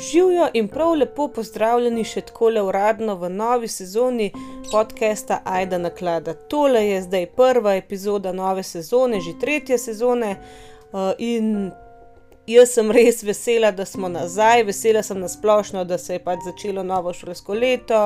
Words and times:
Živijo 0.00 0.48
in 0.54 0.68
prav 0.68 0.94
lepo 0.94 1.28
pozdravljeni 1.28 2.04
še 2.08 2.20
tako 2.20 2.48
le 2.48 2.62
uradno 2.64 3.14
v 3.20 3.28
novi 3.28 3.68
sezoni 3.68 4.30
podcasta 4.70 5.42
Aida 5.44 5.78
Naklada. 5.78 6.32
Tole 6.34 6.80
je 6.86 7.02
zdaj 7.02 7.26
prva 7.36 7.74
epizoda 7.76 8.32
nove 8.32 8.62
sezone, 8.62 9.20
že 9.20 9.36
tretje 9.40 9.78
sezone. 9.78 10.30
Uh, 10.92 11.12
in 11.18 11.70
jaz 12.46 12.72
sem 12.78 12.90
res 12.90 13.20
vesela, 13.22 13.74
da 13.76 13.84
smo 13.84 14.08
nazaj, 14.08 14.64
vesela 14.70 15.02
sem 15.02 15.20
nasplošno, 15.20 15.84
da 15.84 15.98
se 15.98 16.16
je 16.16 16.24
pač 16.24 16.48
začelo 16.48 16.82
novo 16.82 17.12
šolsko 17.12 17.54
leto, 17.54 18.00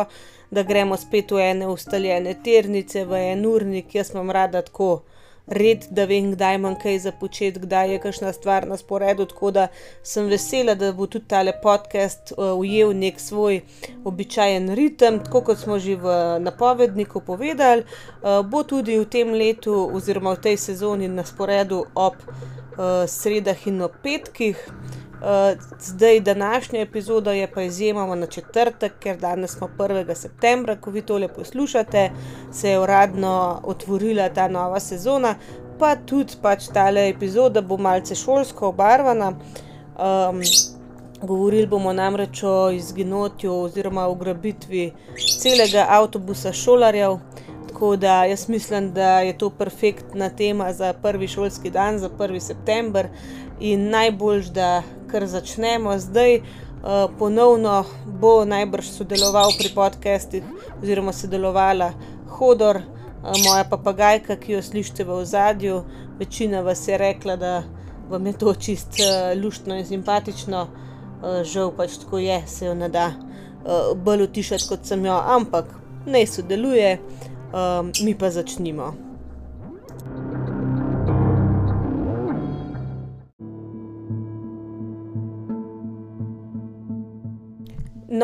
da 0.50 0.62
gremo 0.62 0.98
spet 0.98 1.30
v 1.30 1.46
ene 1.50 1.70
ustaljene 1.70 2.34
ternice, 2.44 3.04
v 3.04 3.22
en 3.30 3.46
urnik, 3.46 3.94
jaz 3.94 4.10
imam 4.14 4.34
rada 4.34 4.66
tako 4.66 5.04
red, 5.46 5.86
da 5.90 6.04
vem, 6.04 6.30
kdaj 6.32 6.54
imam 6.54 6.74
kaj 6.80 6.98
za 6.98 7.12
početi, 7.12 7.60
kdaj 7.60 7.92
je 7.92 7.98
kakšna 8.00 8.32
stvar 8.32 8.66
na 8.66 8.76
sporedu. 8.76 9.26
Tako 9.26 9.50
da 9.50 9.66
sem 10.02 10.26
vesela, 10.26 10.74
da 10.74 10.92
bo 10.92 11.06
tudi 11.06 11.28
tale 11.28 11.52
podcast 11.62 12.32
uh, 12.32 12.58
ujel 12.58 12.96
nek 12.96 13.20
svoj 13.20 13.60
običajen 14.04 14.74
ritem, 14.74 15.18
tako 15.24 15.40
kot 15.40 15.58
smo 15.58 15.78
že 15.78 15.96
v 15.96 16.38
napovedniku 16.40 17.20
povedali, 17.20 17.84
uh, 17.84 18.40
bo 18.46 18.62
tudi 18.62 18.98
v 18.98 19.04
tem 19.04 19.32
letu 19.32 19.74
oziroma 19.92 20.34
v 20.34 20.40
tej 20.48 20.56
sezoni 20.56 21.08
na 21.08 21.24
sporedu 21.24 21.84
ob 21.94 22.16
uh, 22.24 23.04
sredah 23.06 23.66
in 23.66 23.82
ob 23.82 23.92
petkih. 24.02 24.56
Uh, 25.24 25.60
zdaj, 25.80 26.20
današnja 26.20 26.80
epizoda 26.80 27.32
je 27.32 27.52
pa 27.52 27.62
izjemoma 27.62 28.14
na 28.14 28.26
četrtek, 28.26 28.92
ker 29.00 29.16
danes 29.16 29.56
smo 29.56 29.68
1. 29.78 30.14
septembra, 30.14 30.76
ko 30.76 30.90
vi 30.90 31.02
tole 31.02 31.28
poslušate, 31.28 32.10
se 32.52 32.70
je 32.70 32.80
uradno 32.80 33.60
otvorila 33.62 34.28
ta 34.28 34.48
nova 34.48 34.80
sezona, 34.80 35.34
pa 35.78 35.96
tudi 35.96 36.32
pač 36.42 36.68
ta 36.74 36.88
epizoda 36.88 37.60
bo 37.60 37.76
malce 37.76 38.14
šolsko 38.14 38.68
obarvana. 38.68 39.28
Um, 39.28 40.42
govorili 41.22 41.66
bomo 41.66 41.92
namreč 41.92 42.42
o 42.42 42.70
izginotju 42.70 43.52
oziroma 43.52 44.08
ugrabitvi 44.08 44.92
celega 45.40 45.86
avtobusa 45.88 46.52
šolarjev. 46.52 47.16
Tako 47.68 47.96
da 47.96 48.24
jaz 48.24 48.48
mislim, 48.48 48.92
da 48.92 49.20
je 49.20 49.38
to 49.38 49.50
perfektna 49.50 50.28
tema 50.28 50.72
za 50.72 50.92
prvi 50.92 51.28
šolski 51.28 51.70
dan, 51.70 51.98
za 51.98 52.08
1. 52.08 52.40
september 52.40 53.08
in 53.64 53.88
najboljš, 53.90 54.46
da 54.46 54.82
kar 55.10 55.26
začnemo 55.26 55.98
zdaj. 55.98 56.40
Uh, 56.84 57.10
ponovno 57.18 57.84
bo 58.20 58.44
najbrž 58.44 58.90
sodeloval 58.92 59.54
pri 59.58 59.70
podcestih, 59.74 60.42
oziroma 60.82 61.12
sodelovala 61.16 61.92
Hodor, 62.28 62.76
uh, 62.76 63.30
moja 63.46 63.64
papagajka, 63.70 64.36
ki 64.36 64.52
jo 64.52 64.60
slišite 64.62 65.04
v 65.04 65.16
ozadju. 65.22 65.78
Večina 66.18 66.60
vas 66.60 66.88
je 66.88 66.98
rekla, 66.98 67.36
da 67.36 67.62
vam 68.10 68.26
je 68.26 68.32
to 68.32 68.54
čist 68.54 69.00
uh, 69.00 69.32
luštno 69.42 69.78
in 69.80 69.86
simpatično, 69.86 70.66
uh, 70.68 71.40
žal 71.42 71.72
pač 71.72 71.96
tako 72.04 72.20
je, 72.20 72.42
se 72.46 72.66
jo 72.66 72.74
ne 72.74 72.88
da 72.88 73.06
uh, 73.16 73.96
bolj 73.96 74.28
utišati 74.28 74.68
kot 74.68 74.84
sem 74.84 75.08
jo, 75.08 75.16
ampak 75.16 75.72
ne 76.06 76.26
sodeluje, 76.26 76.98
um, 77.48 77.92
mi 78.04 78.12
pa 78.18 78.30
začnimo. 78.30 78.92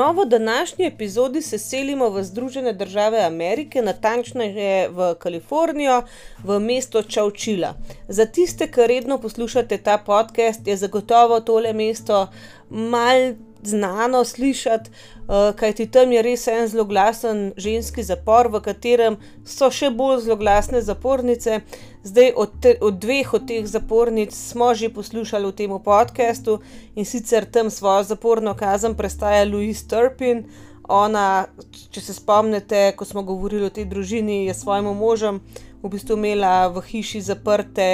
No, 0.01 0.13
v 0.13 0.25
današnji 0.29 0.87
epizodi 0.87 1.43
se 1.43 1.59
selimo 1.59 2.11
v 2.11 2.23
Združene 2.25 2.73
države 2.73 3.21
Amerike, 3.25 3.83
natančneje 3.83 4.89
v 4.89 5.15
Kalifornijo, 5.19 6.03
v 6.45 6.59
mesto 6.61 7.03
Čaučila. 7.03 7.75
Za 8.09 8.27
tiste, 8.27 8.71
ki 8.73 8.87
redno 8.87 9.19
poslušate 9.21 9.79
ta 9.79 9.99
podcast, 9.99 10.67
je 10.67 10.77
zagotovo 10.77 11.41
tole 11.41 11.73
mesto 11.73 12.29
mal 12.71 13.35
znano 13.63 14.25
slišati, 14.25 14.91
uh, 14.91 15.57
kajti 15.57 15.87
tam 15.91 16.13
je 16.13 16.23
res 16.23 16.47
en 16.49 16.69
zelo 16.69 16.85
glasen 16.85 17.53
ženski 17.57 18.03
zapor, 18.03 18.49
v 18.49 18.61
katerem 18.65 19.19
so 19.45 19.71
še 19.71 19.91
bolj 19.91 20.25
zelo 20.25 20.37
glasne 20.41 20.83
zapornice. 20.83 21.61
Zdaj, 22.03 22.33
od, 22.37 22.57
te, 22.63 22.75
od 22.81 22.97
dveh 23.01 23.35
od 23.35 23.47
teh 23.49 23.67
zapornic 23.67 24.33
smo 24.33 24.73
že 24.75 24.89
poslušali 24.89 25.47
v 25.47 25.57
tem 25.57 25.77
podkastu 25.85 26.61
in 26.97 27.05
sicer 27.05 27.45
tam 27.45 27.71
svojo 27.71 28.05
zaporno 28.05 28.55
kazen 28.55 28.95
prestaja 28.95 29.45
Louise 29.45 29.89
Turpin. 29.89 30.45
Ona, 30.91 31.47
če 31.91 32.01
se 32.01 32.15
spomnite, 32.17 32.97
ko 32.99 33.05
smo 33.05 33.23
govorili 33.23 33.69
o 33.69 33.71
tej 33.71 33.85
družini, 33.87 34.47
je 34.49 34.55
svojim 34.55 34.89
možem 34.97 35.39
v 35.83 35.89
bistvu 35.89 36.17
imela 36.19 36.69
v 36.69 36.83
hiši 36.83 37.21
zaprte 37.25 37.87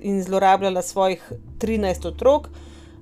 in 0.00 0.22
zlorabljala 0.22 0.82
svojih 0.82 1.24
13 1.58 2.06
otrok. 2.08 2.48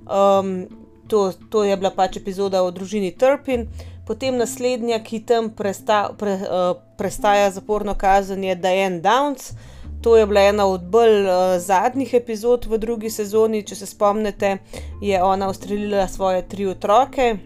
Um, 0.06 0.83
to, 1.08 1.32
to 1.50 1.64
je 1.64 1.76
bila 1.76 1.90
pač 1.90 2.16
epizoda 2.16 2.62
o 2.62 2.70
družini 2.70 3.12
Turpin. 3.12 3.68
Potem 4.06 4.36
naslednja, 4.36 4.98
ki 5.00 5.22
tam 5.24 5.48
presta, 5.56 6.10
pre, 6.18 6.36
uh, 6.44 6.76
prestaja 6.98 7.50
zaporno 7.50 7.94
kazen, 7.96 8.44
je 8.44 8.54
Diane 8.54 9.00
Downs. 9.00 9.54
To 10.04 10.16
je 10.16 10.26
bila 10.28 10.42
ena 10.50 10.66
od 10.68 10.84
bolj 10.92 11.24
uh, 11.24 11.56
zadnjih 11.58 12.12
epizod 12.14 12.66
v 12.68 12.78
drugi 12.78 13.10
sezoni. 13.10 13.64
Če 13.64 13.80
se 13.80 13.88
spomnite, 13.88 14.58
je 15.00 15.22
ona 15.22 15.48
ustrelila 15.48 16.08
svoje 16.08 16.44
tri 16.48 16.68
otroke 16.68 17.36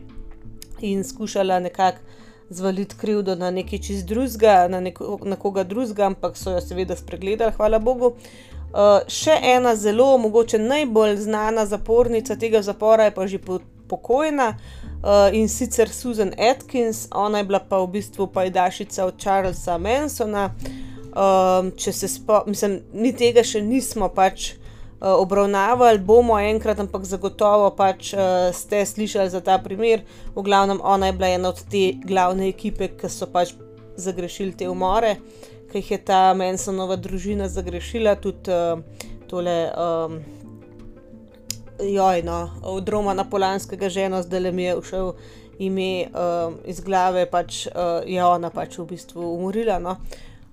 in 0.82 1.04
skušala 1.04 1.58
nekako 1.58 2.06
zvaliti 2.50 2.96
krivdo 2.96 3.34
na 3.36 3.50
nekaj 3.50 3.78
čist 3.78 4.06
drugega, 4.08 4.68
na, 4.72 4.80
neko, 4.80 5.18
na 5.22 5.36
koga 5.36 5.66
drugega, 5.68 6.06
ampak 6.06 6.36
so 6.36 6.54
jo 6.54 6.60
seveda 6.64 6.96
spregledali, 6.96 7.52
hvala 7.54 7.78
Bogu. 7.78 8.14
Uh, 8.14 8.57
Uh, 8.68 9.00
še 9.08 9.32
ena 9.42 9.72
zelo, 9.76 10.18
mogoče 10.20 10.58
najbolj 10.60 11.16
znana 11.16 11.64
zapornica 11.66 12.36
tega 12.36 12.60
zapora 12.62 13.06
je 13.08 13.14
pa 13.16 13.24
že 13.26 13.38
po, 13.40 13.62
pokojna 13.88 14.50
uh, 14.52 15.32
in 15.32 15.48
sicer 15.48 15.88
Susan 15.88 16.34
Atkins, 16.36 17.06
ona 17.14 17.40
je 17.40 17.48
bila 17.48 17.62
pa 17.64 17.80
v 17.80 17.88
bistvu 17.96 18.26
pajdašica 18.28 19.06
od 19.08 19.16
Charlesa 19.16 19.78
Mansona. 19.78 20.50
Um, 21.08 21.72
če 21.72 21.92
se 21.96 22.08
spomnim, 22.12 22.82
mi 22.92 23.14
tega 23.16 23.40
še 23.42 23.64
nismo 23.64 24.10
pač 24.12 24.52
uh, 24.52 25.16
obravnavali, 25.16 26.04
bomo 26.04 26.36
enkrat, 26.36 26.78
ampak 26.84 27.08
zagotovo 27.08 27.72
pač 27.74 28.12
uh, 28.12 28.52
ste 28.52 28.84
slišali 28.84 29.32
za 29.32 29.40
ta 29.40 29.56
primer. 29.58 30.04
V 30.36 30.44
glavnem, 30.44 30.84
ona 30.84 31.08
je 31.08 31.16
bila 31.16 31.32
ena 31.32 31.54
od 31.56 31.64
te 31.72 31.94
glavne 32.04 32.52
ekipe, 32.52 32.92
ki 33.00 33.08
so 33.08 33.26
pač 33.32 33.56
zagrešili 33.96 34.52
te 34.60 34.68
umore 34.68 35.16
ki 35.72 35.78
jih 35.78 35.90
je 35.90 35.98
ta 36.04 36.34
Mensonova 36.34 36.96
družina 36.96 37.48
zagrešila, 37.48 38.16
tudi 38.16 38.52
uh, 38.52 38.80
tole. 39.28 39.60
Um, 39.76 40.20
Joj, 41.78 42.24
no, 42.26 42.50
od 42.66 42.88
Roma 42.88 43.12
na 43.14 43.22
Polanskega 43.22 43.86
žena, 43.86 44.18
zdaj 44.22 44.40
le 44.40 44.50
mi 44.52 44.64
je 44.64 44.72
všel 44.82 45.12
ime 45.62 46.08
um, 46.10 46.56
iz 46.66 46.80
glave, 46.80 47.22
pač 47.30 47.66
uh, 47.66 48.02
je 48.06 48.24
ona 48.24 48.50
pač 48.50 48.78
v 48.78 48.86
bistvu 48.94 49.22
umorila. 49.36 49.78
No. 49.78 49.94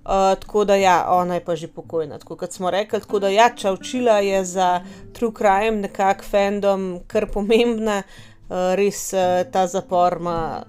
Uh, 0.06 0.36
tako 0.38 0.62
da, 0.64 0.76
ja, 0.78 1.00
ona 1.10 1.40
je 1.40 1.44
pa 1.44 1.56
že 1.58 1.66
pokojna. 1.66 2.18
Tako 2.22 2.36
kot 2.36 2.52
smo 2.52 2.70
rekli, 2.70 3.00
tako 3.00 3.18
da, 3.18 3.28
ja, 3.28 3.50
čaučila 3.50 4.20
je 4.22 4.44
za 4.44 4.80
True 5.12 5.34
Crime 5.34 5.82
nekako 5.88 6.22
fandom, 6.22 7.00
kar 7.10 7.26
pomembna, 7.26 8.02
uh, 8.02 8.74
res 8.78 9.10
uh, 9.10 9.42
ta 9.50 9.66
zapor 9.66 10.18
ima 10.20 10.62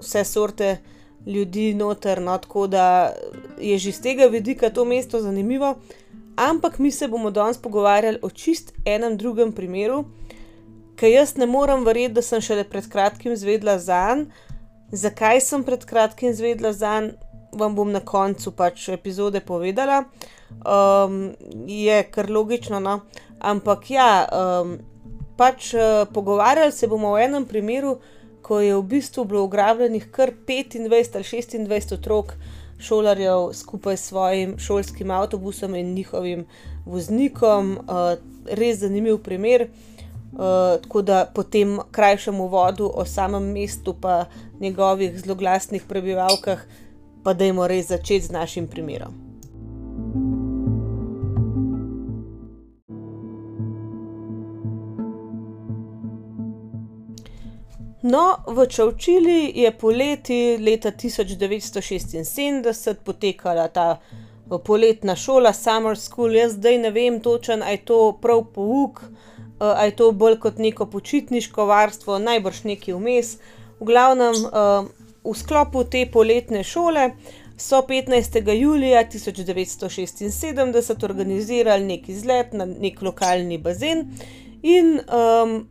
vse 0.00 0.24
sorte 0.24 0.78
ljudi 1.28 1.74
noter, 1.74 2.22
no, 2.22 2.38
tako 2.38 2.66
da 2.66 3.12
je 3.60 3.78
že 3.78 3.92
z 3.92 4.00
tega 4.00 4.26
vidika 4.26 4.70
to 4.70 4.84
mesto 4.84 5.20
zanimivo. 5.20 5.74
Ampak 6.36 6.78
mi 6.78 6.90
se 6.90 7.08
bomo 7.08 7.30
danes 7.30 7.58
pogovarjali 7.58 8.18
o 8.22 8.30
čist 8.30 8.72
enem 8.84 9.16
drugem 9.16 9.52
primeru, 9.52 10.04
ki 10.96 11.10
jaz 11.10 11.36
ne 11.36 11.46
morem 11.46 11.84
verjeti, 11.84 12.14
da 12.14 12.22
sem 12.22 12.40
šele 12.40 12.64
pred 12.64 12.86
kratkim 12.88 13.36
zvedla 13.36 13.78
za 13.78 14.14
njim. 14.14 14.28
Zakaj 14.92 15.40
sem 15.40 15.64
pred 15.64 15.84
kratkim 15.84 16.34
zvedla 16.34 16.72
za 16.72 17.00
njim, 17.00 17.12
vam 17.52 17.74
bom 17.74 17.90
na 17.92 18.00
koncu 18.00 18.52
pač 18.52 18.88
epizode 18.88 19.40
povedala. 19.40 20.04
Um, 20.50 21.34
je 21.66 22.02
kar 22.10 22.30
logično, 22.30 22.80
no? 22.80 23.00
ampak 23.38 23.90
ja, 23.90 24.28
um, 24.32 24.78
pač 25.36 25.74
uh, 25.74 26.06
pogovarjali 26.14 26.72
se 26.72 26.86
bomo 26.86 27.12
o 27.12 27.18
enem 27.18 27.44
primeru, 27.46 27.98
ko 28.48 28.60
je 28.64 28.76
v 28.76 28.82
bistvu 28.82 29.24
bilo 29.28 29.42
ugrabljenih 29.44 30.06
kar 30.10 30.32
25 30.46 30.76
ali 30.80 31.68
26 31.68 31.94
otrok 31.94 32.32
šolarjev 32.78 33.50
skupaj 33.52 33.96
s 33.96 34.08
svojim 34.08 34.54
šolskim 34.58 35.10
avtobusom 35.10 35.74
in 35.74 35.94
njihovim 35.94 36.46
voznikom. 36.86 37.78
Uh, 37.84 38.16
res 38.46 38.78
zanimiv 38.78 39.18
primer. 39.22 39.68
Uh, 40.32 40.80
tako 40.82 41.02
da 41.02 41.24
po 41.34 41.42
tem 41.42 41.78
krajšem 41.90 42.40
uvodu 42.40 42.90
o 42.94 43.04
samem 43.04 43.52
mestu, 43.52 43.94
pa 44.00 44.24
njegovih 44.60 45.20
zelo 45.20 45.34
glasnih 45.34 45.82
prebivalkah, 45.88 46.66
pa 47.24 47.34
dajmo 47.34 47.66
res 47.66 47.88
začeti 47.88 48.26
z 48.26 48.32
našim 48.32 48.66
primerom. 48.66 49.27
No, 58.02 58.36
v 58.46 58.66
Čovčili 58.66 59.52
je 59.54 59.72
poleti 59.72 60.58
leta 60.58 60.90
1976 60.90 62.94
potekala 63.04 63.68
ta 63.68 64.00
poletna 64.64 65.16
šola, 65.16 65.52
Summer 65.52 65.98
School. 65.98 66.34
Jaz 66.34 66.52
zdaj 66.52 66.78
ne 66.78 66.90
vem 66.90 67.20
točen, 67.20 67.62
ali 67.62 67.72
je 67.72 67.84
to 67.84 68.18
prav 68.22 68.44
pouk 68.54 69.02
uh, 69.60 69.84
je 69.84 69.96
to 69.96 70.12
bolj 70.12 70.38
kot 70.38 70.58
neko 70.58 70.86
počitniško 70.86 71.66
varstvo, 71.66 72.18
najbrž 72.18 72.62
neki 72.64 72.92
vmes. 72.92 73.36
V 73.80 73.86
glavnem, 73.86 74.34
uh, 74.46 74.86
v 75.24 75.34
sklopu 75.36 75.84
te 75.84 76.06
poletne 76.12 76.64
šole 76.64 77.10
so 77.58 77.82
15. 77.88 78.54
julija 78.54 79.04
1976 79.04 81.04
organizirali 81.04 81.84
neki 81.84 82.12
izlet 82.12 82.52
na 82.52 82.64
nek 82.64 83.02
lokalni 83.02 83.58
bazen 83.58 84.10
in 84.62 85.00
um, 85.00 85.68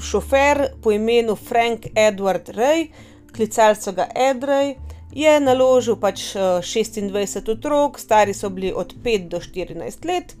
šofer 0.00 0.66
po 0.82 0.92
imenu 0.92 1.36
Frank 1.36 1.86
Edward 1.94 2.48
Ray, 2.48 2.88
klicali 3.36 3.76
so 3.76 3.92
ga 3.92 4.06
Edrej, 4.14 4.76
je 5.14 5.40
naložil 5.40 5.96
pač 5.96 6.34
26 6.36 7.50
otrok, 7.50 7.98
stari 7.98 8.34
so 8.34 8.50
bili 8.50 8.72
od 8.72 8.94
5 9.04 9.28
do 9.28 9.40
14 9.40 10.08
let, 10.10 10.34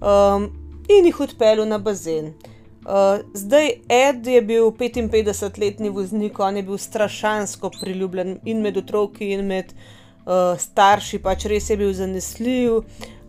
um, 0.00 0.50
in 0.88 1.06
jih 1.06 1.20
odpeljal 1.20 1.68
na 1.68 1.78
bazen. 1.78 2.34
Uh, 2.80 3.20
zdaj, 3.34 3.70
Ed 3.88 4.26
je 4.26 4.42
bil 4.42 4.70
55-letni 4.72 5.90
voznik, 5.90 6.38
on 6.40 6.56
je 6.56 6.62
bil 6.62 6.78
strašansko 6.78 7.70
priljubljen 7.80 8.38
in 8.44 8.62
med 8.64 8.76
otroki, 8.76 9.34
in 9.34 9.44
med 9.46 9.74
uh, 9.74 10.56
starši, 10.58 11.20
pač 11.22 11.44
res 11.52 11.70
je 11.70 11.76
bil 11.76 11.92
zanesljiv, 11.94 12.80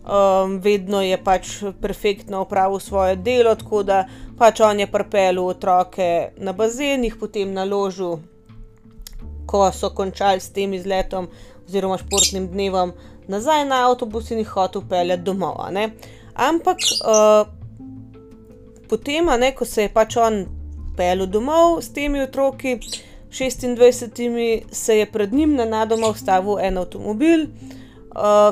um, 0.04 0.58
vedno 0.58 1.02
je 1.02 1.24
pač 1.24 1.62
perfektno 1.80 2.40
opravil 2.40 2.80
svoje 2.80 3.16
delo, 3.16 3.54
tako 3.54 3.82
da 3.82 4.04
pač 4.38 4.60
on 4.60 4.80
je 4.80 4.86
pripeljal 4.86 5.46
otroke 5.46 6.32
na 6.36 6.52
bazen, 6.52 7.04
jih 7.04 7.16
potem 7.20 7.52
naložil, 7.52 8.18
ko 9.46 9.70
so 9.72 9.90
končali 9.94 10.40
s 10.40 10.50
tem 10.52 10.74
izletom 10.74 11.28
oziroma 11.66 11.98
športnim 11.98 12.48
dnevom, 12.48 12.92
nazaj 13.28 13.64
na 13.64 13.86
avtobus 13.88 14.30
in 14.30 14.42
jih 14.42 14.48
hotel 14.48 14.82
peljati 14.88 15.22
domov. 15.22 15.60
Ampak 16.34 16.78
uh, 17.04 17.46
potem, 18.88 19.28
ne, 19.38 19.52
ko 19.54 19.64
se 19.64 19.86
je 19.86 19.92
pač 19.92 20.16
on 20.16 20.44
peljal 20.96 21.26
domov 21.26 21.80
s 21.82 21.92
temi 21.92 22.22
otroki, 22.22 22.78
26, 23.32 24.66
se 24.72 24.98
je 24.98 25.06
pred 25.08 25.32
njim 25.32 25.54
na 25.56 25.64
nadoma 25.64 26.10
ustavil 26.12 26.58
en 26.60 26.78
avtomobil. 26.78 27.46
Uh, 27.46 27.78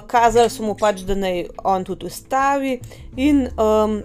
kazali 0.07 0.51
so 0.51 0.65
mu 0.65 0.75
pač, 0.79 1.05
da 1.09 1.15
naj 1.15 1.45
on 1.65 1.85
tudi 1.85 2.07
ustavi, 2.07 2.81
in 3.17 3.49
um, 3.57 4.01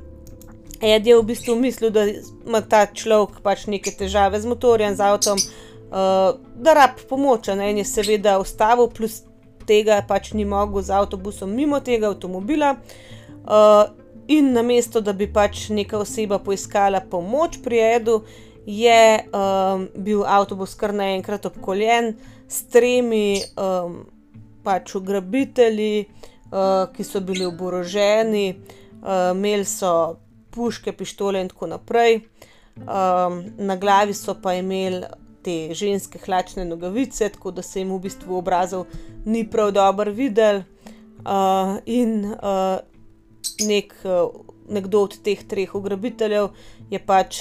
Ed 0.82 1.08
je 1.08 1.16
v 1.16 1.24
bistvu 1.24 1.56
mislil, 1.56 1.90
da 1.90 2.04
ima 2.08 2.60
ta 2.62 2.84
človek 2.86 3.40
pač 3.42 3.64
neke 3.72 3.94
težave 3.96 4.40
z 4.42 4.50
motorjem, 4.50 4.96
z 4.96 5.06
avtom, 5.08 5.40
uh, 5.40 6.36
da 6.60 6.74
rab 6.76 7.00
pomoč. 7.10 7.48
In 7.48 7.80
je 7.80 7.86
seveda 7.88 8.36
ustavil, 8.44 8.90
plus 8.92 9.24
tega 9.66 10.02
pač 10.08 10.34
ni 10.34 10.46
mogel 10.46 10.84
z 10.84 10.94
avtobusom 10.94 11.50
mimo 11.56 11.80
tega 11.80 12.12
avtomobila. 12.12 12.76
Uh, 13.46 13.88
in 14.28 14.52
namesto, 14.54 15.02
da 15.02 15.14
bi 15.14 15.30
pač 15.32 15.70
neka 15.70 15.98
oseba 16.02 16.42
poiskala 16.44 17.00
pomoč 17.00 17.62
pri 17.64 17.82
Edu, 17.96 18.20
je 18.66 19.02
um, 19.30 19.88
bil 19.96 20.26
avtobus 20.26 20.74
kar 20.76 20.94
naenkrat 20.94 21.46
obkoljen 21.46 22.16
s 22.50 22.66
tremi 22.74 23.38
um, 23.56 24.04
pač 24.66 24.96
ugrabitelji, 24.98 26.06
uh, 26.52 26.88
ki 26.94 27.06
so 27.06 27.22
bili 27.22 27.46
oboroženi, 27.46 28.48
uh, 29.02 29.32
imeli 29.36 29.66
so 29.66 30.18
puške, 30.56 30.94
pištole 30.98 31.42
in 31.42 31.52
tako 31.52 31.68
naprej. 31.76 32.22
Um, 32.76 33.44
na 33.58 33.78
glavi 33.80 34.14
so 34.14 34.36
pa 34.42 34.54
imeli 34.58 35.06
te 35.46 35.74
ženske 35.78 36.20
hlačne 36.26 36.66
nogavice, 36.66 37.30
tako 37.30 37.52
da 37.52 37.62
se 37.62 37.80
jim 37.80 37.94
v 37.94 38.00
bistvu 38.08 38.38
obrazov 38.38 38.88
ni 39.26 39.46
prav 39.50 39.72
dobro 39.72 40.12
videl. 40.12 40.64
In 41.86 42.36
nek, 43.68 43.94
nekdo 44.70 45.02
od 45.06 45.18
teh 45.24 45.44
treh 45.48 45.76
ugrabiteljev 45.76 46.50
je 46.90 47.00
pač 47.00 47.40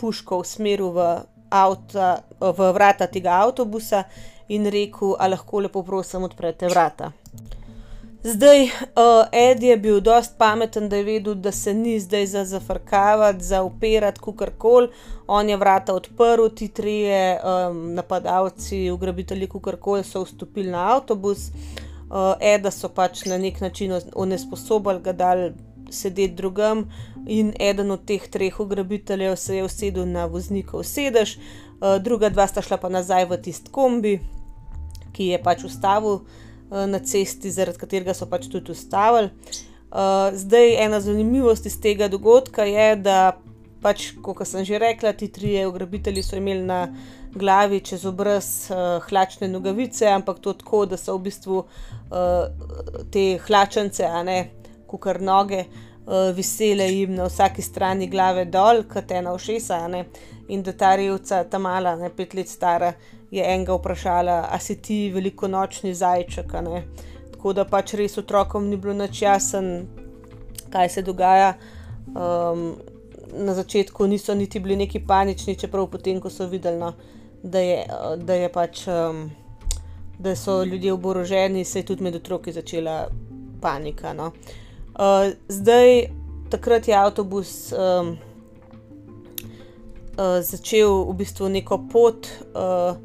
puško 0.00 0.42
usmeril 0.44 0.92
v, 0.92 1.08
avta, 1.50 2.08
v 2.40 2.72
vrata 2.76 3.08
tega 3.08 3.40
avtobusa 3.44 4.04
in 4.48 4.66
rekel: 4.70 5.16
A 5.18 5.28
lahko 5.28 5.60
lepo 5.60 5.82
prosim, 5.82 6.22
odprete 6.22 6.68
vrata. 6.68 7.12
Zdaj, 8.26 8.62
uh, 8.62 8.70
Ed 9.32 9.62
je 9.62 9.76
bil 9.76 10.00
dost 10.00 10.32
pameten, 10.38 10.88
da 10.88 10.96
je 10.96 11.04
vedel, 11.04 11.34
da 11.34 11.52
se 11.52 11.74
ni 11.74 12.00
zdaj 12.00 12.26
za 12.26 12.44
zafrkavati, 12.44 13.44
za 13.44 13.62
upirati, 13.62 14.20
kar 14.38 14.50
koli. 14.58 14.88
On 15.26 15.48
je 15.48 15.56
vrata 15.56 15.94
odprl, 15.94 16.48
ti 16.48 16.68
trije 16.68 17.38
um, 17.38 17.94
napadalci, 17.94 18.90
ugrabitelji, 18.90 19.48
kar 19.64 19.76
koli 19.76 20.04
so 20.04 20.24
vstopili 20.24 20.70
na 20.70 20.96
avtobus. 20.96 21.38
Uh, 22.10 22.34
Eda 22.40 22.70
so 22.70 22.88
pač 22.88 23.24
na 23.24 23.38
nek 23.38 23.60
način 23.60 23.94
onesposobili, 24.14 25.00
ga 25.00 25.12
dal 25.12 25.50
sedeti 25.90 26.34
drugam, 26.34 26.90
in 27.26 27.52
eden 27.58 27.90
od 27.90 28.04
teh 28.06 28.28
treh 28.28 28.60
ugrabiteljev 28.60 29.36
se 29.36 29.56
je 29.56 29.64
usedel 29.64 30.06
na 30.06 30.26
voznikov 30.26 30.82
sedež, 30.82 31.36
uh, 31.36 32.02
druga 32.02 32.28
dva 32.28 32.46
sta 32.46 32.62
šla 32.62 32.76
pa 32.76 32.88
nazaj 32.88 33.24
v 33.24 33.38
tisti 33.42 33.70
kombi, 33.70 34.18
ki 35.16 35.32
je 35.32 35.40
pač 35.42 35.64
ustavil. 35.64 36.20
Eh, 36.70 36.86
na 36.86 36.98
cesti, 36.98 37.50
zaradi 37.50 37.78
katerega 37.78 38.14
so 38.14 38.26
pač 38.26 38.48
tudi 38.50 38.74
ustavili. 38.74 39.30
Uh, 39.96 40.34
zdaj, 40.34 40.72
ena 40.82 40.98
zanimivost 41.00 41.66
iz 41.70 41.76
tega 41.80 42.08
dogodka 42.10 42.64
je, 42.66 42.88
da 43.00 43.36
pač, 43.80 44.08
kot 44.20 44.42
sem 44.44 44.64
že 44.66 44.80
rekla, 44.82 45.12
ti 45.14 45.28
trije 45.32 45.62
ugrabitelji 45.70 46.24
so 46.26 46.36
imeli 46.36 46.66
na 46.66 46.80
glavi 47.32 47.78
čez 47.86 48.02
obraz 48.10 48.48
uh, 48.74 48.98
hlačne 49.06 49.46
nogavice, 49.48 50.08
ampak 50.10 50.42
to 50.42 50.56
tako, 50.58 50.82
da 50.90 50.98
so 50.98 51.14
v 51.14 51.28
bistvu 51.28 51.62
uh, 51.62 53.06
te 53.14 53.24
hlačence, 53.46 54.02
a 54.02 54.24
ne 54.26 54.38
kukar 54.90 55.22
noge, 55.22 55.62
uh, 55.70 56.34
visele 56.34 56.90
jim 56.90 57.14
na 57.14 57.30
vsaki 57.30 57.62
strani 57.62 58.10
glave 58.10 58.44
dol, 58.50 58.82
kot 58.90 59.14
ena 59.14 59.36
ušesa, 59.38 59.84
in 60.50 60.66
da 60.66 60.74
ta 60.74 60.96
revca, 60.98 61.44
ta 61.46 61.62
mala, 61.62 61.94
ne 61.96 62.10
pet 62.10 62.34
let 62.34 62.50
stara, 62.50 62.90
je 63.30 63.44
enega 63.54 63.74
vprašala, 63.74 64.48
a 64.50 64.58
si 64.58 64.76
ti 64.82 65.10
veliko 65.14 65.48
nočni 65.48 65.94
zajček. 65.94 66.52
Tako 67.32 67.52
da 67.52 67.64
pač 67.64 67.94
res 67.94 68.18
otrokom 68.18 68.68
ni 68.68 68.76
bilo 68.76 68.94
nič 68.94 69.22
jasen, 69.22 69.86
kaj 70.70 70.88
se 70.88 71.02
dogaja. 71.02 71.54
Um, 72.06 72.76
na 73.36 73.54
začetku 73.54 74.06
niso 74.06 74.34
niti 74.34 74.60
bili 74.60 74.76
neki 74.76 75.02
panični, 75.06 75.56
čeprav 75.58 75.90
potem, 75.90 76.20
ko 76.20 76.30
so 76.30 76.46
videli, 76.46 76.78
no, 76.78 76.92
da, 77.42 77.58
je, 77.58 77.82
da 78.16 78.34
je 78.34 78.52
pač. 78.52 78.86
Um, 78.88 79.26
Da 80.18 80.32
so 80.32 80.64
ljudje 80.64 80.92
oboroženi, 80.92 81.64
se 81.64 81.78
je 81.78 81.86
tudi 81.86 82.02
med 82.02 82.14
otroki 82.16 82.52
začela 82.52 83.10
panika. 83.60 84.14
No. 84.16 84.30
Uh, 84.96 85.32
zdaj, 85.48 86.06
takrat 86.50 86.88
je 86.88 86.94
avtobus 86.96 87.72
um, 87.72 88.16
uh, 90.16 90.40
začel 90.40 91.04
v 91.04 91.14
bistvu 91.18 91.48
neko 91.52 91.82
pot, 91.92 92.28
uh, 92.54 92.96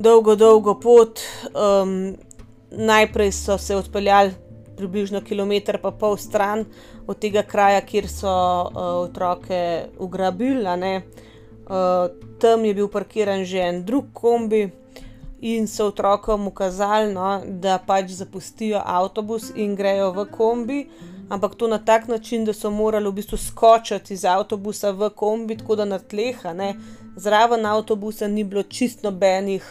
dolgo, 0.00 0.36
dolgo 0.36 0.74
pot. 0.80 1.20
Um, 1.54 2.16
najprej 2.70 3.32
so 3.32 3.58
se 3.58 3.76
odpeljali 3.76 4.32
približno 4.76 5.20
kilometr 5.20 5.78
pa 5.82 5.90
pol 5.90 6.16
stran 6.16 6.64
od 7.06 7.18
tega 7.18 7.42
kraja, 7.42 7.80
kjer 7.80 8.08
so 8.08 8.30
uh, 8.30 8.82
otroke 9.04 9.88
ugrabili. 9.98 10.64
Uh, 10.96 12.08
tam 12.40 12.64
je 12.64 12.74
bil 12.74 12.88
parkiran 12.88 13.44
že 13.44 13.58
en 13.58 13.84
drug 13.84 14.12
kombi. 14.12 14.70
In 15.40 15.64
so 15.66 15.86
otrokom 15.88 16.48
ukazali, 16.48 17.14
no, 17.14 17.40
da 17.44 17.78
pač 17.80 18.10
zapustijo 18.12 18.82
avtobus 18.84 19.46
in 19.56 19.72
grejo 19.72 20.10
v 20.12 20.26
kombi, 20.28 20.80
ampak 21.32 21.54
to 21.54 21.68
na 21.68 21.78
tak 21.78 22.08
način, 22.08 22.44
da 22.44 22.52
so 22.52 22.70
morali 22.70 23.08
v 23.08 23.14
bistvu 23.22 23.38
skočiti 23.40 24.12
iz 24.14 24.24
avtobusa 24.28 24.90
v 24.92 25.08
kombi, 25.16 25.56
tako 25.56 25.78
da 25.80 25.86
na 25.88 25.98
tleh, 25.98 26.44
ne, 26.54 26.74
zraven 27.20 27.66
avtobusa 27.66 28.28
ni 28.28 28.44
bilo 28.44 28.62
čist 28.62 29.04
nobenih 29.04 29.64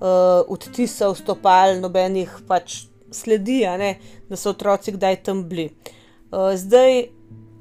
uh, 0.00 0.42
odtisov, 0.48 1.16
stopal, 1.18 1.80
nobenih 1.82 2.30
pač 2.48 2.84
sledi, 3.12 3.62
ne, 3.78 3.96
da 4.30 4.38
so 4.38 4.54
otroci 4.54 4.94
kdaj 4.96 5.22
tam 5.26 5.44
bili. 5.50 5.68
Uh, 6.30 6.54
zdaj 6.56 7.04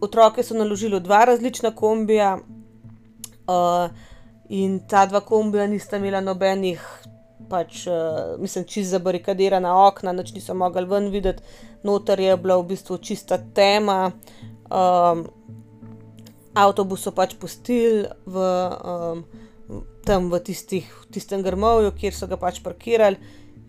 otroke 0.01 0.43
so 0.43 0.57
naložili 0.57 0.98
v 1.00 1.03
dva 1.05 1.25
različna 1.29 1.74
kombija, 1.75 2.38
uh, 3.48 3.89
in 4.50 4.79
ta 4.88 5.05
dva 5.05 5.21
kombija 5.21 5.67
nista 5.67 5.98
imela 5.98 6.21
nobenih. 6.21 6.81
Pač, 7.50 7.86
uh, 7.88 8.39
mislim, 8.39 8.63
čist 8.69 8.93
zabarikadirana 8.93 9.74
okna, 9.88 10.13
noč 10.15 10.31
niso 10.36 10.53
mogli 10.55 10.86
ven 10.88 11.10
videti, 11.12 11.43
noter 11.83 12.19
je 12.19 12.38
bila 12.38 12.55
v 12.62 12.69
bistvu 12.69 12.98
čista 13.03 13.39
tema. 13.55 14.12
Um, 14.71 15.25
avtobus 16.53 17.05
so 17.05 17.13
pač 17.15 17.36
pustili 17.39 18.05
v 18.25 18.36
um, 18.36 19.24
tam 20.05 20.29
v, 20.31 20.39
tistih, 20.43 20.88
v 21.03 21.13
tistem 21.13 21.43
grmovju, 21.46 21.93
kjer 21.96 22.15
so 22.15 22.27
ga 22.27 22.38
pač 22.39 22.60
parkirali, 22.63 23.20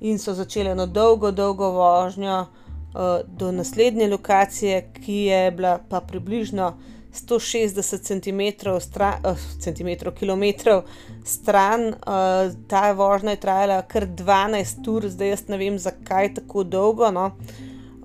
in 0.02 0.18
so 0.18 0.34
začeli 0.34 0.72
eno 0.72 0.88
dolgo, 0.90 1.30
dolgo 1.30 1.70
vožnjo 1.76 2.38
uh, 2.42 3.20
do 3.26 3.52
naslednje 3.52 4.08
lokacije, 4.10 4.80
ki 4.98 5.18
je 5.28 5.42
bila 5.50 5.78
pa 5.78 6.00
približno 6.00 6.72
160 7.12 8.02
cm, 8.08 8.40
stran, 8.80 9.20
uh, 9.28 9.38
cm 9.60 10.10
km 10.18 10.80
stran. 11.24 11.92
Uh, 11.92 12.50
ta 12.66 12.92
vožnja 12.92 13.36
je 13.36 13.42
trajala 13.44 13.82
kar 13.82 14.08
12 14.08 14.88
ur, 14.88 15.06
zdaj 15.08 15.28
jaz 15.36 15.46
ne 15.48 15.60
vem, 15.60 15.78
zakaj 15.78 16.34
tako 16.40 16.64
dolgo. 16.64 17.10
No. 17.10 17.30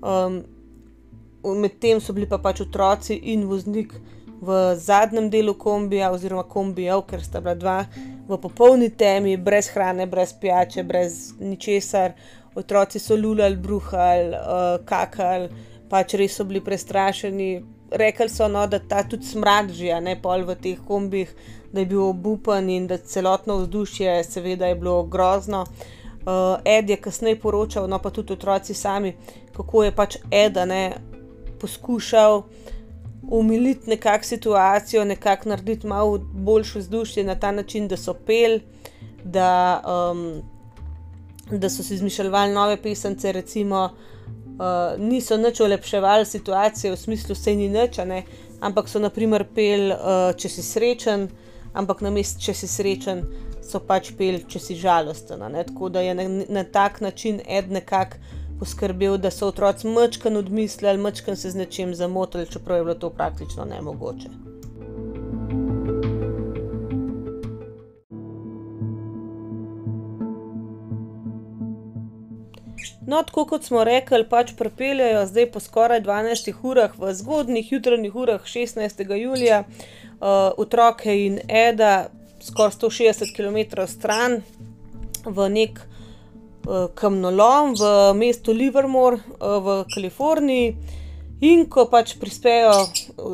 Um, 0.02 0.44
Medtem 1.48 2.00
so 2.02 2.12
bili 2.12 2.26
pa 2.28 2.36
pač 2.42 2.60
otroci 2.60 3.14
in 3.32 3.46
voznik 3.48 3.94
v 4.40 4.76
zadnjem 4.76 5.30
delu 5.30 5.54
kombija, 5.54 6.12
oziroma 6.12 6.42
kombijev, 6.42 7.02
ker 7.10 7.22
sta 7.24 7.40
bila 7.40 7.54
dva 7.54 7.78
v 8.28 8.38
popolni 8.38 8.90
temi, 8.90 9.36
brez 9.36 9.70
hrane, 9.74 10.06
brez 10.06 10.32
pijače, 10.40 10.82
brez 10.82 11.16
ničesar. 11.40 12.12
Otroci 12.54 12.98
so 12.98 13.16
lulali, 13.16 13.56
bruhali, 13.56 14.30
uh, 14.34 14.84
kakali, 14.86 15.48
pač 15.90 16.14
res 16.18 16.36
so 16.36 16.44
bili 16.44 16.60
prestrašeni. 16.64 17.50
Rekli 17.90 18.28
so, 18.28 18.48
no, 18.48 18.66
da 18.66 18.78
ta 18.78 19.02
tudi 19.08 19.24
smrad 19.24 19.70
že, 19.72 19.94
ne 20.04 20.18
pol 20.20 20.44
v 20.44 20.58
teh 20.60 20.80
kombih, 20.86 21.30
da 21.72 21.80
je 21.80 21.86
bil 21.88 22.02
obupan 22.04 22.68
in 22.68 22.86
da 22.86 22.98
celotno 22.98 23.56
vzdušje, 23.62 24.22
seveda, 24.24 24.68
je 24.68 24.76
bilo 24.76 25.02
grozno. 25.02 25.64
Uh, 26.28 26.60
Ed 26.64 26.90
je 26.90 26.96
kasneje 27.00 27.40
poročal, 27.40 27.88
no 27.88 27.98
pa 27.98 28.10
tudi 28.10 28.32
otroci 28.32 28.74
sami, 28.74 29.14
kako 29.56 29.84
je 29.84 29.94
pač 29.94 30.18
Ed 30.30 30.58
poskušal 31.58 32.42
umiliti 33.30 33.90
nekakšno 33.90 34.28
situacijo, 34.28 35.04
nekako 35.04 35.48
narediti 35.48 35.86
malo 35.86 36.18
boljše 36.18 36.78
vzdušje 36.78 37.24
na 37.24 37.34
ta 37.34 37.52
način, 37.52 37.88
da 37.88 37.96
so 37.96 38.14
pel, 38.14 38.60
da, 39.24 39.82
um, 40.12 40.42
da 41.50 41.70
so 41.70 41.82
si 41.82 41.94
izmišljali 41.94 42.54
nove 42.54 42.76
recimo, 43.32 43.90
uh, 44.58 44.98
niso 44.98 45.36
nič 45.36 45.60
olepševali 45.60 46.26
situacije 46.26 46.92
v 46.92 46.96
smislu, 46.96 47.28
da 47.28 47.34
se 47.34 47.54
ni 47.54 47.68
nič, 47.68 47.98
ampak 48.60 48.88
so 48.88 48.98
naprimer 48.98 49.44
pel, 49.54 49.92
uh, 49.92 50.36
če 50.36 50.48
si 50.48 50.62
srečen, 50.62 51.28
ampak 51.74 52.00
na 52.00 52.10
mestu, 52.10 52.40
če 52.40 52.54
si 52.54 52.66
srečen, 52.66 53.22
so 53.62 53.80
pač 53.80 54.12
pel, 54.16 54.40
če 54.48 54.58
si 54.58 54.74
žalosten. 54.74 55.42
Tako 55.66 55.88
da 55.88 56.00
je 56.00 56.14
na, 56.14 56.28
na 56.48 56.64
tak 56.64 57.00
način 57.00 57.40
ed 57.46 57.70
nekako 57.70 58.16
poskrbel, 58.58 59.18
da 59.18 59.30
so 59.30 59.48
otroci 59.48 59.86
mačkan 59.86 60.36
odmislili, 60.36 60.98
mačkan 60.98 61.36
se 61.36 61.50
z 61.50 61.56
nečim 61.56 61.94
zamotili, 61.94 62.46
čeprav 62.46 62.78
je 62.78 62.84
bilo 62.84 62.94
to 62.94 63.10
praktično 63.10 63.64
nemogoče. 63.64 64.28
No, 73.06 73.22
tako 73.22 73.44
kot 73.44 73.64
smo 73.64 73.84
rekli, 73.84 74.24
pač 74.28 74.50
pripeljajo 74.56 75.26
zdaj 75.26 75.46
po 75.52 75.60
skoraj 75.60 76.02
12 76.04 76.52
urah, 76.62 76.92
v 76.98 77.14
zgodnih 77.14 77.72
jutranjih 77.72 78.14
urah 78.14 78.42
16. 78.44 79.16
julija, 79.16 79.62
uh, 79.64 80.26
otroke 80.56 81.14
in 81.26 81.38
Eda, 81.48 82.10
skoraj 82.44 82.72
160 82.76 83.32
km 83.36 83.86
stran 83.88 84.42
v 85.24 85.48
nek 85.48 85.80
uh, 85.80 85.97
kamnolom 86.94 87.74
v 87.74 88.14
mestu 88.14 88.52
Livermore 88.52 89.16
uh, 89.16 89.58
v 89.64 89.84
Kaliforniji. 89.94 90.76
In 91.40 91.68
ko 91.70 91.84
pač 91.86 92.16
prispejo 92.18 92.72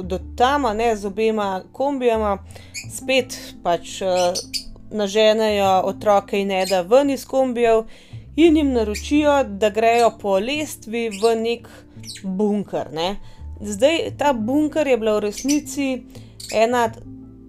do 0.05 0.19
tam, 0.37 0.69
ne 0.76 0.91
z 0.97 1.09
obema 1.09 1.62
kombijama, 1.73 2.37
spet 2.93 3.33
pač 3.64 4.03
naženejo 4.93 5.71
otroke 5.88 6.37
in 6.37 6.50
eda 6.50 6.83
ven 6.83 7.11
iz 7.11 7.25
kombijev 7.25 7.87
in 8.37 8.57
jim 8.57 8.73
naročijo, 8.73 9.45
da 9.45 9.71
grejo 9.71 10.11
po 10.21 10.38
lestvi 10.38 11.09
v 11.23 11.35
nek 11.41 11.69
bunker. 12.23 12.93
Ne. 12.93 13.17
Zdaj 13.61 14.11
ta 14.19 14.33
bunker 14.33 14.87
je 14.87 14.97
bila 14.99 15.17
v 15.17 15.25
resnici 15.29 15.88
ena 16.53 16.91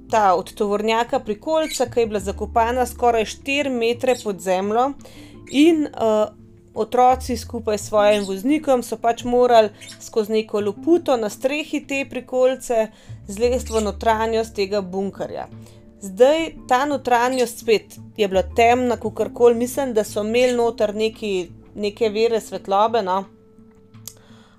ta 0.09 0.35
od 0.35 0.53
tovornjaka 0.53 1.19
prikolca, 1.19 1.89
ki 1.89 1.99
je 1.99 2.07
bila 2.07 2.19
zakopana 2.19 2.85
skoraj 2.85 3.25
4 3.25 3.69
metre 3.69 4.15
pod 4.23 4.39
zemljo. 4.39 4.91
In 5.51 5.87
uh, 5.87 6.45
otroci 6.75 7.37
skupaj 7.37 7.77
s 7.77 7.87
svojim 7.87 8.25
voznikom 8.25 8.83
so 8.83 8.97
pač 8.97 9.23
morali 9.23 9.69
skozi 10.01 10.31
neko 10.31 10.59
loputo 10.59 11.17
na 11.17 11.29
strehi 11.29 11.85
te 11.87 12.05
prikolce 12.09 12.87
zlesti 13.27 13.73
v 13.73 13.81
notranjost 13.81 14.55
tega 14.55 14.81
bunkerja. 14.81 15.47
Zdaj 16.01 16.51
ta 16.67 16.85
notranjost 16.85 17.59
spet 17.63 17.95
je 18.17 18.27
bila 18.27 18.43
temna, 18.55 18.97
kot 18.97 19.15
kar 19.15 19.31
koli, 19.33 19.55
mislim, 19.55 19.93
da 19.93 20.03
so 20.03 20.23
imeli 20.23 20.53
noter 20.53 20.95
neki, 20.95 21.49
neke 21.75 22.09
vere 22.09 22.41
svetlobe. 22.41 23.01
No? 23.01 23.23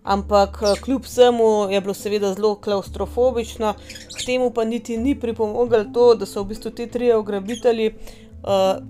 Ampak 0.03 0.59
eh, 0.63 0.81
kljub 0.83 1.05
vsemu 1.05 1.69
je 1.71 1.81
bilo 1.81 1.95
seveda 1.95 2.33
zelo 2.35 2.55
klaustrofobično, 2.55 3.75
k 4.17 4.27
temu 4.27 4.51
pa 4.51 4.65
niti 4.65 4.97
ni 4.97 5.15
pripomoglo 5.21 5.85
to, 5.95 6.15
da 6.15 6.27
so 6.27 6.43
v 6.43 6.55
bistvu 6.55 6.71
ti 6.71 6.87
trije 6.91 7.17
ugrabitelji 7.17 7.89
uh, 7.91 8.26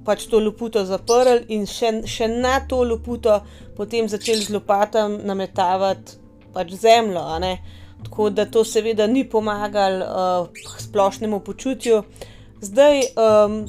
pač 0.04 0.26
to 0.28 0.38
luputo 0.38 0.84
zaprli 0.84 1.46
in 1.56 1.66
še, 1.66 2.02
še 2.04 2.28
na 2.28 2.60
to 2.68 2.82
luputo 2.84 3.40
potem 3.76 4.08
začeli 4.08 4.42
z 4.44 4.52
lopatom 4.52 5.20
nametavati 5.24 6.18
pač 6.52 6.72
zemljo. 6.72 7.24
Tako 8.04 8.30
da 8.30 8.44
to 8.44 8.64
seveda 8.64 9.06
ni 9.06 9.24
pomagalo 9.24 10.04
uh, 10.04 10.48
splošnemu 10.78 11.40
počutju. 11.40 12.02
Zdaj 12.60 13.00
um, 13.16 13.64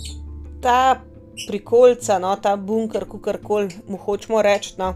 ta 0.61 0.99
prikolca, 1.47 2.19
no, 2.19 2.35
ta 2.41 2.55
bunker, 2.55 3.05
kako 3.05 3.37
koli 3.43 3.69
mu 3.87 3.97
hočemo 3.97 4.41
reči, 4.41 4.75
no, 4.77 4.93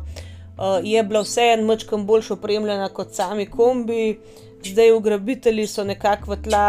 uh, 0.57 0.79
je 0.83 1.03
bila 1.03 1.23
vseeno 1.23 1.67
mačkam 1.67 2.05
bolj 2.05 2.33
opremljena 2.35 2.89
kot 2.89 3.15
sami 3.15 3.45
kombi. 3.45 4.19
Zdaj, 4.65 4.91
ugrabitelji 4.93 5.67
so 5.67 5.83
nekako 5.83 6.35
v 6.35 6.41
tla 6.43 6.67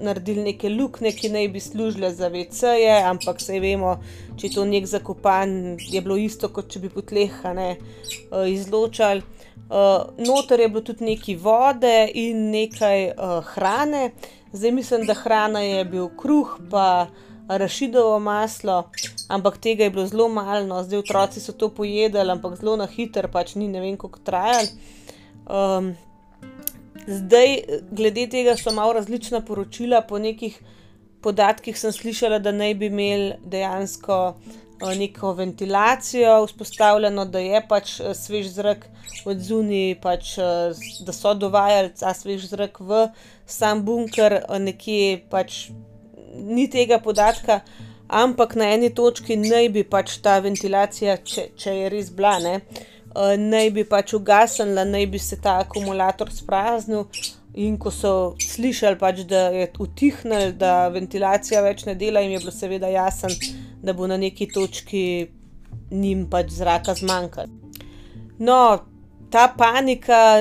naredili 0.00 0.42
neke 0.42 0.68
luknje, 0.68 1.12
ki 1.12 1.30
naj 1.32 1.48
bi 1.48 1.60
služile 1.60 2.12
za 2.14 2.28
VC-je, 2.28 2.96
ampak 3.04 3.40
se 3.40 3.60
vemo, 3.60 3.96
če 4.36 4.46
je 4.46 4.54
to 4.54 4.64
nek 4.64 4.86
zakopan, 4.86 5.76
je 5.78 6.00
bilo 6.00 6.16
isto, 6.16 6.48
kot 6.48 6.70
če 6.72 6.82
bi 6.84 6.90
potleha 6.92 7.54
ne 7.56 7.70
uh, 7.76 8.44
izločali. 8.48 9.22
Uh, 9.70 10.10
noter 10.18 10.60
je 10.60 10.68
bilo 10.68 10.82
tudi 10.82 11.06
nekaj 11.06 11.36
vode 11.38 11.96
in 12.18 12.48
nekaj 12.50 13.10
uh, 13.12 13.40
hrane. 13.54 14.10
Zdaj 14.52 14.72
mislim, 14.74 15.06
da 15.06 15.14
hrana 15.14 15.60
je 15.62 15.84
bil 15.84 16.08
kruh, 16.18 16.56
pa 16.70 17.06
rašidovo 17.58 18.18
maslo, 18.18 18.90
ampak 19.28 19.58
tega 19.58 19.84
je 19.84 19.90
bilo 19.90 20.06
zelo 20.06 20.28
malo, 20.28 20.66
no. 20.66 20.82
zdaj 20.82 20.98
otroci 20.98 21.40
so 21.40 21.52
to 21.52 21.68
pojedli, 21.68 22.30
ampak 22.30 22.56
zelo 22.58 22.76
na 22.76 22.86
hiter, 22.86 23.28
pač 23.30 23.54
ni 23.54 23.68
ne 23.68 23.80
vem, 23.80 23.96
kako 23.98 24.18
trajalo. 24.24 24.68
Um, 25.50 25.94
Zdaj, 27.06 27.62
glede 27.90 28.26
tega 28.28 28.56
so 28.56 28.72
malo 28.72 28.92
različna 28.92 29.40
poročila. 29.40 30.00
Po 30.00 30.18
nekih 30.18 30.60
podatkih 31.22 31.78
sem 31.78 31.92
slišala, 31.92 32.38
da 32.38 32.52
naj 32.52 32.74
bi 32.74 32.86
imeli 32.86 33.32
dejansko 33.44 34.18
uh, 34.28 34.92
neko 34.96 35.32
ventilacijo 35.32 36.44
vzpostavljeno, 36.46 37.24
da 37.24 37.38
je 37.38 37.62
pač 37.68 38.00
uh, 38.00 38.12
svež 38.16 38.52
zrak 38.52 38.86
od 39.24 39.40
zunaj, 39.40 39.94
pač, 40.02 40.36
uh, 40.38 40.76
da 41.06 41.12
so 41.12 41.34
dovajali 41.34 41.94
ta 42.00 42.14
svež 42.14 42.48
zrak 42.52 42.80
v 42.80 43.06
sam 43.46 43.84
bunker, 43.84 44.42
nekje 44.60 45.22
pač 45.30 45.70
ni 46.34 46.68
tega 46.70 46.98
podatka. 46.98 47.60
Ampak 48.08 48.56
na 48.58 48.72
eni 48.74 48.90
točki 48.94 49.36
naj 49.38 49.68
bi 49.68 49.84
pač 49.86 50.18
ta 50.22 50.40
ventilacija, 50.42 51.20
če, 51.24 51.50
če 51.56 51.74
je 51.76 51.90
res 51.92 52.08
bila, 52.10 52.38
ne, 52.42 52.56
uh, 52.58 52.88
Eh, 52.99 52.99
naj 53.36 53.70
bi 53.70 53.84
pač 53.84 54.14
ugasnila, 54.14 54.84
naj 54.84 55.06
bi 55.06 55.18
se 55.18 55.40
ta 55.40 55.58
akumulator 55.64 56.30
spraznil. 56.32 57.06
In 57.58 57.74
ko 57.82 57.90
so 57.90 58.12
slišali, 58.38 58.94
pač, 58.98 59.24
da 59.26 59.48
je 59.50 59.66
utihnil, 59.82 60.52
da 60.54 60.88
ventilacija 60.94 61.64
več 61.64 61.82
ne 61.88 61.96
dela, 61.98 62.22
jim 62.22 62.36
je 62.36 62.42
bilo 62.44 62.52
seveda 62.54 62.86
jasno, 62.86 63.32
da 63.82 63.92
bo 63.92 64.06
na 64.06 64.16
neki 64.16 64.46
točki 64.54 65.02
njim 65.90 66.28
pač 66.30 66.54
zraka 66.54 66.94
zmanjkalo. 66.94 67.50
No, 68.38 68.78
ta 69.30 69.48
panika 69.58 70.38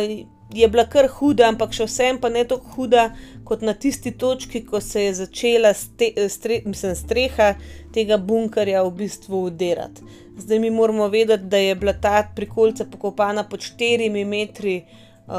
je 0.54 0.68
bila 0.68 0.86
kar 0.86 1.08
huda, 1.10 1.50
ampak 1.50 1.74
še 1.74 1.86
vsem 1.90 2.18
pa 2.22 2.30
ne 2.30 2.46
tako 2.48 2.76
huda 2.76 3.10
kot 3.46 3.62
na 3.66 3.74
tisti 3.74 4.12
točki, 4.18 4.62
ko 4.66 4.82
se 4.82 5.04
je 5.08 5.14
začela 5.24 5.74
ste, 5.74 6.12
stre, 6.30 6.62
mislim, 6.66 6.96
streha 6.96 7.54
tega 7.94 8.18
bunkerja 8.18 8.84
v 8.86 8.94
bistvu 9.02 9.44
udirati. 9.50 10.06
Zdaj 10.40 10.60
mi 10.60 10.70
moramo 10.70 11.08
vedeti, 11.08 11.44
da 11.44 11.58
je 11.58 11.76
bila 11.76 11.94
ta 11.94 12.28
prikolica 12.36 12.86
pokopana 12.86 13.44
pod 13.44 13.60
4 13.60 14.26
metri 14.26 14.86
uh, 15.28 15.34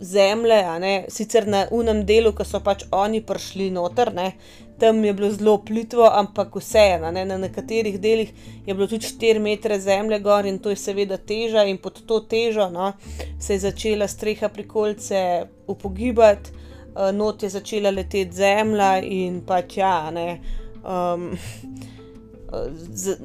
zemlje, 0.00 0.64
sicer 1.08 1.46
na 1.48 1.66
unem 1.70 2.02
delu, 2.06 2.32
ki 2.32 2.44
so 2.44 2.60
pač 2.64 2.84
oni 2.90 3.20
prišli 3.22 3.70
noter, 3.70 4.12
ne? 4.14 4.32
tam 4.80 5.04
je 5.04 5.12
bilo 5.12 5.28
zelo 5.30 5.58
plitvo, 5.58 6.06
ampak 6.08 6.54
vseeno, 6.56 7.10
ne? 7.12 7.24
na 7.28 7.36
nekaterih 7.38 7.98
delih 8.00 8.30
je 8.66 8.74
bilo 8.74 8.86
tudi 8.88 9.06
4 9.06 9.38
metre 9.38 9.76
zemlje 9.80 10.18
gor 10.24 10.46
in 10.46 10.58
to 10.58 10.72
je 10.72 10.76
seveda 10.80 11.18
teža, 11.18 11.66
in 11.68 11.76
pod 11.78 12.00
to 12.06 12.20
težo 12.20 12.70
no, 12.72 12.92
se 13.38 13.54
je 13.54 13.66
začela 13.66 14.08
streha 14.08 14.48
prikolice 14.48 15.46
upogibati, 15.66 16.50
uh, 16.94 17.12
not 17.12 17.42
je 17.42 17.52
začela 17.52 17.92
leteti 17.92 18.36
zemlja 18.36 18.96
in 19.04 19.42
pač 19.46 19.76
ja. 19.76 20.10
Um, 20.80 21.36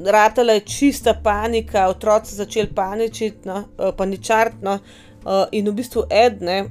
Ratala 0.05 0.53
je 0.53 0.65
čista 0.70 1.15
panika, 1.24 1.88
otroci 1.89 2.32
so 2.32 2.44
začeli 2.44 2.70
paničiti, 2.75 3.48
no, 3.48 3.63
eh, 3.79 3.91
paničarti. 3.98 4.62
No, 4.62 4.79
uh, 5.25 5.46
in 5.51 5.70
v 5.70 5.74
bistvu 5.74 6.05
Edne 6.10 6.65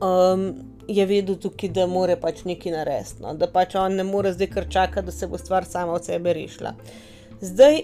um, 0.00 0.46
je 0.88 1.06
vedel 1.06 1.36
tukaj, 1.36 1.70
da 1.70 1.86
mora 1.86 2.16
pač 2.16 2.42
nekaj 2.48 2.72
narediti, 2.72 3.22
no, 3.22 3.34
da 3.38 3.48
pač 3.52 3.76
on 3.78 3.96
ne 4.00 4.04
more 4.04 4.32
zdaj 4.32 4.50
kar 4.50 4.68
čakati, 4.70 5.06
da 5.06 5.12
se 5.12 5.28
bo 5.28 5.38
stvar 5.38 5.64
sama 5.64 5.92
od 5.92 6.04
sebe 6.04 6.32
rešila. 6.32 6.74
Zdaj, 7.40 7.82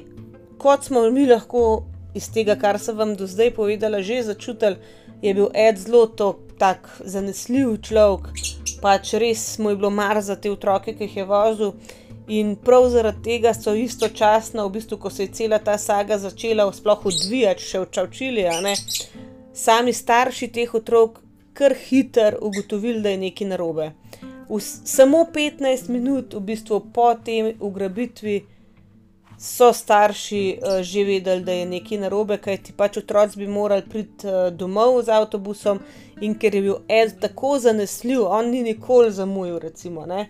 kot 0.59 0.89
smo 0.89 1.05
mi 1.11 1.27
lahko 1.27 1.85
iz 2.15 2.31
tega, 2.33 2.57
kar 2.59 2.81
sem 2.83 2.97
vam 2.97 3.15
do 3.17 3.27
zdaj 3.27 3.53
povedala, 3.55 4.03
že 4.03 4.23
začutili, 4.33 4.77
je 5.23 5.35
bil 5.35 5.51
Ed 5.55 5.79
zelo 5.79 6.07
tak 6.59 6.89
zanesljiv 7.05 7.79
človek, 7.87 8.33
pač 8.83 9.15
res 9.19 9.59
mu 9.59 9.71
je 9.71 9.79
bilo 9.79 9.91
mar 9.91 10.21
za 10.23 10.37
te 10.37 10.51
otroke, 10.51 10.95
ki 10.95 11.07
jih 11.07 11.17
je 11.23 11.27
vozil. 11.27 11.73
In 12.29 12.57
prav 12.57 12.91
zaradi 12.91 13.23
tega 13.25 13.55
so 13.55 13.73
istočasno, 13.75 14.67
v 14.67 14.73
bistvu, 14.73 14.99
ko 15.01 15.11
se 15.11 15.23
je 15.23 15.33
cela 15.33 15.59
ta 15.59 15.79
saga 15.79 16.19
začela 16.19 16.67
sploh 16.73 17.07
odvijati, 17.09 17.65
še 17.65 17.81
včavčili, 17.87 18.45
sami 19.55 19.93
starši 19.93 20.49
teh 20.53 20.75
otrok 20.75 21.23
kar 21.59 21.75
hitro 21.75 22.37
ugotovili, 22.41 23.01
da 23.03 23.11
je 23.11 23.17
nekaj 23.17 23.49
narobe. 23.49 23.93
V 24.49 24.61
samo 24.61 25.25
15 25.35 25.89
minut, 25.89 26.35
v 26.35 26.41
bistvu 26.41 26.81
po 26.93 27.15
tem 27.25 27.55
ugrabitvi, 27.61 28.37
so 29.39 29.73
starši 29.73 30.43
uh, 30.59 30.81
že 30.83 31.05
vedeli, 31.05 31.45
da 31.45 31.53
je 31.53 31.67
nekaj 31.67 31.99
narobe, 32.03 32.39
kajti 32.43 32.73
pač 32.77 32.99
otroci 32.99 33.39
bi 33.39 33.47
morali 33.47 33.87
priti 33.89 34.27
uh, 34.27 34.49
domov 34.51 35.01
z 35.07 35.15
avtobusom 35.15 35.79
in 36.21 36.35
ker 36.35 36.55
je 36.55 36.63
bil 36.63 36.79
Ed 36.89 37.21
tako 37.23 37.59
zanesljiv, 37.63 38.25
on 38.27 38.51
ni 38.51 38.63
nikoli 38.67 39.13
zamujal, 39.15 39.61
recimo. 39.63 40.01
Uh, 40.01 40.27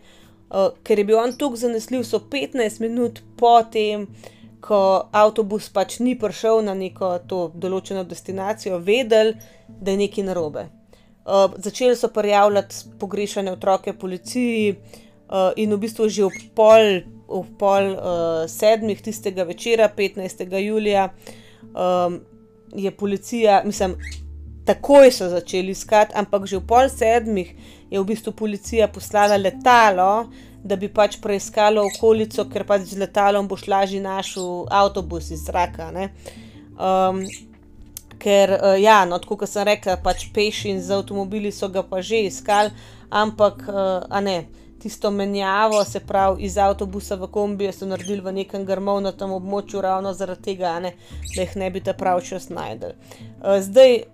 Uh, 0.49 0.71
ker 0.83 0.99
je 0.99 1.05
bil 1.05 1.19
on 1.21 1.35
tako 1.37 1.61
zanesljiv, 1.61 2.07
so 2.09 2.23
15 2.33 2.81
minut 2.81 3.21
po 3.37 3.59
tem, 3.73 4.07
ko 4.65 5.09
avtobus 5.13 5.69
pač 5.71 5.99
ni 6.01 6.17
prišel 6.19 6.63
na 6.67 6.75
neko 6.75 7.19
to 7.29 7.43
določeno 7.55 8.05
destinacijo, 8.09 8.81
vedeli, 8.83 9.37
da 9.69 9.93
je 9.93 10.01
nekaj 10.01 10.25
narobe. 10.25 10.69
Uh, 11.29 11.53
začeli 11.61 11.97
so 11.97 12.09
prijavljati 12.09 12.97
pogrešane 12.99 13.53
otroke 13.53 13.93
policiji, 13.93 14.73
uh, 15.29 15.53
in 15.57 15.75
v 15.75 15.81
bistvu 15.85 16.09
že 16.09 16.25
ob 16.25 16.39
pol, 16.57 17.05
ob 17.29 17.53
pol 17.61 17.93
uh, 17.93 18.49
sedmih 18.49 19.01
tistega 19.05 19.45
večera, 19.45 19.91
15. 19.93 20.49
julija, 20.65 21.11
um, 21.77 22.21
je 22.73 22.91
policija, 22.91 23.63
mislim, 23.65 23.97
takoj 24.69 25.11
so 25.15 25.31
začeli 25.33 25.73
iskati, 25.73 26.17
ampak 26.19 26.47
že 26.47 26.61
ob 26.61 26.69
pol 26.69 26.93
sedmih 26.93 27.55
je 27.91 27.97
v 27.97 28.05
bistvu 28.05 28.35
policija 28.37 28.89
poslala 28.93 29.41
letalo, 29.41 30.29
da 30.65 30.77
bi 30.77 30.89
pač 30.93 31.17
preiskala 31.23 31.83
okolico, 31.87 32.45
ker 32.53 32.67
pač 32.69 32.91
z 32.91 33.01
letalom 33.01 33.49
boš 33.49 33.67
lažje 33.71 34.01
našel 34.03 34.67
avtobus 34.71 35.31
iz 35.33 35.47
zraka. 35.47 35.91
Um, 36.79 37.23
ker, 38.19 38.53
uh, 38.59 38.77
ja, 38.81 39.05
no, 39.09 39.21
kot 39.23 39.47
sem 39.49 39.67
rekla, 39.69 39.99
pač 40.03 40.29
peš 40.35 40.67
in 40.73 40.83
z 40.83 40.99
avtomobili 40.99 41.53
so 41.55 41.71
ga 41.73 41.85
pa 41.87 42.03
že 42.03 42.27
iskali, 42.29 42.75
ampak, 43.11 43.65
uh, 43.69 44.07
a 44.11 44.21
ne. 44.21 44.41
Tisto 44.79 45.11
menjavo, 45.11 45.81
se 45.83 45.99
pravi, 45.99 46.45
iz 46.47 46.55
avtobusa 46.63 47.17
v 47.19 47.27
kombi, 47.35 47.67
so 47.75 47.87
naredili 47.87 48.23
v 48.23 48.33
nekem 48.37 48.63
grmovnatem 48.63 49.33
območju, 49.35 49.81
ravno 49.83 50.13
zaradi 50.15 50.53
tega, 50.53 50.77
ne, 50.79 50.93
da 51.33 51.41
jih 51.43 51.57
ne 51.59 51.71
bi 51.75 51.83
ta 51.83 51.97
prav 51.99 52.23
čas 52.23 52.47
najdel. 52.47 52.95
Uh, 52.95 53.59
zdaj, 53.65 54.05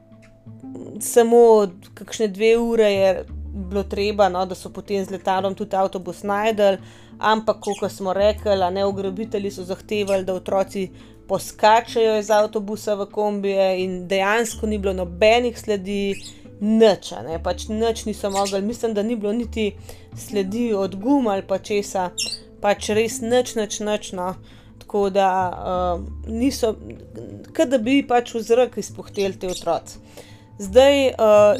samo 1.00 1.66
kakšne 1.94 2.28
dve 2.28 2.56
ure 2.58 2.92
je 2.92 3.24
bilo 3.54 3.82
treba, 3.82 4.28
no, 4.28 4.46
da 4.46 4.54
so 4.54 4.70
potem 4.70 5.04
z 5.04 5.14
letalom 5.14 5.54
tudi 5.54 5.76
avtobus 5.76 6.22
najdel, 6.22 6.76
ampak, 7.18 7.60
kot 7.62 7.92
smo 7.92 8.12
rekli, 8.12 8.56
ne 8.72 8.86
ugrabitelji 8.86 9.50
so 9.50 9.64
zahtevali, 9.64 10.24
da 10.24 10.34
otroci 10.34 10.88
poskačajo 11.28 12.18
iz 12.18 12.30
avtobusa 12.30 12.94
v 12.94 13.06
kombije, 13.12 13.68
in 13.84 14.08
dejansko 14.08 14.66
ni 14.66 14.78
bilo 14.78 14.92
nobenih 14.92 15.58
sledi, 15.58 16.14
nič, 16.60 17.12
ne, 17.26 17.38
pač 17.42 17.68
nič 17.68 18.04
niso 18.06 18.30
mogli, 18.30 18.62
mislim, 18.62 18.94
da 18.94 19.02
ni 19.02 19.16
bilo 19.16 19.32
niti 19.32 19.72
sledi 20.16 20.72
od 20.74 20.96
gum 20.96 21.26
ali 21.28 21.42
pa 21.46 21.58
česa, 21.58 22.10
pač 22.60 22.90
res 22.96 23.20
nič, 23.20 23.54
nič, 23.54 23.80
nič. 23.80 24.12
No. 24.12 24.34
Tako 24.78 25.08
da 25.10 25.28
uh, 25.50 26.04
niso, 26.30 26.74
kot 27.56 27.68
da 27.68 27.78
bi 27.78 28.02
pač 28.06 28.34
v 28.34 28.42
zrak 28.44 28.78
izpuhteli 28.78 29.38
te 29.38 29.50
otroci. 29.50 29.98
Zdaj, 30.58 31.06
uh, 31.06 31.14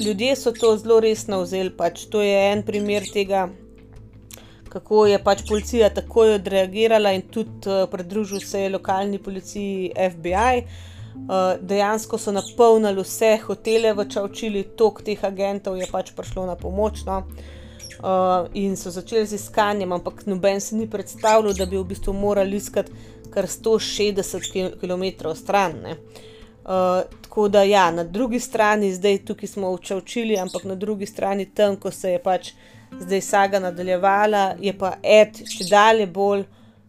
ljudje 0.06 0.36
so 0.36 0.52
to 0.52 0.76
zelo 0.76 1.00
resno 1.00 1.40
vzeli. 1.42 1.70
Pač 1.76 2.04
to 2.06 2.20
je 2.22 2.34
en 2.52 2.62
primer 2.62 3.02
tega, 3.12 3.48
kako 4.71 5.06
je 5.06 5.19
pač 5.19 5.42
policija 5.49 5.88
takoj 5.90 6.36
odreagirala 6.36 7.10
in 7.12 7.25
tudi 7.26 7.66
uh, 7.66 7.88
pridružil 7.90 8.40
se 8.40 8.60
je 8.60 8.69
lokalni 8.71 9.19
policiji 9.19 9.90
FBI. 10.10 10.62
Uh, 11.14 11.30
eh, 11.30 11.58
dejansko 11.62 12.19
so 12.19 12.32
napolnili 12.34 13.02
vse 13.02 13.36
hotele 13.47 13.92
v 13.95 14.06
Čaučili, 14.10 14.62
tok 14.78 15.02
teh 15.06 15.25
agentov 15.25 15.76
je 15.78 15.86
pač 15.90 16.10
prišlo 16.14 16.47
na 16.47 16.54
pomoč. 16.58 17.02
No? 17.06 17.23
Uh, 17.99 18.50
in 18.54 18.76
so 18.76 18.90
začeli 18.90 19.26
z 19.26 19.38
iskanjem, 19.38 19.92
ampak 19.92 20.23
noben 20.26 20.60
si 20.60 20.75
ni 20.75 20.86
predstavljal, 20.90 21.54
da 21.54 21.66
bi 21.66 21.78
v 21.78 21.86
bistvu 21.90 22.12
morali 22.12 22.58
iskati 22.62 22.92
kar 23.30 23.47
160 23.47 24.78
km 24.78 25.34
stran. 25.34 25.82
Uh, 25.82 26.23
Uh, 26.64 27.02
tako 27.34 27.49
da, 27.49 27.62
ja, 27.62 27.90
na 27.90 28.04
drugi 28.04 28.40
strani, 28.40 28.94
zdaj 28.94 29.25
tukaj 29.25 29.49
smo 29.49 29.70
učili, 29.97 30.38
ampak 30.38 30.64
na 30.64 30.75
drugi 30.75 31.06
strani, 31.06 31.47
tam, 31.47 31.76
ko 31.76 31.90
se 31.90 32.10
je 32.10 32.18
pač 32.23 32.52
zdaj 33.00 33.20
saga 33.20 33.58
nadaljevala, 33.58 34.54
je 34.60 34.73
pa 34.78 34.92
Ed 35.02 35.40
še 35.50 35.66
dalje 35.66 36.06
bolj 36.06 36.44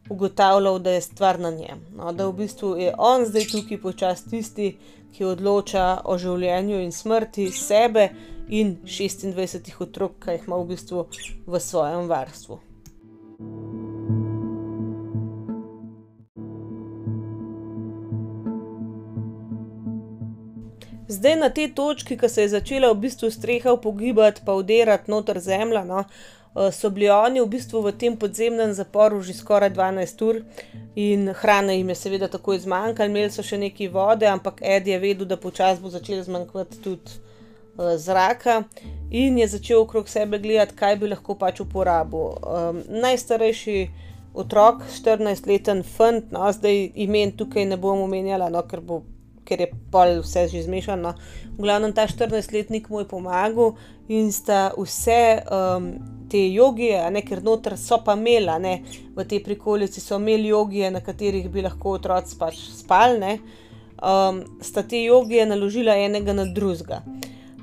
ugotavljal, 0.10 0.78
da 0.80 0.92
je 0.92 1.02
stvar 1.02 1.40
na 1.40 1.50
njem. 1.52 1.82
No, 1.98 2.14
da 2.14 2.28
v 2.28 2.38
bistvu 2.44 2.76
je 2.78 2.94
on 2.98 3.26
zdaj 3.26 3.50
tukaj 3.56 3.82
počasi 3.82 4.30
tisti, 4.30 4.70
ki 5.18 5.26
odloča 5.26 6.02
o 6.06 6.18
življenju 6.18 6.78
in 6.78 6.94
smrti 6.94 7.50
sebe 7.50 8.12
in 8.48 8.78
26 8.86 9.74
otrok, 9.82 10.22
ki 10.22 10.38
jih 10.38 10.46
ima 10.46 10.62
v 10.62 10.76
bistvu 10.76 11.08
v 11.48 11.60
svojem 11.60 12.06
varstvu. 12.06 12.62
Zdaj 21.08 21.36
na 21.36 21.50
tej 21.50 21.74
točki, 21.74 22.18
ko 22.18 22.30
se 22.30 22.42
je 22.42 22.50
začela 22.50 22.90
v 22.94 22.98
bistvu 22.98 23.30
streha 23.32 23.76
pogibati, 23.78 24.42
pa 24.46 24.54
udirati 24.54 25.12
noter 25.12 25.40
zemlja, 25.40 25.84
no, 25.86 26.00
eh, 26.02 26.72
so 26.72 26.90
bili 26.90 27.10
oni 27.10 27.42
v 27.42 27.48
bistvu 27.48 27.82
v 27.82 27.92
tem 27.94 28.18
podzemnem 28.18 28.74
zaporu 28.74 29.22
že 29.22 29.34
skoraj 29.34 29.70
12 29.70 30.22
ur 30.26 30.42
in 30.96 31.30
hrane 31.30 31.78
jim 31.78 31.90
je 31.90 31.96
seveda 31.96 32.28
tako 32.28 32.54
izmanjkalo, 32.54 33.10
imeli 33.10 33.30
so 33.30 33.44
še 33.44 33.58
nekaj 33.58 33.88
vode, 33.94 34.26
ampak 34.26 34.62
Ed 34.62 34.88
je 34.88 35.00
vedel, 35.00 35.28
da 35.30 35.38
počasi 35.38 35.82
bo 35.82 35.94
začel 35.94 36.24
zmanjkvati 36.24 36.82
tudi 36.82 37.12
uh, 37.78 37.94
zraka 37.98 38.64
in 39.12 39.38
je 39.38 39.48
začel 39.48 39.86
okrog 39.86 40.10
sebe 40.10 40.40
gledati, 40.40 40.74
kaj 40.74 40.96
bi 40.96 41.14
lahko 41.14 41.36
pač 41.36 41.60
uporabil. 41.62 42.34
Um, 42.42 42.82
najstarejši 42.90 43.90
otrok, 44.34 44.82
14-leten 44.90 45.84
fant, 45.84 46.32
no, 46.32 46.50
zdaj 46.52 46.90
imen 46.96 47.38
tukaj 47.38 47.66
ne 47.66 47.78
bom 47.78 48.02
omenjala, 48.02 48.50
no, 48.50 48.66
ker 48.66 48.82
bo 48.82 49.04
ker 49.46 49.62
je 49.62 49.70
pol 49.92 50.20
vse 50.24 50.48
že 50.52 50.66
zmešano. 50.66 51.14
V 51.56 51.64
glavnem 51.64 51.94
ta 51.94 52.08
14-letnik 52.10 52.90
mu 52.90 53.00
je 53.00 53.08
pomagal 53.08 53.76
in 54.10 54.32
sta 54.32 54.74
vse 54.78 55.46
um, 55.46 55.94
te 56.30 56.42
jogije, 56.52 57.00
ne, 57.12 57.22
ker 57.26 57.44
noter 57.46 57.78
so 57.78 58.02
pa 58.06 58.18
imeli, 58.18 58.58
ne, 58.62 58.74
v 59.16 59.26
tej 59.26 59.44
prikolici 59.46 60.02
so 60.02 60.20
imeli 60.20 60.52
jogije, 60.52 60.92
na 60.92 61.02
katerih 61.02 61.48
bi 61.50 61.64
lahko 61.66 61.96
otroci 62.00 62.38
pač 62.40 62.60
spali, 62.82 63.38
um, 64.02 64.44
sta 64.62 64.84
te 64.84 65.06
jogije 65.06 65.46
naložila 65.46 65.96
enega 65.96 66.34
na 66.34 66.46
drugega. 66.46 67.02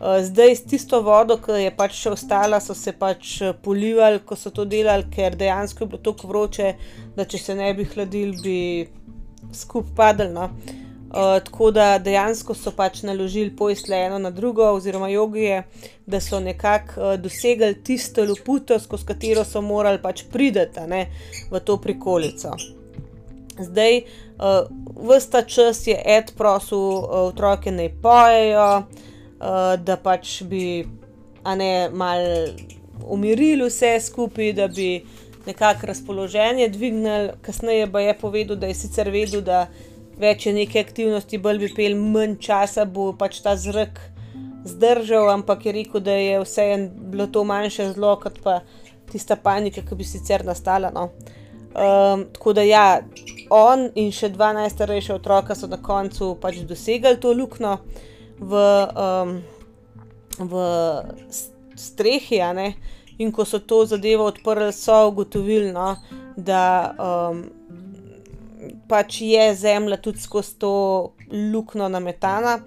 Uh, 0.03 0.19
zdaj, 0.27 0.57
s 0.57 0.65
tisto 0.67 0.99
vodo, 1.03 1.37
ki 1.39 1.61
je 1.63 1.75
pač 1.79 1.95
še 1.95 2.15
ostala, 2.17 2.59
so 2.59 2.75
se 2.75 2.91
pač 2.91 3.37
uh, 3.43 3.53
polivali, 3.55 4.19
ko 4.27 4.35
so 4.35 4.51
to 4.51 4.65
delali, 4.67 5.07
ker 5.15 5.37
dejansko 5.39 5.85
je 5.85 5.91
bilo 5.93 6.03
tako 6.03 6.31
vroče, 6.33 6.73
da 7.15 7.27
če 7.27 7.39
se 7.39 7.55
ne 7.55 7.69
bi 7.79 7.87
hladili, 7.87 8.41
bi 8.43 9.53
skupaj 9.55 9.95
padali. 9.95 10.35
No. 10.35 10.49
Uh, 10.51 10.82
tako 11.45 11.71
da 11.71 11.99
dejansko 11.99 12.55
so 12.55 12.71
pač 12.73 13.03
naložili 13.03 13.57
pojsle 13.57 13.97
eno 13.97 14.19
na 14.19 14.31
drugo, 14.31 14.65
oziroma 14.73 15.09
jogije, 15.09 15.63
da 16.07 16.21
so 16.21 16.41
nekako 16.41 17.01
uh, 17.01 17.15
dosegli 17.21 17.75
tisto 17.85 18.25
luputo, 18.25 18.79
skozi 18.79 19.07
katero 19.07 19.45
so 19.45 19.61
morali 19.61 20.01
pač 20.03 20.25
priti 20.33 20.67
v 21.51 21.61
to 21.61 21.77
prikolico. 21.77 22.57
Zdaj, 23.61 23.99
uh, 23.99 24.69
vsta 25.17 25.43
čas 25.43 25.87
je 25.87 26.03
Ed 26.05 26.33
prosil 26.37 26.79
uh, 26.79 27.05
otroke 27.29 27.71
naj 27.71 27.93
pojejo, 28.03 28.79
uh, 28.79 29.77
da 29.77 29.97
pač 29.97 30.43
bi 30.43 30.87
ne, 31.57 31.91
mal 31.93 32.25
umirili 33.05 33.69
vse 33.69 34.01
skupaj, 34.01 34.53
da 34.53 34.69
bi 34.69 35.05
nekako 35.47 35.87
razpoloženje 35.87 36.69
dvignili. 36.69 37.31
Kasneje 37.43 37.93
pa 37.93 38.01
je 38.01 38.19
povedal, 38.19 38.57
da 38.57 38.67
je 38.67 38.75
sicer 38.75 39.11
vedel, 39.11 39.41
da 39.41 39.67
več 40.23 40.47
je 40.47 40.55
neke 40.57 40.81
aktivnosti, 40.81 41.43
bolj 41.43 41.65
bi 41.67 41.71
pel, 41.77 41.99
manj 41.99 42.39
časa 42.47 42.87
bo 42.87 43.11
pač 43.19 43.41
ta 43.45 43.57
zrak 43.59 44.01
zdržal, 44.65 45.31
ampak 45.31 45.67
je 45.67 45.73
rekel, 45.73 46.01
da 46.01 46.13
je 46.13 46.41
vseeno 46.45 46.89
bilo 47.11 47.27
to 47.27 47.45
manjše 47.45 47.93
zlo, 47.93 48.17
kot 48.23 48.39
pa 48.43 48.61
tista 49.13 49.37
panika, 49.37 49.83
ki 49.83 49.99
bi 49.99 50.05
sicer 50.07 50.45
nastala. 50.45 50.91
No. 50.95 51.11
Um, 51.73 52.27
tako 52.33 52.53
da 52.53 52.63
ja, 52.63 53.01
on 53.51 53.89
in 53.97 54.13
še 54.13 54.29
dva 54.33 54.53
najstarejša 54.57 55.17
otroka 55.17 55.57
so 55.57 55.69
na 55.71 55.79
koncu 55.83 56.35
pač 56.41 56.61
dosegli 56.69 57.17
to 57.21 57.33
luknjo 57.33 57.79
v, 58.39 58.65
um, 59.07 59.39
v 60.39 60.67
strehi. 61.77 62.43
In 63.19 63.33
ko 63.33 63.45
so 63.45 63.61
to 63.61 63.85
zadevo 63.87 64.25
odprli, 64.31 64.73
so 64.73 65.09
ugotovili, 65.09 65.73
no, 65.73 65.97
da 66.37 66.65
um, 66.97 67.43
pač 68.89 69.21
je 69.21 69.55
zemlja 69.55 69.99
tudi 70.03 70.21
skozi 70.21 70.59
to 70.59 70.73
luknjo 71.33 71.89
nametana. 71.89 72.59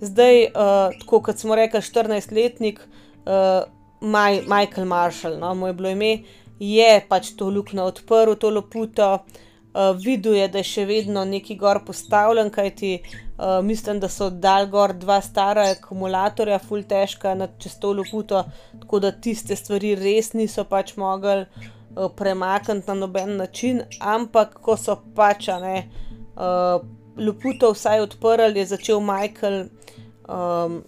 Zdaj, 0.00 0.44
uh, 0.44 0.94
tako 1.00 1.22
kot 1.26 1.38
smo 1.38 1.56
rekli, 1.58 1.80
14-letnik 1.80 2.80
uh, 2.80 3.66
Maj, 4.00 4.44
Michael 4.46 4.86
Marshall, 4.86 5.38
no, 5.38 5.54
mu 5.54 5.66
je 5.66 5.74
bilo 5.74 5.90
ime, 5.90 6.18
je 6.62 6.90
pač 7.08 7.32
to 7.38 7.50
luknjo 7.50 7.88
odprl, 7.90 8.36
to 8.38 8.50
loputo. 8.50 9.12
Uh, 9.78 9.92
videl 10.00 10.34
je, 10.34 10.46
da 10.48 10.62
je 10.62 10.66
še 10.66 10.84
vedno 10.88 11.22
neki 11.28 11.54
gor 11.58 11.82
postavljen, 11.86 12.48
kajti 12.50 12.92
uh, 12.98 13.58
mislim, 13.62 14.00
da 14.00 14.08
so 14.10 14.30
dal 14.30 14.66
gor 14.70 14.94
dva 14.96 15.20
stara 15.22 15.68
akumulatorja, 15.74 16.58
full 16.58 16.86
težka 16.88 17.34
na 17.38 17.50
čez 17.60 17.76
to 17.78 17.92
loputo, 17.94 18.42
tako 18.80 19.02
da 19.04 19.12
tiste 19.12 19.56
stvari 19.58 19.92
res 19.98 20.32
niso 20.34 20.64
pač 20.66 20.96
mogli 20.98 21.44
uh, 21.96 22.10
premakniti 22.16 22.88
na 22.88 22.94
noben 22.94 23.36
način, 23.36 23.82
ampak 24.00 24.54
ko 24.62 24.76
so 24.76 24.96
pač 25.14 25.48
ne, 25.62 25.88
uh, 26.36 26.82
loputo 27.16 27.72
vsaj 27.72 28.00
odprli, 28.00 28.60
je 28.60 28.66
začel 28.74 29.00
Michael 29.00 29.64
um, 30.28 30.82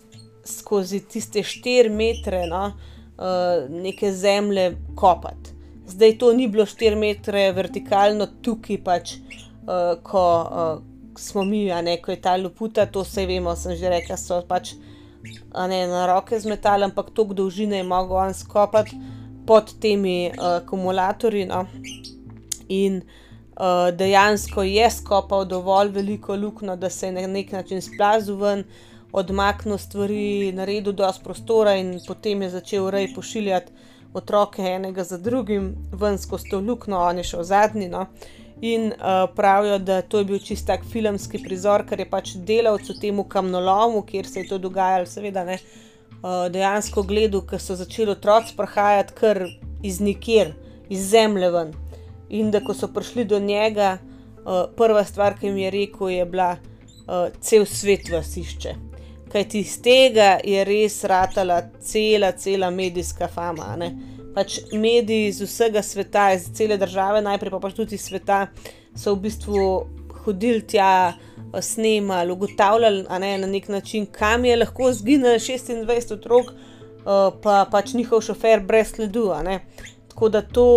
skozi 0.44 1.00
tiste 1.08 1.42
4 1.42 1.90
metre 1.90 2.46
no, 2.46 2.66
uh, 2.72 3.70
neke 3.70 4.12
zemlje 4.12 4.76
kopati. 4.94 5.56
Zdaj 5.90 6.18
to 6.18 6.32
ni 6.32 6.48
bilo 6.48 6.66
4 6.66 6.96
metre 6.96 7.50
vertikalno, 7.52 8.28
tukaj 8.42 8.78
pač, 8.84 9.16
uh, 9.16 9.96
ko 10.02 10.24
uh, 10.44 10.82
smo 11.18 11.44
mi, 11.44 11.66
a 11.72 11.82
ne 11.82 11.96
ko 12.02 12.14
je 12.14 12.20
ta 12.22 12.36
luputa, 12.36 12.86
to 12.86 13.02
vse 13.02 13.26
vemo, 13.26 13.56
sem 13.56 13.76
že 13.76 13.90
rekla, 13.90 14.16
so 14.16 14.40
pač 14.48 14.76
ne, 15.68 15.86
na 15.90 16.06
roke 16.06 16.38
z 16.38 16.48
metalom, 16.48 16.90
ampak 16.90 17.10
to 17.10 17.24
dolžine 17.24 17.82
je 17.82 17.84
mogel 17.84 18.16
on 18.16 18.34
skopati 18.34 18.96
pod 19.50 19.72
temi 19.80 20.30
uh, 20.30 20.44
akumulatorji. 20.62 21.46
No. 21.46 21.64
In 22.68 23.00
uh, 23.00 23.88
dejansko 23.90 24.62
je 24.62 24.90
skopal 24.90 25.44
dovolj 25.44 25.90
veliko 25.90 26.36
luknjo, 26.36 26.76
da 26.76 26.90
se 26.90 27.08
je 27.08 27.16
na 27.16 27.26
nek 27.26 27.50
način 27.52 27.82
splazil 27.82 28.38
ven, 28.38 28.62
odmaknil 29.12 29.78
stvari, 29.78 30.52
naredil 30.54 30.94
dosti 30.94 31.24
prostora 31.24 31.74
in 31.82 31.96
potem 32.06 32.46
je 32.46 32.50
začel 32.50 32.86
rej 32.94 33.10
pošiljati 33.14 33.72
otroke 34.14 34.62
enega 34.62 35.04
za 35.04 35.18
drugim, 35.18 35.74
ven 35.92 36.18
skozi 36.18 36.50
to 36.50 36.60
luknjo, 36.60 37.02
on 37.10 37.18
je 37.18 37.26
šel 37.32 37.42
zadnji. 37.42 37.88
No. 37.88 38.06
In 38.60 38.92
uh, 38.92 39.26
pravijo, 39.34 39.78
da 39.78 40.02
to 40.02 40.22
je 40.22 40.30
bil 40.30 40.38
čist 40.38 40.66
tak 40.70 40.86
filmski 40.92 41.42
prizor, 41.42 41.88
ker 41.90 41.98
je 41.98 42.10
pač 42.10 42.36
delavec 42.38 42.86
v 42.94 43.00
tem 43.02 43.28
kamnolomu, 43.28 44.06
kjer 44.06 44.30
se 44.30 44.44
je 44.44 44.48
to 44.54 44.62
dogajalo, 44.62 45.10
seveda 45.10 45.44
ne. 45.44 45.58
Uh, 45.58 45.89
dejansko 46.22 47.02
gledal, 47.08 47.44
ker 47.48 47.62
so 47.62 47.76
začeli 47.78 48.12
otroci 48.12 48.56
prihajati 48.56 49.16
kar 49.16 49.44
iz 49.82 50.00
nikjer, 50.00 50.52
iz 50.88 51.08
zemlje 51.10 51.50
ven. 51.50 51.72
In 52.28 52.50
da 52.50 52.60
ko 52.60 52.74
so 52.74 52.90
prišli 52.92 53.24
do 53.24 53.38
njega, 53.38 53.96
uh, 54.44 54.66
prva 54.76 55.04
stvar, 55.04 55.38
ki 55.38 55.48
jim 55.48 55.58
je 55.64 55.70
rekel, 55.70 56.12
je 56.14 56.28
bila, 56.28 56.52
uh, 57.06 57.26
cel 57.40 57.66
svet 57.66 58.10
vas 58.12 58.36
išče 58.36 58.76
kajti 59.32 59.62
iz 59.62 59.76
tega 59.82 60.30
je 60.44 60.64
res 60.66 61.02
ratala 61.08 61.62
cela, 61.80 62.32
cela 62.32 62.70
medijska 62.70 63.28
fama. 63.30 63.74
Ne? 63.78 63.90
Pač 64.34 64.60
mediji 64.72 65.30
iz 65.30 65.40
vsega 65.42 65.82
sveta, 65.82 66.30
iz 66.34 66.48
cele 66.54 66.78
države, 66.78 67.22
najprej 67.22 67.54
pa 67.54 67.62
pač 67.62 67.76
tudi 67.78 67.98
iz 67.98 68.06
sveta, 68.08 68.44
so 68.96 69.14
v 69.14 69.26
bistvu 69.26 69.64
hodili 70.24 70.62
tja, 70.66 71.12
snemali, 71.60 72.32
ugotavljali 72.32 73.04
ne, 73.20 73.38
na 73.38 73.46
nek 73.46 73.68
način, 73.68 74.06
kam 74.06 74.44
je 74.44 74.56
lahko 74.56 74.92
zginilo 74.92 75.34
26 75.34 76.12
otrok, 76.14 76.52
pa 77.42 77.64
pač 77.70 77.94
njihov 77.94 78.20
šofer 78.20 78.60
brez 78.60 78.94
sledu. 78.94 79.30
Tako 80.08 80.28
da 80.28 80.42
to, 80.42 80.68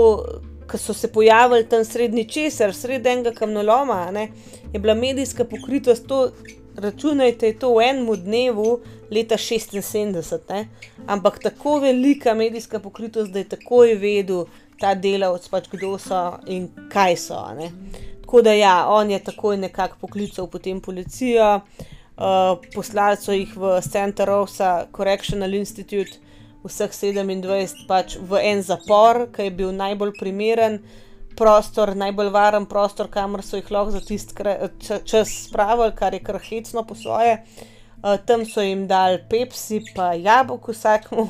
ki 0.72 0.78
so 0.78 0.94
se 0.94 1.12
pojavili 1.12 1.70
tam 1.70 1.86
srednji 1.86 2.26
česar, 2.30 2.74
sredi 2.74 3.10
enega 3.10 3.32
kamnoloma, 3.32 4.12
ne, 4.12 4.28
je 4.74 4.80
bila 4.80 4.94
medijska 4.94 5.46
pokritost 5.46 6.08
to 6.08 6.30
računajte 6.76 7.54
to 7.60 7.74
v 7.76 7.82
enem 7.82 8.16
dnevu, 8.16 8.80
leta 9.12 9.38
76, 9.38 10.40
ne? 10.50 10.68
ampak 11.08 11.40
tako 11.40 11.80
velika 11.80 12.34
medijska 12.34 12.80
pokritost, 12.80 13.32
da 13.32 13.40
je 13.40 13.50
takoj 13.50 13.96
vedel 13.96 14.46
ta 14.80 14.96
delavec, 14.96 15.48
pač 15.50 15.70
kdo 15.72 15.98
so 16.02 16.40
in 16.48 16.70
kaj 16.90 17.18
so. 17.18 17.40
Ne? 17.58 17.72
Tako 18.34 18.42
da 18.42 18.54
ja, 18.54 18.86
on 18.90 19.12
je 19.12 19.20
takoj 19.24 19.58
nekako 19.58 19.98
poklical 20.02 20.48
potem 20.48 20.80
policijo, 20.82 21.56
uh, 21.56 22.62
poslali 22.74 23.18
so 23.22 23.32
jih 23.32 23.52
v 23.56 23.76
Center 23.86 24.32
of 24.34 24.50
Correctional 24.98 25.54
Institute, 25.54 26.18
vseh 26.64 26.90
27, 26.90 27.84
pač 27.86 28.16
v 28.18 28.42
en 28.42 28.64
zapor, 28.66 29.28
ki 29.36 29.46
je 29.46 29.52
bil 29.54 29.70
najbolj 29.78 30.16
primeren 30.18 30.80
prostor, 31.38 31.94
najbolj 31.94 32.32
varen 32.34 32.66
prostor, 32.66 33.12
kamor 33.14 33.46
so 33.46 33.62
jih 33.62 33.70
lahko 33.70 33.94
za 33.94 34.02
tisti 34.02 34.34
čas 34.82 35.36
spravili, 35.44 35.94
kar 35.94 36.18
je 36.18 36.24
kar 36.26 36.42
hecno 36.42 36.82
po 36.90 36.98
svoje. 36.98 37.38
Uh, 38.02 38.18
tam 38.26 38.48
so 38.50 38.66
jim 38.66 38.88
dali 38.90 39.22
pepsi, 39.30 39.84
pa 39.94 40.16
jabolko 40.18 40.74
vsakmu, 40.74 41.30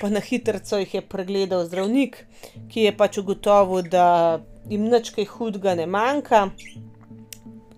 pa 0.00 0.08
na 0.08 0.24
hitro 0.24 0.80
jih 0.80 0.94
je 0.94 1.04
pregledal 1.04 1.68
zdravnik, 1.68 2.24
ki 2.72 2.88
je 2.88 2.96
pač 2.96 3.20
ugotovil, 3.20 3.84
da 3.92 4.40
jim 4.70 4.88
nič 4.90 5.10
kaj 5.14 5.28
hudega 5.34 5.74
ne 5.78 5.86
manjka, 5.86 6.48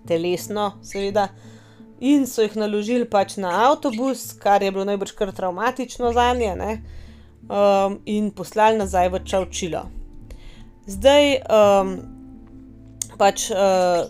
telesno, 0.07 0.71
seveda. 0.83 1.29
In 1.99 2.27
so 2.29 2.45
jih 2.45 2.53
naložili 2.59 3.07
pač 3.09 3.39
na 3.41 3.51
avtobus, 3.67 4.29
kar 4.37 4.61
je 4.63 4.71
bilo 4.71 4.85
najbrž 4.85 5.15
kar 5.17 5.31
traumatično 5.33 6.11
za 6.13 6.27
nje, 6.37 6.53
um, 7.49 7.97
in 8.05 8.29
poslali 8.31 8.77
nazaj 8.77 9.09
v 9.09 9.23
Čaučilo. 9.25 9.87
Zdaj, 10.87 11.41
um, 11.49 11.97
pač 13.17 13.49
uh, 13.49 14.05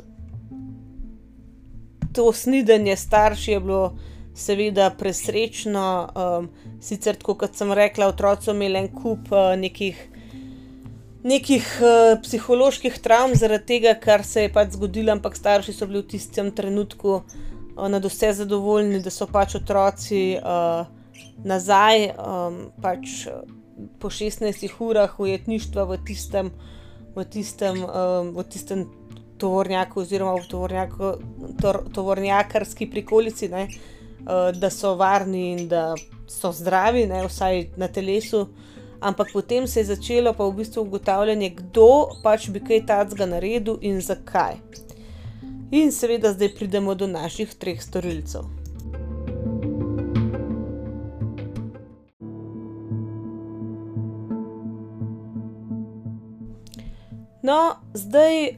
to 2.14 2.34
snidenje 2.34 2.96
starši 2.96 3.52
je 3.52 3.60
bilo 3.60 3.98
seveda 4.36 4.90
presrečno, 4.90 5.88
um, 6.12 6.50
sicer 6.82 7.16
tako 7.16 7.38
kot 7.42 7.56
sem 7.56 7.72
rekla, 7.74 8.12
otroci 8.12 8.52
imeli 8.52 8.84
en 8.84 8.92
kup 8.94 9.32
uh, 9.32 9.56
nekih. 9.58 10.10
Nekih 11.28 11.66
uh, 11.82 12.16
psiholoških 12.24 13.00
travm 13.04 13.34
zaradi 13.36 13.66
tega, 13.74 13.94
kar 14.00 14.24
se 14.24 14.46
je 14.46 14.52
pač 14.54 14.78
zgodilo, 14.78 15.12
ampak 15.12 15.36
starši 15.36 15.74
so 15.76 15.88
bili 15.90 16.00
v 16.06 16.12
tistem 16.14 16.52
trenutku 16.56 17.18
uh, 17.18 17.88
na 17.92 18.00
vse 18.04 18.30
zadovoljni, 18.38 19.02
da 19.04 19.12
so 19.12 19.28
pač 19.28 19.58
otroci 19.60 20.22
uh, 20.38 20.88
nazaj, 21.44 22.12
um, 22.16 22.62
pač 22.82 23.26
po 24.00 24.10
16 24.14 24.64
urah 24.80 25.20
ujetništva 25.20 25.84
v 25.90 25.98
tistem, 26.08 26.52
v 27.16 27.26
tistem, 27.26 27.84
um, 27.84 28.32
v 28.38 28.48
tistem 28.48 28.86
tovornjaku, 29.38 30.06
oziroma 30.06 30.38
v 30.40 30.48
tovornjaku, 30.50 31.12
tor, 31.62 31.84
tovornjakarski 31.94 32.88
prikolici, 32.94 33.52
ne, 33.52 33.68
uh, 33.68 34.50
da 34.56 34.72
so 34.74 34.96
varni 34.96 35.52
in 35.58 35.68
da 35.68 35.92
so 36.28 36.54
zdravi, 36.56 37.04
ne, 37.12 37.26
vsaj 37.28 37.66
na 37.78 37.92
telesu. 37.92 38.48
Ampak 39.00 39.34
potem 39.34 39.68
se 39.68 39.80
je 39.80 39.86
začelo 39.86 40.34
pa 40.34 40.46
v 40.46 40.54
bistvu 40.62 40.82
ugotavljanje, 40.82 41.50
kdo 41.50 42.10
pač 42.24 42.50
bi 42.50 42.60
kaj 42.60 42.86
tacga 42.86 43.26
naredil 43.26 43.78
in 43.82 44.02
zakaj. 44.02 44.58
In 45.72 45.92
seveda 45.92 46.34
zdaj 46.34 46.56
pridemo 46.56 46.96
do 46.96 47.08
naših 47.08 47.54
treh 47.54 47.82
storilcev. 47.82 48.48
No, 57.44 57.76
zdaj 57.94 58.58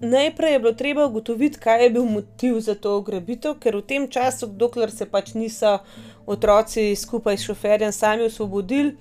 najprej 0.00 0.52
je 0.52 0.58
bilo 0.58 0.72
treba 0.72 1.06
ugotoviti, 1.06 1.58
kaj 1.58 1.82
je 1.82 1.90
bil 1.90 2.04
motiv 2.04 2.60
za 2.60 2.74
to 2.74 2.98
ugrabitev, 2.98 3.54
ker 3.60 3.76
v 3.76 3.82
tem 3.82 4.08
času, 4.10 4.46
dokler 4.46 4.90
se 4.90 5.06
pač 5.06 5.34
niso 5.34 5.78
otroci 6.26 6.96
skupaj 6.96 7.36
s 7.36 7.46
šoferjem 7.46 7.92
sami 7.92 8.26
osvobodili, 8.26 8.96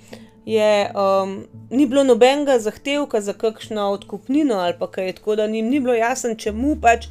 je, 0.45 0.91
um, 0.93 1.43
ni 1.69 1.85
bilo 1.85 2.03
nobenega 2.03 2.59
zahtevka 2.59 3.21
za 3.21 3.33
kakšno 3.33 3.89
odkupnino 3.91 4.55
ali 4.55 4.73
pa 4.79 4.87
kaj, 4.91 5.13
tako 5.13 5.35
da 5.35 5.47
njim 5.47 5.65
ni 5.65 5.79
bilo 5.79 5.93
jasno, 5.93 6.35
čemu 6.35 6.75
pač 6.81 7.07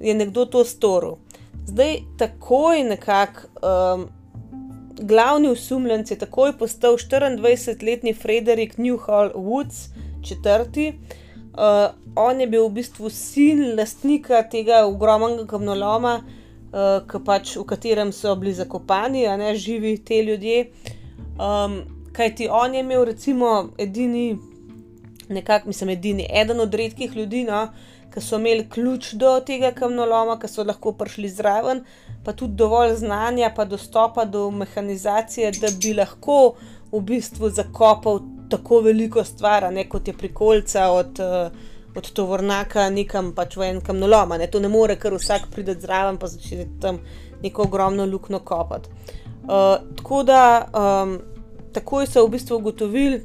je 0.00 0.14
nekdo 0.14 0.44
to 0.44 0.64
storil. 0.64 1.16
Zdaj, 1.66 1.98
takoj 2.18 2.84
nekako. 2.84 3.40
Um, 3.62 4.08
Glavni 4.94 5.48
usumljenec 5.50 6.10
je 6.10 6.18
takoj 6.18 6.52
postal 6.58 6.94
24-letni 6.94 8.12
Frederik 8.14 8.76
Newhall 8.76 9.32
Woods, 9.34 9.88
četrti, 10.22 10.92
Uh, 11.54 11.94
on 12.16 12.40
je 12.40 12.46
bil 12.50 12.64
v 12.66 12.80
bistvu 12.80 13.10
sin 13.14 13.76
lastnika 13.78 14.40
tega 14.50 14.80
ogromnega 14.88 15.44
kamnoloma, 15.46 16.16
uh, 16.74 17.20
pač, 17.22 17.52
v 17.54 17.62
katerem 17.70 18.10
so 18.10 18.32
bili 18.34 18.50
zakopani, 18.58 19.22
a 19.30 19.36
ne 19.38 19.52
živi 19.54 19.94
ti 20.02 20.18
ljudje. 20.26 20.64
Um, 21.38 21.76
Kaj 22.14 22.34
ti 22.38 22.48
on 22.50 22.74
je 22.74 22.80
imel, 22.80 23.04
recimo, 23.04 23.68
edini, 23.78 24.38
nekako, 25.28 25.68
mislim, 25.68 25.90
edini, 25.90 26.28
eden 26.30 26.60
od 26.60 26.74
redkih 26.74 27.16
ljudi, 27.16 27.44
no, 27.44 27.66
ki 28.14 28.20
so 28.22 28.38
imeli 28.38 28.68
ključ 28.70 29.12
do 29.18 29.32
tega 29.46 29.72
kamnoloma, 29.74 30.38
ki 30.38 30.48
so 30.48 30.62
lahko 30.64 30.92
prišli 30.94 31.28
zraven, 31.28 31.82
pa 32.24 32.32
tudi 32.32 32.54
dovolj 32.60 32.94
znanja, 33.00 33.50
pa 33.56 33.64
dostopa 33.64 34.24
do 34.24 34.46
mehanizacije, 34.50 35.50
da 35.60 35.72
bi 35.82 35.94
lahko 35.98 36.54
v 36.92 37.00
bistvu 37.02 37.50
zakopal 37.50 38.20
tako 38.50 38.80
veliko 38.86 39.24
stvar, 39.24 39.72
ne 39.72 39.88
kot 39.88 40.08
je 40.08 40.14
prikolca 40.14 40.86
od, 40.94 41.18
uh, 41.18 41.96
od 41.96 42.10
tovornaka 42.12 42.88
nekam 42.90 43.32
pač 43.34 43.56
v 43.56 43.68
en 43.72 43.80
kamnolom. 43.82 44.36
Ne. 44.38 44.46
To 44.50 44.60
ne 44.60 44.70
more 44.70 44.96
kar 45.00 45.14
vsak 45.18 45.48
priti 45.50 45.74
zraven, 45.80 46.18
pa 46.18 46.30
začeti 46.30 46.68
tam 46.80 47.00
neko 47.42 47.66
ogromno 47.66 48.06
luknjo 48.06 48.38
kopati. 48.46 48.90
Uh, 49.44 49.76
tako 49.96 50.22
da 50.22 50.42
um, 50.70 51.18
takoj 51.74 52.06
so 52.06 52.24
v 52.26 52.34
bistvu 52.36 52.58
ugotovili, 52.60 53.20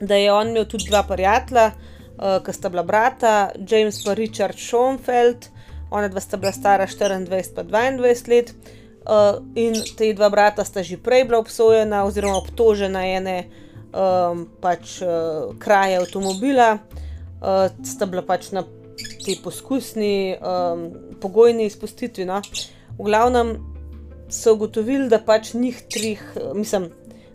da 0.00 0.18
je 0.18 0.32
on 0.32 0.52
imel 0.52 0.66
tudi 0.68 0.88
dva 0.90 1.02
prijatelja, 1.08 1.70
uh, 1.72 2.38
ki 2.44 2.52
sta 2.52 2.68
bila 2.68 2.82
brata, 2.82 3.50
James 3.68 4.04
in 4.04 4.14
Richard 4.14 4.58
Schoenfeld, 4.58 5.48
ona 5.90 6.08
dva 6.08 6.20
sta 6.20 6.36
bila 6.36 6.52
stara 6.52 6.86
24 6.86 7.20
in 7.20 7.26
22 7.26 8.28
let. 8.28 8.54
Uh, 9.04 9.42
in 9.54 9.74
te 9.96 10.14
dva 10.16 10.30
brata 10.32 10.64
sta 10.64 10.82
že 10.82 10.96
prej 10.96 11.26
bila 11.28 11.38
obsojena 11.38 12.06
oziroma 12.08 12.38
obtožena 12.40 13.02
ene 13.04 13.50
um, 13.92 14.46
pač, 14.60 15.02
uh, 15.04 15.52
kraje 15.60 15.98
avtomobila, 16.00 16.78
uh, 16.80 17.68
sta 17.84 18.08
bila 18.08 18.24
pač 18.24 18.48
na 18.56 18.64
tej 19.24 19.42
poskusni 19.44 20.36
um, 20.40 20.88
pogojni 21.20 21.66
izpustitvi. 21.68 22.24
No. 22.24 22.40
V 22.96 23.04
glavnem 23.04 23.58
so 24.32 24.54
ugotovili, 24.54 25.08
da 25.08 25.20
pač 25.20 25.52
njih 25.54 25.82
trih, 25.90 26.22
mislim, 26.54 26.88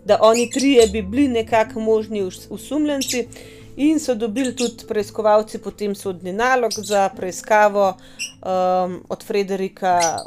da 0.06 0.18
oni 0.22 0.50
trije 0.52 0.88
bi 0.88 1.02
bili 1.02 1.28
nekako 1.28 1.80
možni 1.80 2.30
usumljenci. 2.50 3.28
In 3.78 4.00
so 4.00 4.16
dobili 4.16 4.56
tudi 4.56 4.84
preiskovalci 4.88 5.58
potem 5.58 5.96
sodni 5.96 6.34
nalog 6.34 6.72
za 6.72 7.10
preiskavo 7.16 7.94
um, 7.94 9.04
od 9.10 9.24
Frederika, 9.24 10.18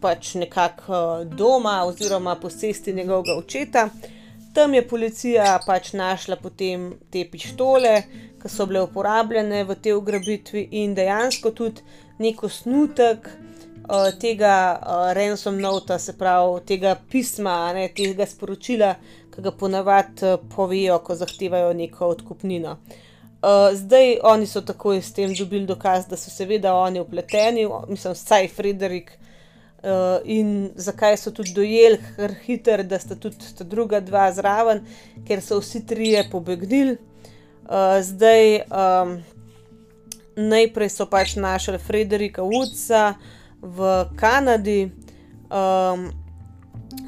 pač 0.00 0.34
nekako 0.34 0.92
uh, 0.92 1.36
doma 1.36 1.84
oziroma 1.86 2.34
posesti 2.34 2.92
njegovega 2.92 3.36
očeta. 3.38 3.88
Tam 4.54 4.74
je 4.74 4.88
policija 4.88 5.60
pač 5.66 5.92
našla 5.92 6.36
potem 6.36 6.94
te 7.10 7.22
pištole, 7.30 8.02
ki 8.42 8.48
so 8.48 8.66
bile 8.66 8.82
uporabljene 8.82 9.64
v 9.64 9.76
tej 9.82 9.94
ugrabitvi, 9.94 10.68
in 10.70 10.94
dejansko 10.94 11.50
tudi 11.50 11.84
neko 12.18 12.48
snutek 12.48 13.30
uh, 13.88 14.18
tega 14.20 14.54
uh, 14.80 15.12
ransom 15.16 15.60
nota, 15.60 15.98
se 15.98 16.12
pravi 16.18 16.60
tega 16.66 16.96
pisma, 17.10 17.72
ne, 17.76 17.88
tega 17.96 18.26
sporočila, 18.26 18.94
ki 19.34 19.44
ga 19.44 19.52
ponavadi 19.52 20.26
uh, 20.26 20.42
povejo, 20.54 20.98
ko 21.04 21.16
zahtevajo 21.16 21.72
neko 21.78 22.10
odkupnino. 22.16 22.76
Uh, 23.40 23.70
zdaj 23.72 24.18
oni 24.28 24.46
so 24.46 24.60
takoj 24.60 25.00
s 25.02 25.14
tem 25.16 25.32
dobili 25.34 25.66
dokaz, 25.66 26.06
da 26.06 26.16
so 26.20 26.30
seveda 26.30 26.74
oni 26.76 27.00
upleteni, 27.00 27.66
mislim, 27.88 28.14
vsaj 28.14 28.48
Frederik. 28.56 29.16
Uh, 29.80 30.20
in 30.28 30.70
zakaj 30.76 31.16
so 31.16 31.30
tudi 31.32 31.54
dojeli, 31.56 31.96
ker 32.16 32.34
hiter, 32.44 32.82
da 32.84 32.98
sta 33.00 33.16
tudi 33.16 33.54
ta 33.56 33.64
druga 33.64 34.02
dva 34.04 34.26
zraven, 34.36 34.82
ker 35.24 35.40
so 35.40 35.56
vsi 35.62 35.80
trije 35.88 36.26
pobegnili. 36.28 36.98
Uh, 37.64 37.96
zdaj, 38.04 38.58
um, 38.68 39.14
najprej 40.36 40.92
so 40.92 41.06
pač 41.08 41.36
našli 41.40 41.78
Frederika 41.78 42.42
Woodsa 42.42 43.14
v 43.62 44.08
Kanadi, 44.16 44.90
um, 45.50 46.08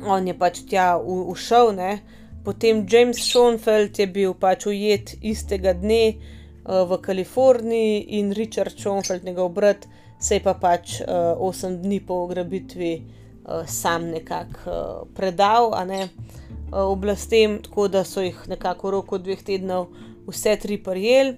on 0.06 0.26
je 0.26 0.34
pač 0.38 0.62
tja 0.68 0.96
ušel, 0.98 1.72
ne. 1.72 1.98
potem 2.44 2.86
James 2.90 3.18
Schoenfeld 3.22 3.98
je 3.98 4.06
bil 4.06 4.34
pač 4.34 4.66
ujet 4.66 5.14
istega 5.22 5.72
dne 5.78 6.18
uh, 6.18 6.82
v 6.90 6.98
Kaliforniji 6.98 8.18
in 8.18 8.32
Richard 8.32 8.74
Schoenfeld, 8.78 9.24
njegov 9.24 9.52
brat 9.54 9.86
se 10.18 10.34
je 10.34 10.42
pa 10.42 10.54
pač 10.54 11.00
uh, 11.00 11.38
8 11.38 11.82
dni 11.82 12.00
po 12.06 12.24
ugrabitvi 12.24 12.92
uh, 12.98 13.66
sam 13.66 14.10
nekako 14.10 14.70
uh, 14.70 15.08
predal 15.14 15.70
ne, 15.86 16.08
uh, 16.08 16.86
oblastem, 16.90 17.58
tako 17.62 17.88
da 17.88 18.04
so 18.04 18.22
jih 18.22 18.38
nekako 18.48 18.88
v 18.88 18.90
roku 18.90 19.18
dveh 19.18 19.42
tednov 19.42 19.90
vse 20.26 20.56
tri 20.56 20.78
prijeli. 20.82 21.36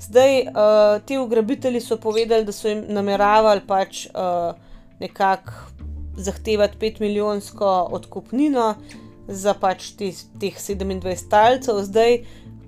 Zdaj, 0.00 0.40
uh, 0.40 1.02
ti 1.04 1.18
ugrabitelji 1.18 1.80
so 1.80 1.96
povedali, 1.96 2.44
da 2.44 2.52
so 2.52 2.68
jim 2.68 2.84
nameravali 2.88 3.60
pač 3.66 4.06
uh, 4.06 4.54
nekako 5.00 5.52
zahtevati 6.16 6.78
5 6.78 7.00
milijonsko 7.00 7.88
odkupnino 7.90 8.74
za 9.28 9.54
pač 9.54 9.90
te, 9.98 10.12
teh 10.40 10.54
27 10.54 11.28
talcev. 11.30 11.82
Zdaj, 11.82 12.22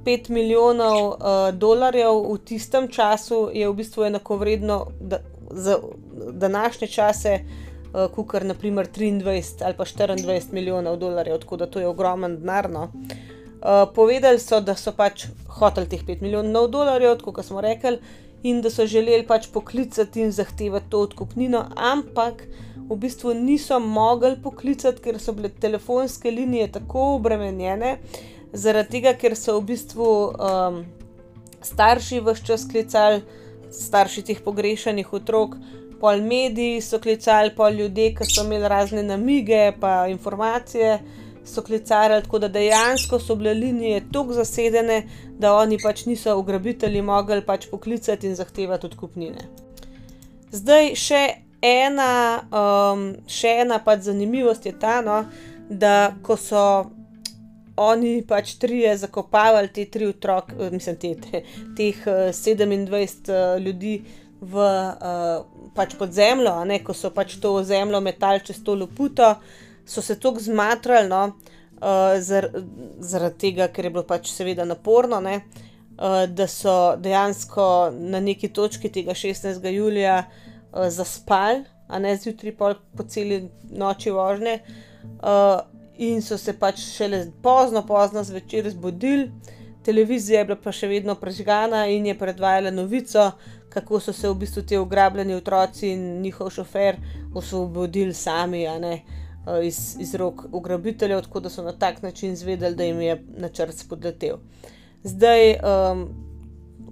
5 0.05 0.31
milijonov 0.31 1.07
uh, 1.07 1.15
dolarjev 1.55 2.23
v 2.33 2.39
tistem 2.45 2.89
času 2.89 3.51
je 3.55 3.69
v 3.69 3.75
bistvu 3.75 4.05
enako 4.11 4.37
vredno, 4.37 4.87
da, 5.01 5.21
za 5.51 5.79
današnje 6.33 6.89
čase, 6.89 7.41
uh, 7.41 8.07
kot 8.15 8.27
kar 8.29 8.45
naprimer 8.45 8.89
23 8.89 9.65
ali 9.65 9.77
pa 9.77 9.85
24 9.85 10.53
milijonov 10.53 10.97
dolarjev, 10.97 11.39
tako 11.39 11.57
da 11.57 11.67
to 11.67 11.81
je 11.81 11.87
ogromen 11.87 12.41
denar. 12.41 12.71
No. 12.71 12.89
Uh, 13.61 13.85
povedali 13.95 14.39
so, 14.41 14.61
da 14.61 14.73
so 14.77 14.93
pač 14.97 15.27
hoteli 15.61 15.89
teh 15.89 16.03
5 16.07 16.23
milijonov 16.25 16.71
dolarjev, 16.73 17.19
kot 17.21 17.45
smo 17.45 17.61
rekli, 17.61 17.99
in 18.43 18.63
da 18.65 18.71
so 18.73 18.87
želeli 18.89 19.27
pač 19.29 19.51
poklicati 19.53 20.23
in 20.25 20.33
zahtevati 20.33 20.89
to 20.91 21.03
odkupnino, 21.05 21.67
ampak 21.77 22.47
v 22.89 22.97
bistvu 22.97 23.35
niso 23.35 23.79
mogli 23.81 24.39
poklicati, 24.43 25.03
ker 25.05 25.19
so 25.21 25.35
bile 25.37 25.51
telefonske 25.53 26.31
linije 26.31 26.71
tako 26.79 27.15
obremenjene, 27.19 27.99
zaradi 28.53 28.97
tega, 28.97 29.13
ker 29.15 29.37
so 29.37 29.59
v 29.61 29.67
bistvu 29.75 30.09
um, 30.33 30.81
starši 31.63 32.23
vse 32.25 32.47
čas 32.47 32.65
klicali 32.71 33.21
starši 33.71 34.25
teh 34.27 34.41
pogrešanih 34.43 35.13
otrok, 35.15 35.55
pol 36.01 36.23
mediji 36.25 36.81
so 36.83 36.99
klicali, 36.99 37.53
pol 37.55 37.77
ljudi, 37.77 38.11
ki 38.17 38.27
so 38.27 38.45
imeli 38.45 38.69
razne 38.69 39.05
namige, 39.07 39.71
pa 39.81 40.09
informacije 40.09 40.97
so 41.51 41.63
klicali, 41.67 42.23
tako 42.23 42.39
da 42.39 42.49
dejansko 42.49 43.19
so 43.21 43.35
bile 43.35 43.55
linije 43.55 44.05
tako 44.13 44.37
zasedene, 44.39 45.03
da 45.39 45.55
oni 45.57 45.79
pač 45.83 46.05
niso 46.07 46.37
ugrabitelji 46.39 47.03
mogli 47.03 47.43
pač 47.47 47.67
poklicati 47.71 48.27
in 48.31 48.39
zahtevati 48.39 48.87
odkupnine. 48.87 49.49
Zdaj 50.53 50.95
še 50.99 51.23
ena, 51.63 52.13
um, 52.51 53.05
še 53.29 53.61
ena 53.65 53.79
pač 53.85 54.09
zanimivost 54.09 54.67
je 54.67 54.73
ta, 54.81 55.01
no, 55.05 55.23
da 55.71 56.15
ko 56.27 56.37
so 56.41 56.65
oni 57.81 58.21
pač 58.29 58.57
trije 58.61 58.97
zakopavali 59.05 59.71
te 59.73 59.85
tri 59.85 60.09
otroke, 60.11 60.57
eh, 60.59 60.73
mislim, 60.73 60.97
te, 61.01 61.15
te, 61.21 61.43
teh 61.77 62.03
27 62.07 62.91
uh, 62.91 62.99
eh, 63.01 63.61
ljudi 63.61 63.95
v 64.41 64.57
uh, 64.57 65.45
pač 65.77 65.95
pod 66.01 66.13
zemljo, 66.17 66.55
ne, 66.65 66.81
ko 66.85 66.97
so 66.97 67.13
pač 67.15 67.37
to 67.41 67.55
zemljo 67.65 68.01
metali 68.01 68.43
čez 68.45 68.63
to 68.65 68.75
loputo, 68.75 69.35
so 69.87 70.03
se 70.03 70.19
tako 70.21 70.41
zmatrali, 70.41 71.09
no, 71.09 71.25
uh, 71.81 72.21
zar, 72.21 72.49
zaradi 72.99 73.39
tega, 73.39 73.69
ker 73.69 73.89
je 73.89 73.91
bilo 73.91 74.05
pač 74.07 74.31
seveda 74.33 74.65
naporno, 74.69 75.21
ne, 75.21 75.41
uh, 75.97 76.25
da 76.29 76.47
so 76.49 76.97
dejansko 76.97 77.67
na 77.97 78.21
neki 78.21 78.53
točki 78.53 78.93
tega 78.93 79.17
16. 79.17 79.67
julija 79.75 80.23
uh, 80.25 80.89
zaspali, 80.89 81.65
a 81.89 81.99
ne 81.99 82.15
zjutraj 82.17 82.57
po, 82.57 82.75
po 82.97 83.03
celi 83.03 83.49
noči 83.71 84.11
vožnje. 84.15 84.61
Uh, 85.03 85.61
in 86.01 86.23
so 86.23 86.39
se 86.39 86.55
pač 86.57 86.81
šele 86.95 87.27
pozno, 87.43 87.83
pozno 87.87 88.23
zvečer 88.25 88.71
zbudili, 88.71 89.31
televizija 89.85 90.41
je 90.41 90.45
bila 90.49 90.59
pa 90.63 90.73
še 90.73 90.89
vedno 90.89 91.15
prežgana 91.19 91.87
in 91.93 92.07
je 92.07 92.15
predvajala 92.19 92.71
novico, 92.71 93.33
kako 93.71 94.01
so 94.01 94.13
se 94.13 94.29
v 94.29 94.35
bistvu 94.41 94.63
ti 94.63 94.79
ugrabljeni 94.79 95.35
otroci 95.35 95.91
in 95.93 96.23
njihov 96.23 96.51
šofer 96.51 96.97
osvobodili 97.35 98.15
sami, 98.15 98.67
a 98.69 98.79
ne 98.79 98.95
iz, 99.65 99.97
iz 100.01 100.15
rok 100.15 100.45
ugrabiteljev, 100.53 101.23
tako 101.23 101.41
da 101.41 101.51
so 101.51 101.63
na 101.63 101.73
tak 101.73 102.03
način 102.03 102.37
zvedeli, 102.37 102.77
da 102.77 102.85
jim 102.85 103.01
je 103.01 103.23
načrt 103.37 103.79
spodletel. 103.79 104.37
Zdaj, 105.03 105.55
um, 105.55 106.09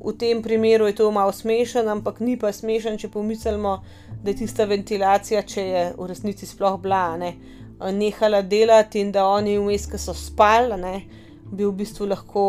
v 0.04 0.14
tem 0.18 0.42
primeru 0.42 0.86
je 0.86 0.94
to 0.94 1.10
malo 1.10 1.32
smešen, 1.32 1.88
ampak 1.88 2.20
ni 2.20 2.38
pa 2.38 2.52
smešen, 2.52 2.98
če 2.98 3.08
pomislimo, 3.08 3.82
da 4.22 4.30
je 4.30 4.36
tista 4.36 4.64
ventilacija, 4.64 5.42
če 5.42 5.62
je 5.62 5.86
v 5.98 6.06
resnici 6.06 6.46
sploh 6.46 6.80
bila, 6.80 7.16
ne 7.16 7.34
nehala 7.92 8.42
delati 8.42 9.00
in 9.00 9.12
da 9.12 9.26
oni 9.26 9.58
vmes, 9.58 9.86
ki 9.86 9.98
so 9.98 10.14
spali, 10.14 10.76
ne, 10.80 10.94
bi 11.52 11.64
v 11.64 11.72
bistvu 11.78 12.08
lahko 12.10 12.42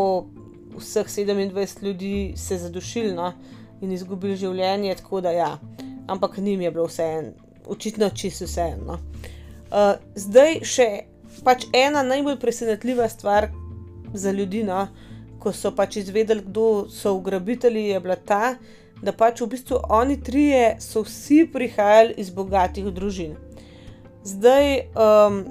vseh 0.79 1.07
27 1.07 1.83
ljudi 1.83 2.33
se 2.37 2.57
zadušili 2.57 3.13
no, 3.13 3.33
in 3.81 3.91
izgubili 3.91 4.35
življenje, 4.35 4.95
tako 4.95 5.21
da 5.21 5.31
ja, 5.31 5.51
ampak 6.07 6.37
njim 6.37 6.61
je 6.61 6.71
bilo 6.71 6.87
vseeno, 6.87 7.31
očitno 7.67 8.09
čisto 8.09 8.45
vseeno. 8.45 8.85
No. 8.85 8.99
Uh, 9.69 9.99
zdaj 10.17 10.63
še 10.65 10.87
pač 11.45 11.67
ena 11.77 12.01
najbolj 12.03 12.39
presenetljiva 12.41 13.09
stvar 13.09 13.49
za 14.13 14.31
ljudi, 14.31 14.63
no, 14.65 14.87
ko 15.39 15.53
so 15.53 15.71
pač 15.75 15.99
izvedeli, 16.01 16.43
kdo 16.45 16.87
so 16.89 17.13
ugrabitelji, 17.13 17.89
je 17.93 17.99
bila 17.99 18.15
ta, 18.15 18.55
da 19.01 19.13
pač 19.15 19.41
v 19.41 19.51
bistvu 19.53 19.79
oni 19.89 20.17
trije 20.23 20.75
so 20.83 21.05
vsi 21.05 21.45
prihajali 21.53 22.17
iz 22.17 22.33
bogatih 22.35 22.89
družin. 22.95 23.37
Zdaj, 24.27 24.89
um, 24.97 25.43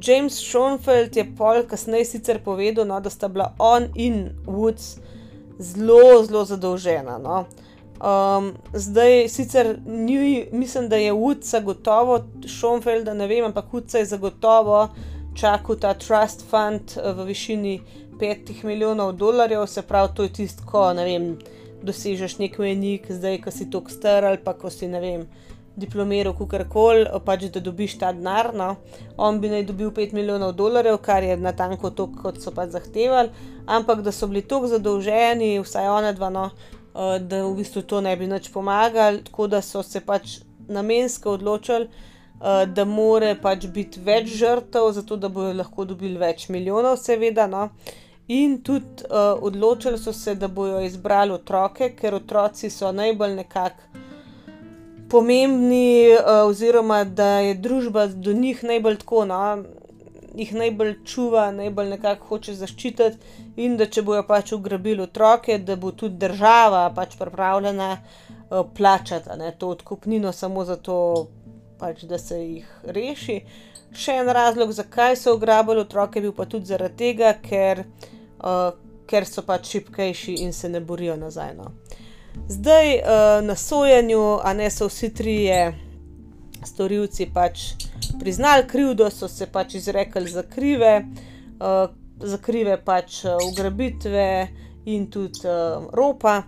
James 0.00 0.38
Schoenfeld 0.40 1.16
je 1.16 1.26
pol 1.36 1.66
kasneje 1.68 2.14
sicer 2.14 2.40
povedal, 2.44 2.86
no, 2.88 3.00
da 3.00 3.10
sta 3.10 3.28
bila 3.28 3.52
on 3.58 3.90
in 3.94 4.30
Woods 4.46 4.96
zelo, 5.58 6.24
zelo 6.24 6.44
zadolžena. 6.48 7.18
No. 7.18 7.44
Um, 7.94 8.52
zdaj, 8.72 9.28
sicer 9.28 9.78
ni, 9.86 10.46
mislim, 10.52 10.88
da 10.88 10.96
je 10.96 11.12
Woods 11.12 11.50
zagotovo, 11.50 12.20
Schoenfeld, 12.46 13.08
ne 13.16 13.26
vem, 13.26 13.44
ampak 13.44 13.72
Woods 13.72 13.96
je 13.96 14.04
zagotovo 14.04 14.88
čakal 15.34 15.76
ta 15.76 15.94
trust 15.94 16.44
fund 16.50 16.96
uh, 16.96 17.12
v 17.16 17.28
višini 17.30 17.80
5 18.20 18.64
milijonov 18.64 19.12
dolarjev, 19.12 19.66
se 19.66 19.82
pravi, 19.82 20.14
to 20.14 20.22
je 20.22 20.32
tisto, 20.32 20.62
ko 20.66 20.92
ne 20.94 21.04
vem, 21.04 21.32
dosežeš 21.82 22.38
nek 22.38 22.58
menik, 22.58 23.06
zdaj, 23.10 23.40
ko 23.44 23.50
si 23.50 23.70
tok 23.70 23.90
star 23.90 24.24
ali 24.24 24.38
pa 24.44 24.54
ko 24.54 24.70
si 24.70 24.88
ne 24.88 25.00
vem 25.00 25.26
diplomiral, 25.76 26.34
kako 26.38 26.64
koli, 26.70 27.06
pač 27.24 27.48
da 27.50 27.60
dobiš 27.60 27.98
ta 27.98 28.12
denar. 28.12 28.52
No. 28.54 28.76
On 29.16 29.40
bi 29.40 29.50
naj 29.50 29.66
dobil 29.66 29.90
5 29.90 30.14
milijonov 30.14 30.54
dolarjev, 30.54 30.98
kar 31.02 31.22
je 31.22 31.36
na 31.36 31.52
tanko 31.52 31.90
to, 31.90 32.08
kot 32.22 32.40
so 32.42 32.54
pač 32.54 32.70
zahtevali, 32.74 33.30
ampak 33.66 34.02
da 34.02 34.12
so 34.12 34.28
bili 34.30 34.42
tako 34.42 34.70
zadolženi, 34.70 35.58
vsaj 35.62 35.90
ona 35.90 36.12
dva, 36.14 36.30
no, 36.30 36.50
da 36.94 37.44
v 37.44 37.54
bistvu 37.56 37.82
to 37.82 38.00
ne 38.00 38.16
bi 38.16 38.26
nič 38.30 38.52
pomagali, 38.54 39.24
tako 39.26 39.46
da 39.46 39.62
so 39.62 39.82
se 39.82 40.00
pač 40.00 40.38
namensko 40.68 41.38
odločili. 41.38 41.88
Uh, 42.34 42.64
da 42.66 42.84
more 42.84 43.36
pač 43.40 43.66
biti 43.72 44.00
več 44.04 44.26
žrtev, 44.36 44.90
zato 44.92 45.16
da 45.16 45.28
bodo 45.32 45.52
lahko 45.54 45.84
dobili 45.88 46.18
več 46.18 46.48
milijonov, 46.50 46.98
seveda. 47.00 47.46
No. 47.48 47.68
In 48.28 48.58
tudi 48.66 49.06
uh, 49.06 49.38
odločili 49.40 49.98
so 49.98 50.12
se, 50.12 50.34
da 50.34 50.48
bodo 50.48 50.80
izbrali 50.84 51.32
otroke, 51.32 51.92
ker 51.96 52.18
otroci 52.18 52.70
so 52.70 52.90
najbolj 52.92 53.36
nekako 53.38 54.02
pomembni, 55.08 56.10
uh, 56.10 56.42
oziroma 56.48 57.04
da 57.04 57.38
je 57.46 57.54
družba 57.54 58.06
do 58.06 58.32
njih 58.32 58.64
najbolj 58.64 58.98
tako, 59.04 59.24
no, 59.30 59.40
jih 60.34 60.54
najbolj 60.54 60.94
čuva, 61.04 61.50
najbolj 61.52 61.88
nekako 61.88 62.26
hoče 62.26 62.54
zaščititi, 62.54 63.34
in 63.56 63.76
da 63.78 63.86
če 63.86 64.02
bojo 64.02 64.24
pač 64.26 64.52
ugrabili 64.56 65.02
otroke, 65.02 65.58
da 65.58 65.76
bo 65.76 65.92
tudi 65.92 66.18
država 66.26 66.88
pač 66.96 67.16
pripravljena 67.20 67.90
uh, 67.98 68.64
plačati 68.76 69.38
ne, 69.38 69.52
to 69.58 69.68
odkupnino 69.76 70.32
samo 70.32 70.64
zato, 70.64 70.96
pač, 71.78 72.04
da 72.10 72.18
se 72.18 72.40
jih 72.40 72.66
reši. 72.96 73.40
Še 73.94 74.18
en 74.22 74.30
razlog, 74.34 74.72
zakaj 74.74 75.16
so 75.20 75.36
ugrabili 75.36 75.84
otroke, 75.84 76.20
bil 76.20 76.34
pa 76.34 76.48
tudi 76.50 76.66
zaradi 76.66 76.98
tega, 76.98 77.36
ker, 77.42 77.84
uh, 78.42 78.72
ker 79.06 79.28
so 79.28 79.46
pač 79.46 79.70
šipkejši 79.76 80.40
in 80.42 80.52
se 80.52 80.68
ne 80.68 80.80
borijo 80.80 81.16
nazaj. 81.16 81.54
No. 81.54 81.70
Zdaj 82.50 82.96
uh, 82.98 83.38
na 83.46 83.54
sojenju, 83.54 84.40
a 84.42 84.54
ne 84.58 84.70
so 84.70 84.90
vsi 84.90 85.12
trije 85.14 85.83
storilci 86.66 87.26
pač 87.34 87.72
priznali 88.20 88.66
krivdo, 88.68 89.10
so 89.10 89.28
se 89.28 89.46
pač 89.46 89.74
izrekli 89.74 90.28
za 90.30 90.42
krive, 90.42 91.06
uh, 91.60 91.88
za 92.20 92.38
krive 92.38 92.76
pač 92.84 93.24
uh, 93.24 93.36
ugrabitve 93.50 94.48
in 94.84 95.06
tudi 95.10 95.46
uh, 95.48 95.88
ropa. 95.92 96.42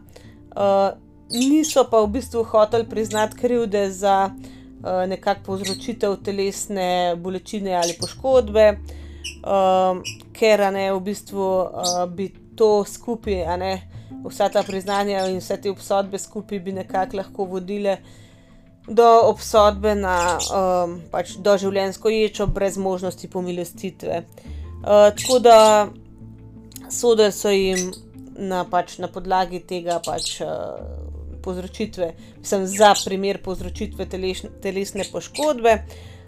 Uh, 0.56 0.94
niso 1.30 1.84
pa 1.90 2.00
v 2.04 2.12
bistvu 2.18 2.44
hoteli 2.44 2.88
priznati 2.88 3.36
krivde 3.36 3.90
za 3.90 4.30
uh, 4.30 5.04
nekakšno 5.08 5.44
povzročitev 5.46 6.16
telesne 6.24 7.16
bolečine 7.16 7.74
ali 7.74 7.96
poškodbe, 8.00 8.66
uh, 8.76 10.00
ker 10.32 10.66
ne 10.72 10.90
v 10.92 11.00
bistvu 11.00 11.44
uh, 11.44 12.04
bi 12.08 12.30
to 12.56 12.84
skupaj, 12.84 13.44
ne 13.58 13.72
vsa 14.24 14.48
ta 14.48 14.62
priznanja 14.62 15.26
in 15.30 15.38
vse 15.40 15.56
te 15.60 15.70
obsodbe 15.70 16.18
skupaj 16.18 16.60
bi 16.60 16.72
nekako 16.72 17.16
lahko 17.16 17.44
vodile 17.44 17.98
do 18.88 19.20
obsodbe 19.26 19.94
na 19.94 20.38
um, 20.38 21.00
pač 21.10 21.36
doživljenjsko 21.42 22.08
ječo, 22.08 22.46
brez 22.46 22.76
možnosti 22.76 23.28
pomilostitve. 23.28 24.22
Uh, 24.22 25.10
tako 25.16 25.38
da 25.38 25.88
sodeli 26.90 27.32
so 27.32 27.50
jim 27.50 27.90
na, 28.38 28.64
pač, 28.70 28.98
na 28.98 29.08
podlagi 29.08 29.60
tega 29.66 29.98
pač, 30.04 30.40
uh, 30.40 30.78
povzročitve, 31.42 32.12
mislim, 32.38 32.66
za 32.66 32.94
primer 33.04 33.42
povzročitve 33.42 34.06
teleš, 34.06 34.44
telesne 34.62 35.06
poškodbe. 35.12 35.78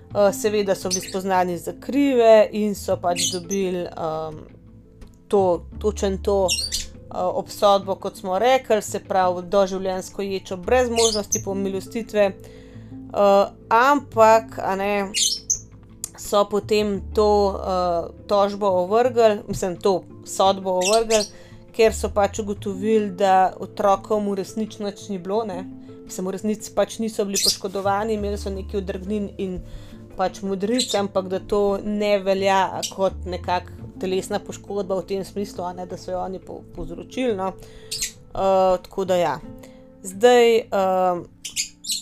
Uh, 0.09 0.31
seveda 0.33 0.75
so 0.75 0.89
bili 0.89 1.05
spoznani 1.05 1.59
za 1.59 1.75
krive 1.81 2.49
in 2.53 2.75
so 2.75 2.97
pač 2.97 3.29
dobili 3.33 3.85
um, 3.93 4.41
to, 5.29 5.67
točen 5.79 6.19
to, 6.23 6.47
obsodbo, 7.11 7.95
kot 7.95 8.17
smo 8.17 8.39
rekli, 8.39 8.83
se 8.83 9.01
pravi, 9.01 9.43
doživljenjsko 9.43 10.23
ječo, 10.23 10.57
brez 10.57 10.91
možnosti 10.91 11.43
pomilostitve, 11.45 12.33
uh, 12.33 13.49
ampak 13.69 14.59
ne, 14.77 15.09
so 16.19 16.45
potem 16.51 17.01
to 17.15 17.49
uh, 17.49 18.27
tožbo 18.27 18.67
ovrgli, 18.67 19.41
mislim, 19.49 19.77
to 19.77 20.03
sodbo 20.27 20.71
ovrgli, 20.71 21.25
ker 21.73 21.95
so 21.95 22.11
pač 22.15 22.39
ugotovili, 22.43 23.11
da 23.11 23.53
otrokom 23.61 24.29
v 24.31 24.41
resnici 24.43 24.83
nič 24.83 25.09
ni 25.09 25.19
bilo, 25.19 25.45
ne. 25.45 25.65
Mislim, 26.05 26.27
v 26.27 26.35
resnici 26.37 26.73
pač 26.75 26.99
niso 26.99 27.25
bili 27.25 27.39
poškodovani, 27.45 28.15
imeli 28.15 28.39
so 28.39 28.51
nekaj 28.51 28.83
odrgnin 28.83 29.31
in 29.39 29.61
pač 30.17 30.43
modrice, 30.43 30.99
ampak 30.99 31.29
da 31.31 31.39
to 31.39 31.79
ne 31.85 32.19
velja 32.19 32.81
kot 32.91 33.25
nekakšen 33.25 33.78
telesna 34.01 34.39
poškodba 34.39 35.01
v 35.01 35.07
tem 35.07 35.25
smislu, 35.25 35.65
ne, 35.77 35.87
da 35.87 35.97
so 35.97 36.13
jo 36.13 36.21
oni 36.21 36.41
povzročili. 36.77 37.37
No. 37.37 37.53
Uh, 38.29 38.77
tako 38.83 39.05
da 39.05 39.17
ja. 39.17 39.39
Zdaj, 40.03 40.57
uh, 40.59 41.25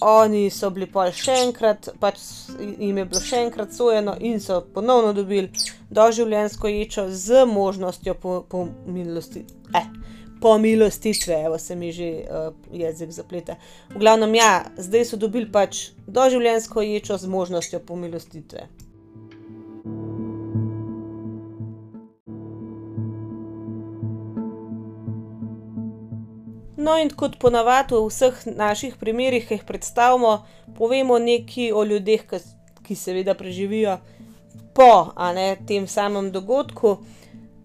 oni 0.01 0.51
so 0.51 0.71
bili 0.71 0.87
pa 0.93 1.07
še 1.15 1.35
enkrat, 1.47 1.89
pač 2.01 2.21
jim 2.59 2.99
je 2.99 3.05
bilo 3.05 3.21
še 3.23 3.43
enkrat 3.47 3.73
sojeno 3.73 4.17
in 4.21 4.41
so 4.43 4.61
ponovno 4.75 5.13
dobili 5.17 5.51
doživljenjsko 5.91 6.69
ječo 6.69 7.07
z 7.11 7.45
možnostjo 7.49 8.15
pomilostitve. 8.51 9.57
Po 9.73 9.79
eh, 9.79 9.87
pomilostitve, 10.43 11.41
evo 11.49 11.59
se 11.59 11.77
mi 11.77 11.93
že 11.93 12.11
uh, 12.25 12.53
jezik 12.73 13.11
zaplete. 13.11 13.57
V 13.95 14.03
glavnem, 14.03 14.35
ja, 14.35 14.67
zdaj 14.77 15.05
so 15.05 15.17
dobili 15.17 15.49
pač 15.53 15.91
doživljenjsko 16.07 16.83
ječo 16.83 17.17
z 17.17 17.27
možnostjo 17.27 17.81
pomilostitve. 17.81 18.69
No, 26.77 26.99
in 27.01 27.09
kot 27.09 27.39
ponavadi 27.41 27.97
v 27.97 28.09
vseh 28.11 28.43
naših 28.53 28.97
primerih, 29.01 29.47
ki 29.49 29.57
jih 29.57 29.65
predstavimo, 29.65 30.45
povemo 30.77 31.19
nekaj 31.19 31.73
o 31.73 31.85
ljudeh, 31.89 32.27
ki, 32.29 32.41
ki 32.85 32.97
seveda 32.97 33.35
preživijo 33.35 33.97
po 34.77 35.13
ne, 35.35 35.57
tem 35.67 35.87
samem 35.89 36.29
dogodku. 36.33 36.99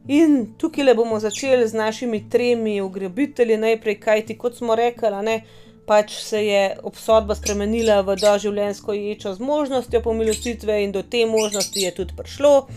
In 0.08 0.56
tukaj 0.58 0.86
le 0.88 0.94
bomo 0.96 1.20
začeli 1.20 1.68
z 1.68 1.78
našimi 1.78 2.24
tremi 2.30 2.80
ugrabitelji, 2.82 3.58
najprej, 3.58 4.00
kajti 4.00 4.38
kot 4.38 4.56
smo 4.58 4.76
rekli, 4.76 5.12
ne, 5.28 5.42
pač 5.86 6.16
se 6.24 6.46
je 6.46 6.64
obsodba 6.84 7.36
spremenila 7.36 8.00
v 8.08 8.16
doživljenjsko 8.16 8.94
ječo 8.94 9.34
z 9.36 9.44
možnostjo 9.44 10.02
pomilostitve, 10.02 10.84
in 10.84 10.92
do 10.92 11.04
te 11.04 11.26
možnosti 11.26 11.84
je 11.84 11.92
tudi 11.92 12.16
prišlo. 12.18 12.68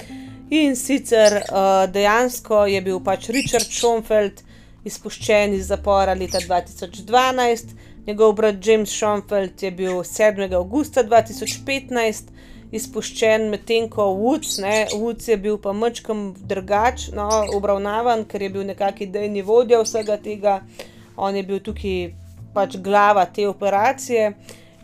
In 0.50 0.74
sicer 0.76 1.38
uh, 1.40 1.86
dejansko 1.90 2.66
je 2.66 2.82
bil 2.82 3.00
pač 3.00 3.30
Richard 3.30 3.70
Schoenfeld 3.70 4.42
izpuščen 4.84 5.54
iz 5.56 5.68
zapora 5.72 6.14
leta 6.14 6.40
2012, 6.40 7.74
njegov 8.06 8.34
brat 8.36 8.66
James 8.66 8.90
Schoenfeld 8.92 9.62
je 9.62 9.70
bil 9.70 10.02
7. 10.04 10.54
augusta 10.54 11.04
2015 11.04 12.32
izpuščen, 12.74 13.48
medtem 13.52 13.86
ko 13.88 14.08
Woods, 14.18 14.58
ne, 14.62 14.74
Woods 14.92 15.28
je 15.30 15.36
bil 15.40 15.58
pa 15.62 15.72
mačkam 15.72 16.26
drugač 16.50 17.08
no, 17.14 17.28
obravnavan, 17.54 18.26
ker 18.28 18.42
je 18.42 18.50
bil 18.56 18.66
nekakšen 18.66 19.08
idejni 19.08 19.44
vodja 19.46 19.80
vsega 19.82 20.18
tega, 20.20 20.58
on 21.16 21.36
je 21.38 21.44
bil 21.46 21.62
tukaj 21.62 22.10
pač 22.54 22.76
glava 22.82 23.26
te 23.26 23.48
operacije. 23.48 24.34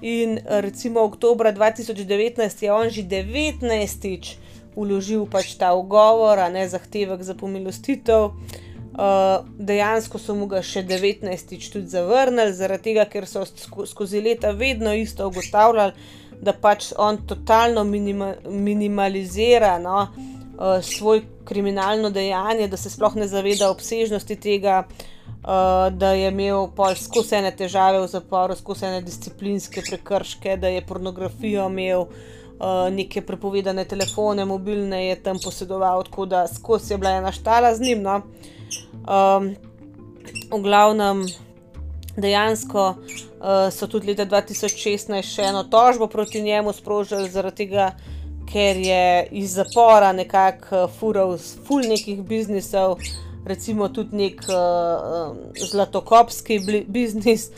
In 0.01 0.39
recimo 0.65 1.03
oktober 1.05 1.51
2019 1.53 2.63
je 2.65 2.73
on 2.73 2.89
že 2.89 3.03
19. 3.05 4.37
uložil 4.77 5.27
pač 5.29 5.55
ta 5.61 5.75
ugovor, 5.77 6.39
a 6.39 6.49
ne 6.49 6.65
zahtevek 6.69 7.23
za 7.23 7.35
pomilostitev. 7.35 8.31
Uh, 9.01 9.47
dejansko 9.57 10.19
so 10.21 10.35
mu 10.37 10.45
ga 10.45 10.59
še 10.61 10.83
19-tič 10.85 11.71
tudi 11.73 11.89
zavrnili, 11.89 12.53
zaradi 12.53 12.91
tega, 12.91 13.07
ker 13.09 13.25
so 13.25 13.47
skozi 13.89 14.21
leta 14.21 14.51
vedno 14.53 14.93
isto 14.93 15.25
ugotavljali, 15.31 15.95
da 16.45 16.53
pač 16.53 16.91
on 17.01 17.23
totalno 17.31 17.85
minima, 17.89 18.35
minimalizira 18.45 19.79
no, 19.81 20.03
uh, 20.05 20.83
svoj 20.85 21.23
kriminalno 21.49 22.11
dejanje, 22.13 22.69
da 22.69 22.77
se 22.77 22.93
sploh 22.93 23.17
ne 23.17 23.31
zaveda 23.31 23.71
obsežnosti 23.73 24.37
tega, 24.37 24.83
uh, 24.85 25.89
da 25.97 26.13
je 26.13 26.29
imel 26.29 26.69
skozi 27.01 27.39
ene 27.41 27.55
težave 27.57 28.05
v 28.05 28.13
zaporu, 28.13 28.59
skozi 28.59 28.91
ene 28.91 29.01
disciplinske 29.07 29.87
prekrške, 29.89 30.59
da 30.61 30.69
je 30.77 30.85
pornografijo 30.85 31.71
imel. 31.73 32.05
Uh, 32.61 32.93
neke 32.93 33.23
prepovedane 33.25 33.87
telefone, 33.89 34.45
mobilne 34.45 34.99
je 35.07 35.15
tam 35.25 35.39
posedoval, 35.41 36.03
tako 36.05 36.27
da 36.29 36.43
skozi 36.45 36.93
je 36.93 36.99
bila 37.01 37.15
ena 37.17 37.33
štala 37.33 37.73
z 37.75 37.89
njim. 37.89 38.03
No. 38.05 38.19
Uh, 39.07 39.41
Um, 39.41 39.57
v 40.51 40.63
glavnem, 40.63 41.25
dejansko 42.17 42.95
uh, 42.95 43.71
so 43.73 43.87
tudi 43.89 44.13
leta 44.13 44.27
2016 44.29 45.25
še 45.25 45.49
eno 45.51 45.65
tožbo 45.65 46.07
proti 46.11 46.43
njemu 46.43 46.73
sprožili, 46.77 47.31
zaradi 47.31 47.65
tega, 47.65 47.95
ker 48.51 48.77
je 48.77 49.29
iz 49.41 49.55
zapora 49.57 50.13
nekako 50.13 50.85
uh, 50.85 50.91
fural 50.99 51.37
ful 51.39 51.87
nekih 51.87 52.21
biznisov, 52.27 52.99
recimo 53.47 53.89
tudi 53.89 54.21
nek 54.21 54.43
uh, 54.51 55.39
zlatokopski 55.71 56.61
biznis, 56.89 57.49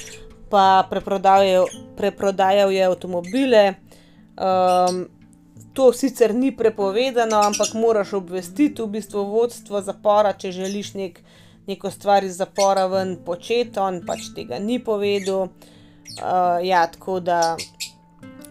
pa 0.53 0.87
preprodajal, 0.89 2.71
je 2.71 2.87
avtomobile. 2.87 3.75
Um, 4.37 5.09
To 5.73 5.93
sicer 5.93 6.35
ni 6.35 6.53
prepovedano, 6.53 7.41
ampak 7.41 7.73
moraš 7.75 8.13
obvestiti 8.13 8.83
v 8.83 8.93
bistvu 8.93 9.25
vodstvo 9.25 9.81
zapora, 9.81 10.35
če 10.37 10.53
želiš 10.53 10.93
nek, 10.95 11.23
neko 11.67 11.91
stvar 11.91 12.25
iz 12.25 12.37
zapora 12.37 12.87
ven 12.87 13.17
početi, 13.25 13.79
on 13.79 14.01
pač 14.07 14.33
tega 14.37 14.59
ni 14.59 14.79
povedal. 14.83 15.49
Uh, 16.13 16.59
ja, 16.61 16.87
tako 16.93 17.21
da 17.21 17.57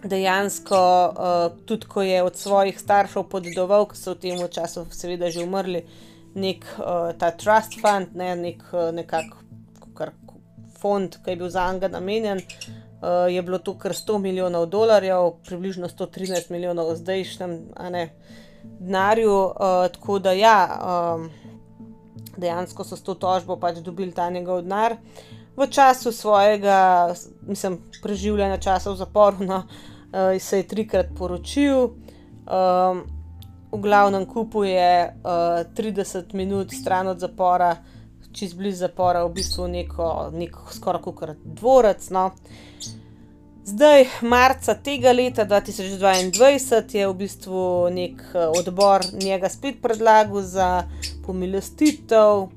dejansko, 0.04 0.78
uh, 1.12 1.58
tudi 1.66 1.86
ko 1.86 2.02
je 2.02 2.22
od 2.22 2.36
svojih 2.36 2.80
staršev 2.80 3.28
podedoval, 3.30 3.86
ki 3.86 3.98
so 3.98 4.16
v 4.16 4.22
tem 4.24 4.40
času, 4.50 4.86
seveda, 4.90 5.30
že 5.30 5.44
umrli, 5.44 5.84
nek 6.34 6.66
uh, 6.78 7.12
ta 7.18 7.30
trust 7.30 7.78
fund, 7.80 8.16
ne, 8.18 8.34
nek 8.36 8.64
uh, 8.72 8.90
nekak, 8.94 9.36
kar, 9.94 10.14
fond, 10.80 11.20
ki 11.22 11.34
je 11.34 11.36
bil 11.36 11.52
za 11.52 11.68
njega 11.72 11.92
namenjen. 11.92 12.42
Uh, 13.02 13.26
je 13.30 13.42
bilo 13.42 13.58
to 13.58 13.74
kar 13.78 13.92
100 13.92 14.18
milijonov 14.18 14.66
dolarjev, 14.66 15.32
približno 15.46 15.88
113 15.88 16.50
milijonov 16.50 16.94
zdajšnjem 16.96 17.58
denarju. 18.78 19.34
Uh, 19.34 19.86
tako 19.92 20.18
da, 20.18 20.32
ja, 20.32 20.58
um, 20.82 21.30
dejansko 22.36 22.84
so 22.84 22.96
s 22.96 23.02
to 23.02 23.14
tožbo 23.14 23.56
pač 23.56 23.78
dobili 23.84 24.12
ta 24.12 24.30
njegov 24.30 24.62
denar. 24.62 24.96
V 25.56 25.66
času 25.68 26.12
svojega, 26.12 27.14
mislim, 27.42 27.78
preživljanja 28.02 28.56
časa 28.56 28.90
v 28.90 28.96
zaporu, 28.96 29.44
no, 29.44 29.64
uh, 29.66 30.40
se 30.40 30.62
je 30.62 30.68
trikrat 30.68 31.12
poročil. 31.18 31.92
Um, 32.48 33.04
v 33.72 33.80
glavnem 33.80 34.26
kupu 34.26 34.64
je 34.64 35.12
uh, 35.12 35.64
30 35.76 36.34
minut 36.34 36.72
stran 36.72 37.08
od 37.08 37.20
zapora, 37.20 37.76
čez 38.32 38.54
blizu 38.54 38.86
zapora, 38.86 39.24
v 39.24 39.32
bistvu 39.32 39.68
neko, 39.68 40.30
neko 40.32 40.72
skoraj 40.72 41.02
kot 41.02 41.36
dvorec. 41.44 42.10
No. 42.10 42.30
Zdaj, 43.64 44.06
marca 44.22 44.74
tega 44.74 45.12
leta 45.12 45.44
2022 45.46 46.96
je 46.98 47.08
v 47.08 47.14
bistvu 47.14 47.90
nek 47.94 48.22
odbor 48.58 49.06
njega 49.12 49.48
spet 49.48 49.78
predlagal 49.82 50.42
za 50.42 50.88
pomilostitev. 51.26 52.48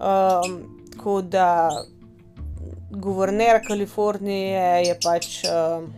Um, 0.00 0.56
tako 0.90 1.22
da, 1.22 1.70
guverner 2.90 3.60
Kalifornije 3.66 4.82
je 4.86 4.98
pač. 5.04 5.44
Um, 5.44 5.92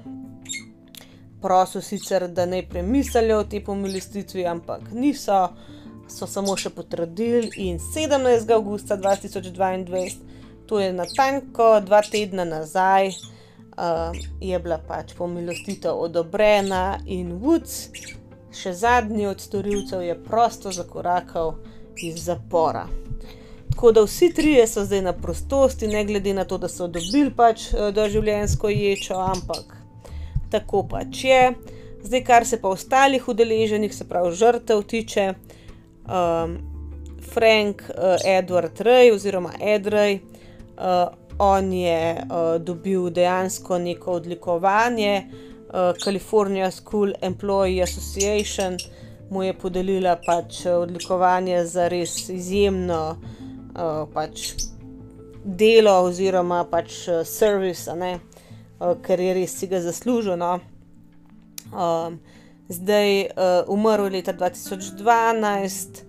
prosil 1.43 1.81
sicer, 1.81 2.29
da 2.29 2.47
ne 2.47 2.63
premislijo 2.69 3.39
o 3.39 3.45
tej 3.45 3.65
pomilostitvi, 3.65 4.47
ampak 4.47 4.93
niso, 4.93 5.49
so 6.09 6.27
samo 6.27 6.55
še 6.57 6.71
potrdili. 6.71 7.51
In 7.67 7.81
17. 7.83 8.53
augusta 8.55 8.97
2022, 8.97 10.05
to 10.71 10.81
je 10.81 10.93
na 10.93 11.07
tanko 11.17 11.75
dva 11.85 12.03
tedna 12.07 12.47
nazaj, 12.49 13.11
uh, 13.77 14.17
je 14.41 14.59
bila 14.59 14.79
pač 14.89 15.15
pomilostitev 15.19 16.01
odobrena 16.07 16.99
in 17.07 17.39
Woods, 17.41 17.89
še 18.53 18.73
zadnji 18.73 19.27
od 19.27 19.41
storilcev, 19.41 20.03
je 20.03 20.17
prosto 20.25 20.73
zakorakal 20.73 21.55
iz 22.03 22.25
zapora. 22.25 22.87
Tako 23.73 23.93
da 23.93 24.03
vsi 24.05 24.33
trije 24.35 24.67
so 24.67 24.85
zdaj 24.85 25.03
na 25.03 25.13
prostosti, 25.13 25.89
ne 25.89 26.05
glede 26.05 26.35
na 26.35 26.45
to, 26.45 26.59
da 26.59 26.69
so 26.69 26.89
dobili 26.89 27.31
pač 27.37 27.71
doživljenjsko 27.95 28.69
ječo, 28.69 29.17
ampak 29.17 29.77
tako 30.51 30.83
pač 30.89 31.25
je. 31.25 31.55
Zdaj, 32.03 32.25
kar 32.25 32.47
se 32.47 32.61
pa 32.61 32.69
ostalih 32.69 33.29
udeleženih, 33.29 33.95
se 33.95 34.05
pravi 34.09 34.35
žrtev, 34.37 34.83
tiče, 34.83 35.35
um, 36.05 36.59
Frank 37.33 37.83
uh, 37.89 38.21
Edward 38.27 38.81
Ray 38.81 39.13
oziroma 39.15 39.53
Edrej, 39.61 40.19
uh, 40.77 41.15
on 41.39 41.73
je 41.73 42.17
uh, 42.17 42.63
dobil 42.63 43.11
dejansko 43.11 43.79
neko 43.79 44.13
odlikovanje, 44.13 45.27
uh, 45.29 45.97
California 46.05 46.71
School 46.71 47.13
Employee 47.23 47.83
Association 47.83 48.77
mu 49.31 49.43
je 49.43 49.53
podelila 49.59 50.17
pač 50.27 50.67
odlikovanje 50.67 51.65
za 51.67 51.89
res 51.89 52.29
izjemno 52.29 53.17
uh, 53.17 54.09
pač 54.15 54.53
delo 55.45 55.95
oziroma 56.05 56.65
pač 56.71 57.09
service, 57.25 57.95
ne. 57.97 58.19
Eh, 58.83 58.95
ker 59.03 59.21
je 59.21 59.35
res 59.35 59.55
si 59.59 59.69
ga 59.71 59.81
zaslužil. 59.81 60.37
No. 60.37 60.59
Um, 61.73 62.19
zdaj, 62.69 63.29
uh, 63.31 63.69
umrl 63.71 64.09
je 64.09 64.17
leta 64.19 64.33
2012, 64.35 66.03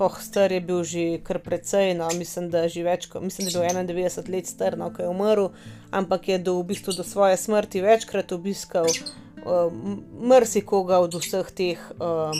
oh, 0.00 0.16
star 0.20 0.52
je 0.52 0.60
bil 0.60 0.82
že 0.84 1.04
kar 1.24 1.38
precej, 1.44 1.94
no, 1.94 2.08
mislim, 2.16 2.48
da, 2.50 2.64
več, 2.64 3.08
mislim, 3.20 3.48
da 3.48 3.64
je 3.64 3.84
bil 3.84 4.04
91 4.04 4.30
let 4.32 4.46
star, 4.46 4.78
no, 4.78 4.90
ko 4.94 5.02
je 5.04 5.08
umrl, 5.08 5.50
ampak 5.90 6.28
je 6.28 6.38
do, 6.38 6.56
v 6.60 6.70
bistvu 6.72 6.96
do 6.96 7.04
svoje 7.04 7.36
smrti 7.36 7.82
večkrat 7.84 8.32
obiskal 8.32 8.88
uh, 8.88 9.72
mrsikoga 10.20 11.00
od 11.04 11.14
vseh 11.20 11.50
teh 11.52 11.84
uh, 11.98 12.32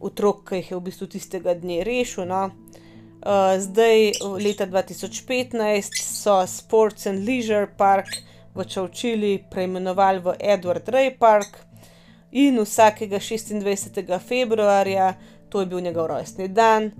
otrok, 0.00 0.44
ki 0.48 0.60
jih 0.60 0.70
je 0.70 0.78
v 0.78 0.86
bistvu 0.90 1.10
tistega 1.16 1.56
dne 1.56 1.82
rešil. 1.86 2.28
No. 2.28 2.50
Uh, 3.26 3.56
zdaj, 3.58 4.20
leta 4.38 4.66
2015, 4.68 6.00
so 6.04 6.38
Sports 6.46 7.08
and 7.10 7.24
Leisure 7.26 7.66
Park 7.66 8.12
v 8.56 8.64
Čovčili 8.64 9.32
preimenovali 9.50 10.20
v 10.24 10.36
Edward 10.40 10.88
Ray 10.88 11.12
Park 11.12 11.66
in 12.32 12.60
vsakega 12.60 13.18
26. 13.18 14.04
februarja, 14.20 15.16
to 15.56 15.60
je 15.60 15.66
bil 15.66 15.80
njegov 15.80 16.06
rojstni 16.06 16.48
dan, 16.48 16.90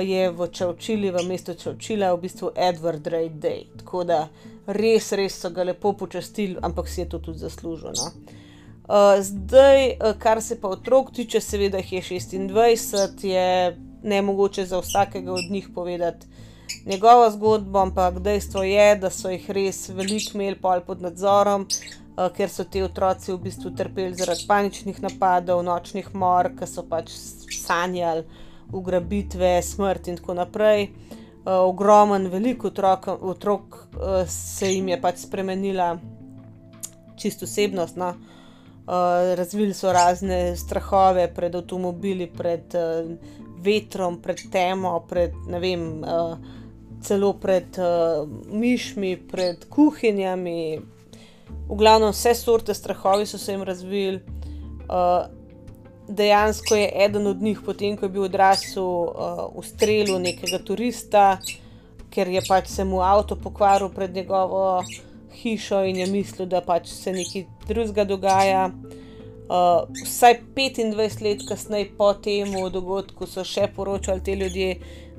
je 0.00 0.30
v 0.30 0.48
Čovčili, 0.52 1.10
v 1.10 1.22
mestu 1.24 1.54
Čovčila, 1.54 2.12
v 2.12 2.20
bistvu 2.20 2.50
Edward 2.56 3.06
Ray 3.08 3.30
Day. 3.32 3.64
Tako 3.80 4.04
da 4.04 4.28
res, 4.66 5.12
res 5.16 5.38
so 5.40 5.48
ga 5.50 5.64
lepo 5.64 5.94
počastili, 5.96 6.58
ampak 6.60 6.88
si 6.92 7.00
je 7.00 7.08
to 7.08 7.18
tudi 7.24 7.40
zaslužil. 7.40 7.96
No? 7.96 8.10
Uh, 8.84 9.16
zdaj, 9.24 9.96
kar 10.20 10.42
se 10.44 10.60
pa 10.60 10.68
otrok 10.68 11.08
tiče, 11.16 11.40
seveda 11.40 11.80
jih 11.80 11.92
je 11.92 12.20
26, 12.20 13.24
je 13.24 13.80
ne 14.02 14.22
mogoče 14.22 14.66
za 14.66 14.80
vsakega 14.84 15.32
od 15.32 15.48
njih 15.50 15.68
povedati 15.74 16.26
njegovo 16.86 17.30
zgodbo, 17.30 17.78
ampak 17.78 18.18
dejstvo 18.18 18.62
je, 18.62 18.96
da 18.96 19.10
so 19.10 19.30
jih 19.30 19.50
res 19.50 19.88
veliko 19.88 20.36
imeli 20.36 20.56
pod 20.86 21.00
nadzorom, 21.00 21.62
uh, 21.62 22.01
ker 22.16 22.50
so 22.50 22.64
ti 22.64 22.82
otroci 22.82 23.32
v 23.32 23.38
bistvu 23.46 23.72
trpeli 23.76 24.14
zaradi 24.14 24.44
paničnih 24.48 25.00
napadov, 25.02 25.62
nočnih 25.64 26.12
mor, 26.14 26.50
ki 26.58 26.68
so 26.68 26.84
pač 26.88 27.12
sanjali 27.56 28.24
ugrabitve, 28.72 29.62
smrt 29.62 30.08
in 30.08 30.20
tako 30.20 30.36
naprej. 30.36 30.90
Uh, 31.42 31.64
ogromen, 31.66 32.28
veliko 32.30 32.68
otrok, 32.68 33.08
otrok 33.20 33.78
uh, 33.96 34.22
se 34.28 34.72
jim 34.74 34.92
je 34.92 35.00
pač 35.00 35.24
spremenila 35.24 35.96
čisto 37.16 37.44
osebnost. 37.44 37.96
No? 37.96 38.14
Razvili 39.36 39.74
so 39.74 39.92
razne 39.94 40.56
strahove 40.58 41.28
pred 41.34 41.54
avtomobili, 41.54 42.26
pred 42.26 42.74
vetrom, 43.62 44.16
pred 44.22 44.40
temo, 44.50 44.96
pred 45.08 45.36
ne 45.46 45.60
vem. 45.62 45.84
Celo 47.02 47.32
pred 47.38 47.78
uh, 47.78 48.26
mišmi, 48.50 49.16
pred 49.30 49.64
kuhinjami, 49.70 50.80
v 51.68 51.76
glavnem 51.76 52.12
vse 52.12 52.34
sorte 52.34 52.74
strahovi 52.74 53.26
so 53.26 53.38
se 53.38 53.52
jim 53.52 53.62
razvili. 53.62 54.20
Uh, 54.82 55.26
dejansko 56.08 56.74
je 56.74 56.92
eden 57.04 57.26
od 57.26 57.42
njih, 57.42 57.60
potem 57.64 57.96
ko 57.96 58.04
je 58.04 58.08
bil 58.08 58.22
odrasel, 58.22 58.84
uh, 58.84 59.44
ustrelil 59.54 60.18
nekega 60.20 60.58
turista, 60.58 61.38
ker 62.12 62.28
je 62.28 62.42
pač 62.48 62.68
se 62.68 62.84
mu 62.84 63.00
avto 63.00 63.36
pokvaril 63.36 63.88
pred 63.88 64.14
njegovo 64.14 64.82
hišo 65.32 65.84
in 65.88 65.96
je 65.96 66.06
mislil, 66.06 66.46
da 66.46 66.60
pač 66.60 66.90
se 66.92 67.12
nekaj 67.12 67.46
drugega 67.68 68.04
dogaja. 68.04 68.70
Uh, 69.52 69.88
vsaj 70.04 70.40
25 70.56 71.22
let 71.22 71.46
kasneje 71.48 71.92
po 71.96 72.12
tem 72.14 72.52
dogodku 72.72 73.26
so 73.26 73.44
še 73.44 73.68
poročali 73.76 74.20
te 74.24 74.36
ljudje, 74.36 74.76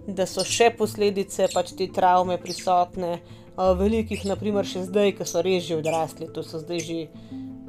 da 0.08 0.26
so 0.28 0.44
še 0.44 0.70
posledice 0.78 1.48
pač 1.54 1.74
te 1.78 1.88
travme 1.88 2.38
prisotne, 2.38 3.18
uh, 3.18 3.43
velikih, 3.58 4.26
naprimer, 4.26 4.66
še 4.66 4.88
zdaj, 4.88 5.14
ki 5.18 5.26
so 5.30 5.42
res 5.46 5.66
že 5.68 5.78
odrasli, 5.78 6.30
to 6.34 6.44
so 6.46 6.62
zdaj 6.62 6.80
že 6.82 7.00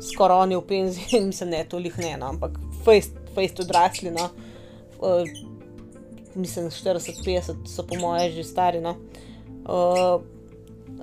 skoraj 0.00 0.46
oni 0.46 0.56
v 0.56 0.66
penziji, 0.68 1.20
mislim, 1.30 1.50
ne 1.50 1.64
toliko 1.68 2.00
ne, 2.02 2.16
no, 2.20 2.32
ampak 2.32 2.56
fejst 2.84 3.60
odrasli. 3.60 4.12
No. 4.14 4.30
Uh, 4.98 5.28
mislim, 6.34 6.70
40-50 6.72 7.68
so 7.68 7.84
po 7.86 7.98
mojem 8.00 8.32
že 8.32 8.44
stari. 8.44 8.80
No. 8.80 8.96
Uh, 9.64 10.24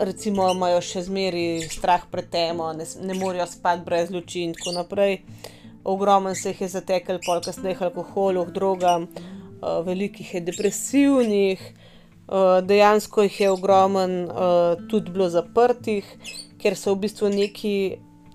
recimo 0.02 0.50
imajo 0.50 0.82
še 0.82 1.06
zmeri 1.06 1.62
strah 1.70 2.04
pred 2.10 2.30
temo, 2.32 2.72
ne, 2.74 2.86
ne 3.06 3.18
morejo 3.18 3.46
spati 3.52 3.86
brez 3.86 4.10
luči 4.10 4.48
in 4.48 4.56
tako 4.58 4.74
naprej. 4.80 5.22
Ogromen 5.84 6.36
se 6.38 6.54
jih 6.54 6.62
je 6.62 6.74
zatekel, 6.78 7.18
polk 7.26 7.46
kasneje 7.46 7.78
alkoholu, 7.82 8.46
drogam. 8.54 9.08
Eh, 9.62 9.80
velikih 9.86 10.36
je 10.36 10.42
depresivnih, 10.46 11.62
uh, 11.62 11.81
dejansko 12.64 13.24
jih 13.24 13.40
je 13.42 13.50
ogromen 13.52 14.24
uh, 14.24 14.88
tudi 14.90 15.12
bilo 15.12 15.30
zaprtih, 15.30 16.08
ker 16.62 16.78
so 16.80 16.94
v 16.96 17.04
bistvu 17.06 17.30
neki 17.30 17.74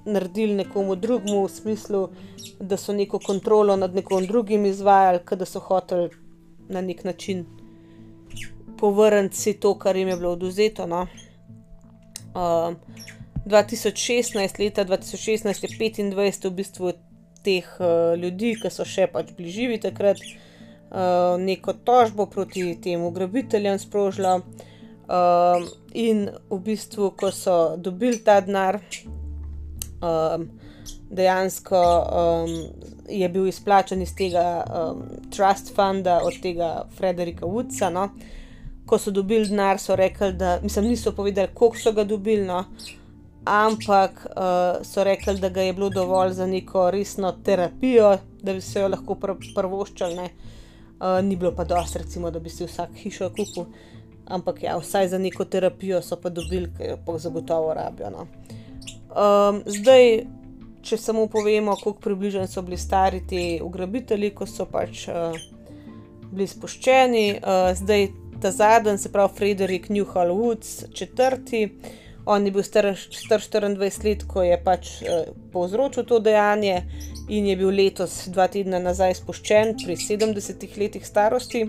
naredili 0.06 0.54
nekomu 0.54 0.96
drugemu, 0.96 1.44
v 1.46 1.50
smislu, 1.50 2.08
da 2.60 2.76
so 2.76 2.92
neko 2.92 3.18
kontrolo 3.18 3.76
nad 3.76 3.94
nekom 3.94 4.26
drugim 4.26 4.66
izvajali, 4.66 5.20
da 5.30 5.44
so 5.44 5.60
hoteli 5.60 6.10
na 6.68 6.80
nek 6.80 7.04
način 7.04 7.44
povrniti 8.78 9.36
si 9.36 9.52
to, 9.52 9.78
kar 9.78 9.96
jim 9.96 10.08
je 10.08 10.16
bilo 10.16 10.32
oduzeto. 10.32 10.86
No? 10.86 11.06
Uh, 12.34 12.74
2016, 13.46 14.60
leta 14.60 14.84
2016 14.84 15.64
je 15.64 15.68
25 15.68 16.48
v 16.48 16.50
bistvu 16.50 16.92
teh 17.42 17.64
uh, 17.80 18.18
ljudi, 18.18 18.56
ki 18.60 18.70
so 18.70 18.84
še 18.84 19.06
pač 19.12 19.32
bližjivi 19.38 19.80
takrat. 19.80 20.20
Eh, 20.90 21.38
neko 21.38 21.72
tožbo 21.72 22.26
proti 22.26 22.78
tem 22.82 23.02
ugrabiteljem 23.02 23.78
sprožila. 23.78 24.40
Uh, 25.06 25.62
in 25.94 26.30
v 26.50 26.56
bistvu, 26.58 27.12
ko 27.14 27.30
so 27.30 27.76
dobili 27.78 28.18
ta 28.26 28.40
denar, 28.42 28.80
uh, 30.02 30.42
dejansko 31.10 31.78
um, 31.78 32.54
je 33.06 33.28
bil 33.28 33.46
izplačen 33.46 34.02
iz 34.02 34.10
tega 34.18 34.64
um, 34.66 35.04
trust 35.30 35.70
funda 35.76 36.18
od 36.26 36.40
tega 36.42 36.88
Frederika 36.98 37.46
Woodsa. 37.46 37.92
No. 37.94 38.08
Ko 38.86 38.98
so 38.98 39.14
dobili 39.14 39.46
denar, 39.46 39.78
so 39.78 39.94
rekli, 39.94 40.32
da 40.32 40.58
mislim, 40.62 40.90
niso 40.90 41.14
povedali, 41.14 41.54
koliko 41.54 41.78
so 41.78 41.92
ga 41.92 42.04
dobili, 42.04 42.42
no, 42.42 42.64
ampak 43.44 44.26
uh, 44.26 44.82
so 44.82 45.04
rekli, 45.04 45.38
da 45.38 45.48
ga 45.54 45.62
je 45.62 45.72
bilo 45.72 45.90
dovolj 45.90 46.34
za 46.34 46.46
neko 46.46 46.90
resno 46.90 47.30
terapijo, 47.44 48.16
da 48.42 48.52
bi 48.52 48.60
se 48.60 48.80
jo 48.80 48.88
lahko 48.88 49.14
pr 49.14 49.38
prvoščali. 49.54 50.30
Uh, 50.96 51.24
ni 51.24 51.36
bilo 51.36 51.52
pa 51.52 51.64
dosti, 51.64 51.98
recimo, 51.98 52.30
da 52.30 52.40
bi 52.40 52.50
si 52.50 52.64
vsak 52.64 52.94
hišo 52.96 53.28
kupil, 53.36 53.66
ampak 54.26 54.62
ja, 54.62 54.78
vsaj 54.78 55.08
za 55.08 55.18
neko 55.18 55.44
terapijo 55.44 56.00
so 56.02 56.16
pa 56.16 56.30
dobili, 56.32 56.70
ki 56.76 56.88
jo 56.92 56.96
pa 57.06 57.18
zagotovo 57.18 57.74
rabijo. 57.74 58.10
No. 58.10 58.26
Um, 59.12 59.60
zdaj, 59.66 60.24
če 60.82 60.96
samo 60.96 61.26
povemo, 61.26 61.74
kako 61.76 62.00
približno 62.00 62.46
so 62.46 62.62
bili 62.62 62.78
stari 62.78 63.20
ti 63.28 63.60
ugrabitelji, 63.62 64.32
ko 64.34 64.46
so 64.46 64.64
pač 64.70 65.06
uh, 65.08 65.36
bili 66.32 66.48
spuščeni. 66.48 67.26
Uh, 67.42 67.70
zdaj 67.76 68.08
ta 68.40 68.50
zadnji, 68.50 68.98
se 68.98 69.12
pravi 69.12 69.36
Frederik 69.36 69.88
Newhall 69.88 70.32
Woods, 70.32 70.84
četrti. 70.94 71.68
On 72.26 72.46
je 72.46 72.50
bil 72.50 72.64
star, 72.66 72.88
star 72.96 73.40
24 73.40 74.04
let, 74.04 74.24
ko 74.26 74.42
je 74.42 74.56
pač 74.62 74.88
uh, 75.02 75.28
povzročil 75.52 76.06
to 76.08 76.18
dejanje, 76.18 76.80
in 77.28 77.46
je 77.46 77.56
bil 77.58 77.70
letos, 77.70 78.24
dva 78.34 78.48
tedna 78.50 78.80
nazaj, 78.82 79.20
spuščen 79.20 79.76
pri 79.84 79.94
70 80.00 80.66
letih 80.80 81.06
starosti. 81.06 81.68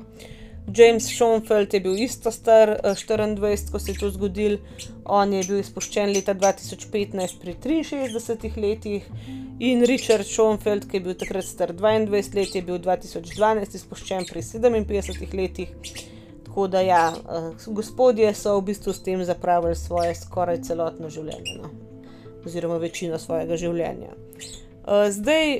James 0.67 1.05
Schoenfeld 1.07 1.73
je 1.73 1.79
bil 1.79 1.95
isto 2.03 2.31
star 2.31 2.73
24, 2.83 3.71
ko 3.71 3.79
se 3.79 3.91
je 3.91 3.99
to 4.01 4.09
zgodil. 4.11 4.57
On 5.05 5.31
je 5.33 5.45
bil 5.47 5.61
izpuščen 5.61 6.11
leta 6.11 6.35
2015 6.35 7.37
pri 7.39 7.55
63 7.63 8.57
letih, 8.59 9.05
in 9.59 9.85
Richard 9.85 10.25
Schoenfeld, 10.27 10.89
ki 10.89 10.99
je 10.99 11.05
bil 11.05 11.15
takrat 11.17 11.45
star 11.45 11.71
22 11.73 12.35
let, 12.35 12.55
je 12.55 12.61
bil 12.61 12.81
2012 12.83 13.79
izpuščen 13.79 14.27
pri 14.29 14.43
57 14.43 15.33
letih. 15.37 15.73
Tako 16.57 16.67
da, 16.67 16.79
ja, 16.81 17.13
gospodje 17.67 18.33
so 18.33 18.55
v 18.57 18.63
bistvu 18.71 18.93
s 18.93 19.03
tem 19.03 19.19
zapravili 19.23 19.75
svoje 19.75 20.15
skoraj 20.15 20.63
celotno 20.65 21.09
življenje, 21.13 21.53
no? 21.61 21.69
oziroma 22.45 22.79
večino 22.81 23.19
svojega 23.21 23.53
življenja. 23.61 24.15
Zdaj, 25.13 25.53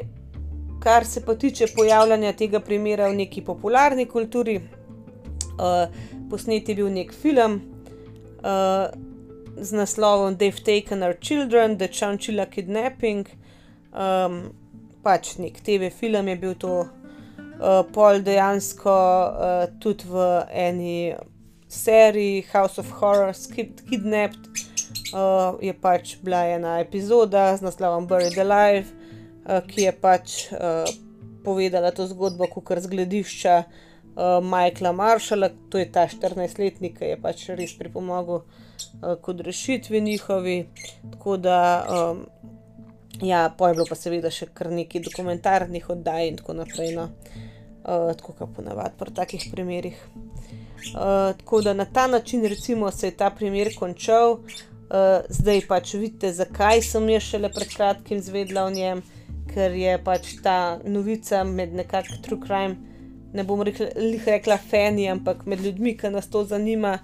kar 0.81 1.05
se 1.05 1.21
pa 1.21 1.35
tiče 1.37 1.67
pojavljanja 1.75 2.33
tega 2.39 2.63
primera 2.65 3.11
v 3.11 3.19
neki 3.19 3.43
popularni 3.45 4.07
kulturi. 4.09 4.57
Uh, 4.57 5.85
posnet 6.31 6.73
je 6.73 6.79
bil 6.81 6.89
nek 6.89 7.13
film 7.13 7.61
z 9.53 9.77
naslovom 9.77 10.33
They've 10.41 10.65
Taken 10.65 11.05
Our 11.05 11.13
Children, 11.21 11.77
The 11.77 11.93
Chanchilla 11.93 12.49
Kidnapping. 12.49 13.29
Um, 13.93 14.47
pač 15.05 15.35
nek 15.37 15.61
TV 15.61 15.93
film 15.93 16.33
je 16.33 16.41
bil 16.41 16.57
to, 16.57 16.87
pol 17.93 18.22
dejansko 18.22 18.93
uh, 18.93 19.66
tudi 19.82 20.05
v 20.05 20.28
eni 20.53 21.16
seriji 21.68 22.45
House 22.53 22.78
of 22.78 22.91
Horrors, 22.99 23.47
Kidnapped. 23.89 24.49
Uh, 25.14 25.55
je 25.64 25.74
pač 25.74 26.18
bila 26.24 26.43
ena 26.51 26.80
epizoda 26.80 27.55
z 27.58 27.64
naslovom 27.64 28.08
Buried 28.08 28.38
Alive, 28.39 28.91
uh, 29.47 29.64
ki 29.64 29.88
je 29.88 29.93
pač 29.95 30.36
uh, 30.51 30.88
povedala 31.43 31.91
to 31.95 32.08
zgodbo, 32.08 32.47
kot 32.51 32.76
razgledišča 32.76 33.55
uh, 33.64 34.43
Michaela 34.43 34.91
Marshalla, 34.91 35.49
to 35.72 35.80
je 35.80 35.88
ta 35.91 36.08
14-letnik, 36.12 36.99
ki 36.99 37.14
je 37.14 37.20
pač 37.24 37.47
res 37.55 37.76
pripomogel 37.80 38.43
uh, 38.43 39.16
k 39.16 39.32
odrešitvi 39.32 40.01
njihovi. 40.01 40.58
Tako 41.16 41.38
da, 41.39 41.60
um, 41.88 42.26
ja, 43.24 43.47
pa 43.58 43.72
je 43.72 43.80
bilo 43.80 43.88
pa 43.88 43.95
seveda 43.95 44.32
še 44.32 44.51
kar 44.51 44.72
nekaj 44.72 45.08
dokumentarnih 45.08 45.88
oddaj 45.95 46.32
in 46.32 46.41
tako 46.41 46.60
naprej, 46.60 46.95
no, 46.99 47.08
uh, 47.12 47.46
tako 47.88 48.33
kot 48.38 48.55
ponavadi 48.55 48.99
pri 48.99 49.13
takih 49.15 49.47
primerih. 49.51 49.99
Uh, 50.17 51.33
tako 51.39 51.61
da 51.61 51.73
na 51.73 51.85
ta 51.85 52.07
način, 52.07 52.45
recimo, 52.45 52.91
se 52.91 53.07
je 53.07 53.17
ta 53.17 53.29
primer 53.29 53.71
končal. 53.75 54.31
Uh, 54.31 55.23
zdaj 55.29 55.61
pač 55.67 55.93
vidite, 55.93 56.31
zakaj 56.33 56.81
sem 56.81 57.09
jaz 57.09 57.23
šele 57.23 57.49
pred 57.53 57.71
kratkim 57.75 58.21
zvedla 58.23 58.67
o 58.67 58.69
njem, 58.71 59.01
ker 59.53 59.71
je 59.75 59.97
pač 60.03 60.35
ta 60.43 60.79
novica 60.85 61.43
med 61.43 61.73
nekakšnim 61.75 62.21
true 62.23 62.39
crime 62.45 62.88
ne 63.33 63.43
bom 63.43 63.61
rekla, 63.61 63.88
rekla 64.25 64.57
fani, 64.57 65.07
ampak 65.09 65.45
med 65.45 65.61
ljudmi, 65.61 65.95
ki 65.97 66.11
nas 66.13 66.29
to 66.29 66.43
zanima, 66.43 66.97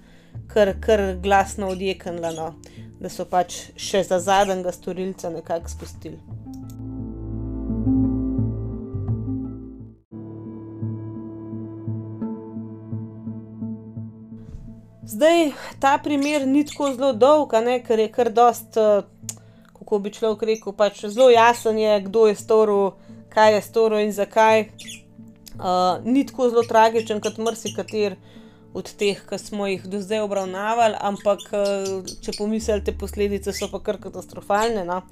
kar, 0.47 0.73
kar 0.81 1.03
glasno 1.23 1.69
odjeknila, 1.73 2.31
no, 2.37 2.47
da 3.01 3.11
so 3.11 3.25
pač 3.29 3.59
še 3.75 4.03
za 4.07 4.19
zadnjega 4.23 4.71
storilca 4.71 5.29
nekako 5.33 5.75
spustili. 5.75 6.19
Zdaj, 15.13 15.51
ta 15.79 15.97
primer 16.03 16.47
ni 16.47 16.63
tako 16.65 16.89
zelo 16.95 17.11
dolg, 17.13 17.51
ne, 17.61 17.77
ker 17.85 17.99
je 18.01 18.09
kar 18.09 18.31
dost, 18.33 18.79
kako 19.77 19.99
bi 20.01 20.13
človek 20.15 20.45
rekel, 20.49 20.73
pač 20.73 21.03
zelo 21.05 21.27
jasen 21.29 21.77
je, 21.77 21.99
kdo 22.07 22.25
je 22.31 22.37
storil, 22.39 22.85
kaj 23.33 23.53
je 23.53 23.61
storil 23.61 24.01
in 24.07 24.13
zakaj. 24.15 24.65
Uh, 25.53 26.01
ni 26.01 26.23
tako 26.25 26.49
zelo 26.49 26.63
tragičen 26.65 27.21
kot 27.21 27.37
marsikater 27.37 28.15
od 28.73 28.89
teh, 28.97 29.19
ki 29.29 29.37
smo 29.37 29.67
jih 29.69 29.85
do 29.85 30.01
zdaj 30.01 30.23
obravnavali, 30.25 30.97
ampak 30.97 31.45
uh, 31.53 32.09
če 32.25 32.33
pomislite, 32.39 32.95
posledice 32.97 33.53
so 33.53 33.69
pa 33.69 33.83
kar 33.85 34.01
katastrofalne. 34.01 34.81
No? 34.89 35.03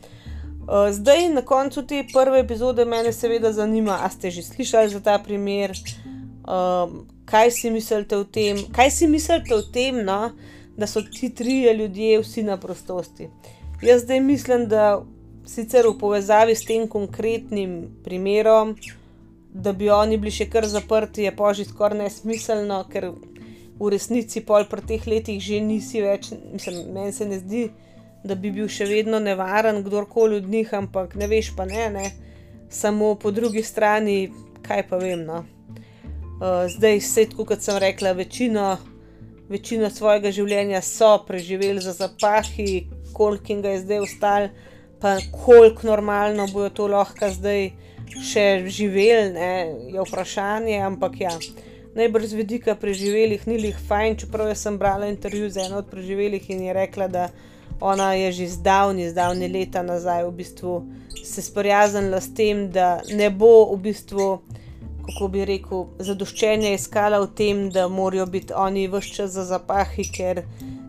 Uh, 0.66 0.90
zdaj, 0.98 1.28
na 1.36 1.46
koncu 1.46 1.86
te 1.86 2.02
prve 2.10 2.42
epizode, 2.42 2.90
me 2.90 3.06
seveda 3.14 3.54
zanima, 3.54 4.02
ali 4.02 4.18
ste 4.18 4.34
že 4.34 4.50
slišali 4.50 4.98
za 4.98 5.06
ta 5.06 5.20
primer, 5.22 5.78
uh, 6.50 6.90
kaj 7.32 7.52
si 7.56 7.72
mislite 7.72 8.18
o 8.18 8.24
tem, 8.24 8.60
kaj 8.76 8.92
si 8.92 9.08
mislite 9.08 9.56
o 9.56 9.62
tem, 9.62 10.04
no? 10.06 10.32
da 10.78 10.88
so 10.88 11.02
ti 11.04 11.30
trije 11.36 11.74
ljudje 11.74 12.22
vsi 12.22 12.44
na 12.44 12.56
prostosti. 12.58 13.28
Jaz 13.82 14.06
zdaj 14.06 14.20
mislim, 14.20 14.68
da 14.72 15.04
sicer 15.46 15.86
v 15.88 15.98
povezavi 16.00 16.56
s 16.56 16.66
tem 16.66 16.88
konkretnim 16.88 17.90
primerom 18.04 18.76
da 19.54 19.74
bi 19.74 19.90
oni 19.90 20.18
bili 20.18 20.32
še 20.32 20.48
kar 20.50 20.66
zaprti, 20.68 21.26
je 21.28 21.36
pa 21.36 21.52
že 21.54 21.68
skoraj 21.68 22.00
nesmiselno, 22.00 22.82
ker 22.92 23.12
v 23.82 23.90
resnici 23.92 24.44
pol 24.46 24.68
pri 24.70 24.86
teh 24.88 25.08
letih 25.08 25.42
že 25.44 25.60
nisi 25.64 26.04
več, 26.04 26.32
mislim, 26.54 26.94
meni 26.96 27.14
se 27.14 27.28
ne 27.28 27.40
zdi, 27.42 27.70
da 28.24 28.36
bi 28.36 28.52
bil 28.54 28.70
še 28.70 28.86
vedno 28.86 29.20
nevaren 29.20 29.82
kdorkoli 29.84 30.40
od 30.40 30.50
njih, 30.50 30.74
ampak 30.78 31.16
ne 31.20 31.28
veš 31.28 31.56
pa 31.58 31.66
ne, 31.66 31.90
ne. 31.90 32.12
samo 32.70 33.16
po 33.20 33.32
drugi 33.32 33.64
strani, 33.64 34.32
kaj 34.64 34.86
pa 34.88 34.98
vem. 34.98 35.26
No. 35.28 35.44
Uh, 36.42 36.66
zdaj, 36.74 37.04
sedko, 37.06 37.46
kot 37.46 37.62
sem 37.62 37.76
rekla, 37.78 38.16
večino, 38.18 38.64
večino 39.46 39.92
svojega 39.94 40.32
življenja 40.34 40.80
so 40.82 41.12
preživeli 41.28 41.84
za 41.86 41.94
zapahi, 41.94 42.88
koliko 43.14 43.54
jim 43.54 43.60
je 43.62 43.82
zdaj 43.84 44.00
ostalo, 44.02 44.48
pa 44.98 45.20
koliko 45.46 45.86
normalno 45.86 46.48
bojo 46.50 46.72
to 46.80 46.88
lahko 46.90 47.30
zdaj 47.30 47.68
še 48.26 48.46
živeli, 48.66 49.28
ne, 49.36 49.52
je 49.94 50.02
vprašanje, 50.08 50.80
ampak 50.82 51.20
ja. 51.22 51.36
Najbrž 51.94 52.32
z 52.32 52.40
vidika 52.40 52.74
preživelih 52.74 53.46
ni 53.46 53.60
jih 53.62 53.78
fajn, 53.88 54.18
čeprav 54.24 54.50
sem 54.56 54.80
brala 54.82 55.12
intervju 55.14 55.50
z 55.50 55.68
eno 55.68 55.84
od 55.84 55.92
preživelih 55.92 56.50
in 56.50 56.64
je 56.66 56.74
rekla, 56.74 57.08
da 57.08 57.28
ona 57.82 58.14
je 58.14 58.32
že 58.32 58.48
zdavni, 58.58 59.10
zdavni 59.14 59.46
leta 59.52 59.86
nazaj 59.86 60.26
v 60.26 60.34
bistvu 60.42 60.74
se 61.22 61.42
sprijaznila 61.42 62.22
s 62.22 62.34
tem, 62.34 62.66
da 62.72 63.02
ne 63.14 63.30
bo 63.30 63.70
v 63.76 63.78
bistvu, 63.92 64.42
kako 65.06 65.28
bi 65.34 65.46
rekel, 65.46 65.86
zadoščenje 66.00 66.74
iskala 66.76 67.20
v 67.24 67.32
tem, 67.38 67.64
da 67.74 67.88
morajo 67.88 68.26
biti 68.26 68.54
oni 68.54 68.88
vse 68.92 69.16
čas 69.16 69.34
za 69.36 69.46
zapahi, 69.50 70.06
ker, 70.14 70.44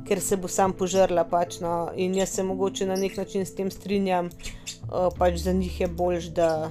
ker 0.08 0.20
se 0.20 0.36
bo 0.36 0.48
sam 0.48 0.74
požrla. 0.76 1.24
Pač, 1.28 1.60
no. 1.64 1.90
In 1.96 2.14
jaz 2.18 2.36
se 2.36 2.44
mogoče 2.46 2.86
na 2.86 2.96
nek 2.96 3.16
način 3.16 3.46
s 3.46 3.54
tem 3.54 3.70
strinjam, 3.70 4.30
uh, 4.88 5.08
pač 5.18 5.40
za 5.44 5.52
njih 5.52 5.80
je 5.80 5.88
boljš, 5.88 6.30
da 6.36 6.70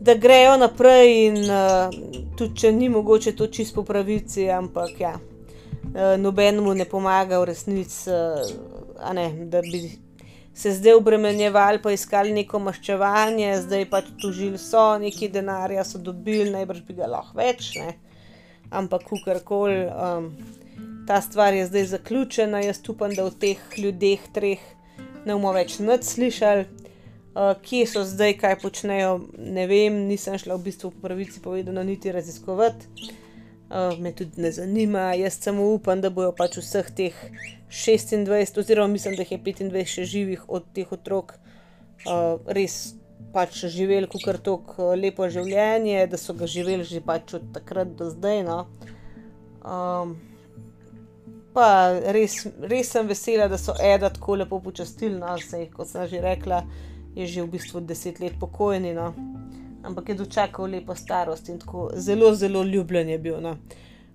da 0.00 0.14
grejo 0.14 0.56
naprej, 0.56 1.10
in 1.26 1.36
uh, 1.44 1.92
tudi 2.36 2.56
če 2.56 2.72
ni 2.72 2.88
mogoče 2.88 3.34
to 3.36 3.46
čisto 3.52 3.82
po 3.82 3.84
pravici, 3.84 4.46
ampak 4.50 5.00
ja, 5.00 5.12
uh, 5.16 6.14
nobenemu 6.16 6.74
ne 6.74 6.86
pomaga 6.88 7.40
v 7.40 7.50
resnici, 7.52 8.08
uh, 8.08 9.12
ne, 9.12 9.26
da 9.52 9.60
bi 9.60 9.82
se 10.60 10.72
zdaj 10.76 10.98
obremenjevali, 10.98 11.80
pa 11.82 11.92
iskali 11.92 12.34
neko 12.36 12.58
maščevanje, 12.60 13.52
zdaj 13.64 13.86
pač 13.88 14.10
tužili 14.20 14.58
so, 14.60 14.98
neki 15.00 15.30
denarja 15.32 15.84
so 15.88 15.98
dobili, 15.98 16.50
najbrž 16.52 16.82
bi 16.88 16.98
ga 16.98 17.08
lahko 17.08 17.38
več, 17.40 17.72
ne. 17.80 17.94
ampak 18.70 19.08
kakorkoli. 19.08 19.86
Um, 19.88 20.32
Ta 21.08 21.16
stvar 21.24 21.56
je 21.56 21.64
zdaj 21.66 21.84
zaključena, 21.90 22.60
jaz 22.62 22.78
upam, 22.92 23.10
da 23.16 23.24
v 23.26 23.32
teh 23.40 23.62
ljudeh, 23.80 24.28
treh, 24.36 24.60
ne 25.24 25.32
bomo 25.32 25.50
več 25.56 25.80
nič 25.82 26.06
slišali, 26.12 26.68
Uh, 27.30 27.52
kje 27.62 27.84
so 27.86 28.00
zdaj, 28.02 28.32
kaj 28.40 28.56
počnejo, 28.58 29.10
ne 29.38 29.62
vem, 29.70 30.00
nisem 30.08 30.34
šla 30.34 30.56
v 30.58 30.64
bistvu 30.64 30.88
po 30.90 31.04
pravici 31.04 31.38
povedano 31.38 31.84
niti 31.86 32.10
raziskovati. 32.10 32.88
Uh, 33.70 33.94
me 34.02 34.10
tudi 34.12 34.42
ne 34.42 34.50
zanima, 34.50 35.12
jaz 35.14 35.36
samo 35.38 35.68
upam, 35.70 36.00
da 36.02 36.10
bojo 36.10 36.32
pač 36.34 36.56
vseh 36.58 36.88
teh 36.90 37.18
26, 37.70 38.58
oziroma 38.58 38.90
mislim, 38.90 39.14
da 39.14 39.22
jih 39.22 39.36
je 39.36 39.38
25 39.38 39.92
še 39.92 40.06
živih 40.10 40.48
od 40.48 40.66
teh 40.74 40.90
otrok, 40.92 41.36
uh, 42.10 42.40
res 42.50 42.96
pač 43.30 43.60
živeli 43.70 44.08
kot 44.10 44.26
tako 44.42 44.90
lepo 44.98 45.28
življenje, 45.30 46.06
da 46.10 46.18
so 46.18 46.34
ga 46.34 46.48
živeli 46.50 46.84
že 46.84 47.00
pač 47.04 47.36
od 47.38 47.46
takrat 47.54 47.94
do 47.94 48.10
zdaj. 48.10 48.42
No. 48.48 48.58
Um, 49.62 50.16
pa 51.54 51.68
res, 52.16 52.42
res 52.58 52.90
sem 52.90 53.06
vesela, 53.06 53.46
da 53.46 53.58
so 53.58 53.76
Eda 53.78 54.10
tako 54.10 54.40
lepo 54.40 54.60
počastili, 54.64 55.14
no, 55.18 55.36
sej, 55.38 55.68
kot 55.74 55.90
sem 55.90 56.08
že 56.10 56.22
rekla, 56.24 56.64
je 57.14 57.26
že 57.26 57.44
v 57.44 57.52
bistvu 57.54 57.86
deset 57.86 58.18
let 58.18 58.34
pokojni. 58.40 58.94
No. 58.98 59.12
Ampak 59.82 60.08
je 60.08 60.14
dočakal 60.14 60.66
lepo 60.66 60.94
starost 60.94 61.48
in 61.48 61.58
tako 61.58 61.90
zelo, 61.94 62.34
zelo 62.34 62.62
ljubljen 62.62 63.08
je 63.08 63.18
bil 63.18 63.40
no, 63.40 63.56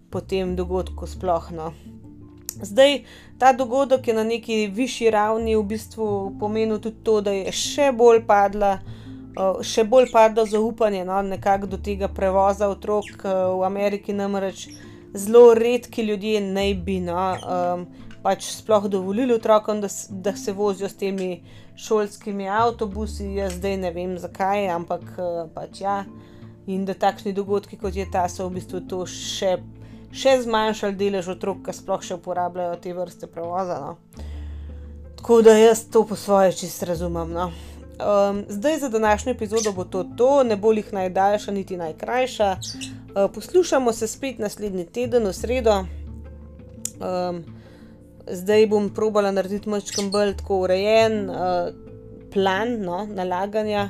po 0.10 0.22
tem 0.22 0.56
dogodku 0.56 1.08
sploh. 1.08 1.52
No. 1.52 1.72
Zdaj, 2.62 3.04
ta 3.40 3.54
dogodek 3.54 4.08
je 4.08 4.14
na 4.14 4.24
neki 4.24 4.68
višji 4.68 5.10
ravni 5.12 5.56
v 5.56 5.64
bistvu 5.64 6.36
pomenil 6.40 6.80
tudi 6.80 7.04
to, 7.04 7.22
da 7.22 7.32
je 7.32 7.52
še 7.52 7.92
bolj 7.92 8.24
padla. 8.28 8.78
Uh, 9.36 9.60
še 9.60 9.84
bolj 9.84 10.06
padlo 10.14 10.46
zaupanje 10.48 11.02
no, 11.04 11.18
do 11.68 11.78
tega 11.78 12.08
prevoza 12.08 12.70
otrok 12.72 13.26
uh, 13.26 13.60
v 13.60 13.66
Ameriki, 13.68 14.14
namreč 14.14 14.70
zelo 15.16 15.54
redki 15.54 16.02
ljudje 16.02 16.42
naj 16.42 16.74
bi 16.74 17.00
no, 17.00 17.16
um, 17.36 17.86
pač 18.24 18.48
sploh 18.56 18.88
dovolili 18.88 19.34
otrokom, 19.34 19.82
da, 19.82 19.88
da 20.10 20.36
se 20.36 20.54
vozijo 20.54 20.90
s 20.90 20.98
temi 20.98 21.44
šolskimi 21.78 22.50
avtobusi. 22.50 23.34
Jaz 23.36 23.58
zdaj 23.60 23.78
ne 23.78 23.92
vem 23.92 24.18
zakaj, 24.20 24.70
ampak 24.70 25.04
uh, 25.18 25.46
pač 25.54 25.82
ja. 25.82 26.04
In 26.68 26.86
da 26.86 26.96
takšni 26.98 27.34
dogodki 27.34 27.78
kot 27.78 27.96
je 27.96 28.08
ta, 28.12 28.26
so 28.30 28.48
v 28.50 28.58
bistvu 28.58 28.82
to 28.90 29.04
še, 29.10 29.60
še 30.10 30.40
zmanjšali 30.42 30.98
delež 30.98 31.30
otrok, 31.36 31.62
ki 31.68 31.76
sploh 31.78 32.02
še 32.02 32.18
uporabljajo 32.18 32.80
te 32.82 32.94
vrste 32.98 33.30
prevoza. 33.30 33.78
No. 33.84 34.24
Tako 35.20 35.42
da 35.46 35.54
jaz 35.58 35.86
to 35.94 36.06
po 36.10 36.18
svoje 36.18 36.56
čist 36.58 36.84
razumem. 36.84 37.32
No. 37.34 37.52
Um, 37.96 38.44
zdaj 38.50 38.80
za 38.80 38.90
današnjo 38.90 39.32
epizodo 39.32 39.72
bo 39.72 39.84
to 39.84 40.04
to, 40.18 40.44
ne 40.44 40.58
bo 40.58 40.74
jih 40.74 40.94
najdaljša, 40.94 41.52
niti 41.52 41.78
najkrajša. 41.78 42.58
Uh, 42.58 43.32
poslušamo 43.34 43.94
se 43.94 44.08
spet 44.08 44.40
naslednji 44.40 44.86
teden, 44.86 45.28
v 45.28 45.34
sredo. 45.34 45.86
Um, 47.00 47.55
zdaj 48.32 48.68
bom 48.68 48.90
probala 48.90 49.32
narediti 49.32 49.70
malo 49.70 50.10
bolj 50.12 50.34
urejen 50.50 51.30
uh, 51.30 51.70
plan 52.34 52.82
no, 52.82 53.06
nalaganja 53.06 53.90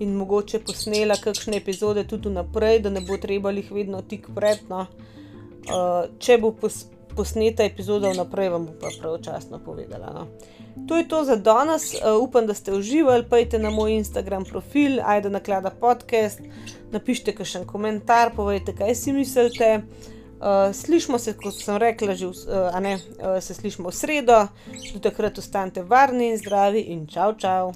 in 0.00 0.16
mogoče 0.16 0.58
posnela 0.66 1.16
kakšne 1.16 1.56
epizode 1.56 2.04
tudi 2.04 2.30
naprej, 2.30 2.80
da 2.80 2.90
ne 2.90 3.00
bo 3.00 3.16
treba 3.16 3.50
jih 3.50 3.70
vedno 3.72 4.02
tik 4.02 4.26
pred. 4.34 4.64
No. 4.68 4.86
Uh, 5.64 6.10
če 6.18 6.38
bo 6.42 6.50
pos 6.52 6.84
posneta 7.14 7.62
epizoda 7.64 8.10
vnaprej, 8.10 8.50
vam 8.50 8.66
bo 8.66 8.72
pa 8.80 8.90
pravočasno 8.98 9.60
povedala. 9.64 10.10
No. 10.14 10.26
To 10.88 10.96
je 10.98 11.06
to 11.08 11.22
za 11.24 11.36
danes, 11.36 11.92
uh, 11.94 12.18
upam, 12.20 12.46
da 12.46 12.54
ste 12.54 12.74
uživali. 12.74 13.28
Pojdite 13.30 13.58
na 13.58 13.70
moj 13.70 13.94
Instagram 13.94 14.44
profil, 14.44 14.98
ajde 15.04 15.30
na 15.30 15.40
klada 15.40 15.70
podcast, 15.70 16.42
napišite 16.90 17.36
kakšen 17.38 17.66
komentar, 17.66 18.34
povejte, 18.36 18.74
kaj 18.74 18.94
si 18.94 19.12
mislite. 19.12 19.70
Uh, 20.44 20.74
slišmo 20.76 21.16
se, 21.18 21.32
kot 21.40 21.54
sem 21.56 21.76
rekla, 21.80 22.12
že, 22.14 22.26
uh, 22.26 22.74
ne, 22.80 22.98
uh, 23.16 23.38
se 23.40 23.54
slišmo 23.56 23.88
v 23.88 23.96
sredo, 23.96 24.38
do 24.92 25.00
takrat 25.00 25.38
ostanite 25.40 25.80
varni 25.82 26.34
in 26.34 26.36
zdravi 26.36 26.82
in 26.92 27.06
čau, 27.08 27.32
čau. 27.32 27.72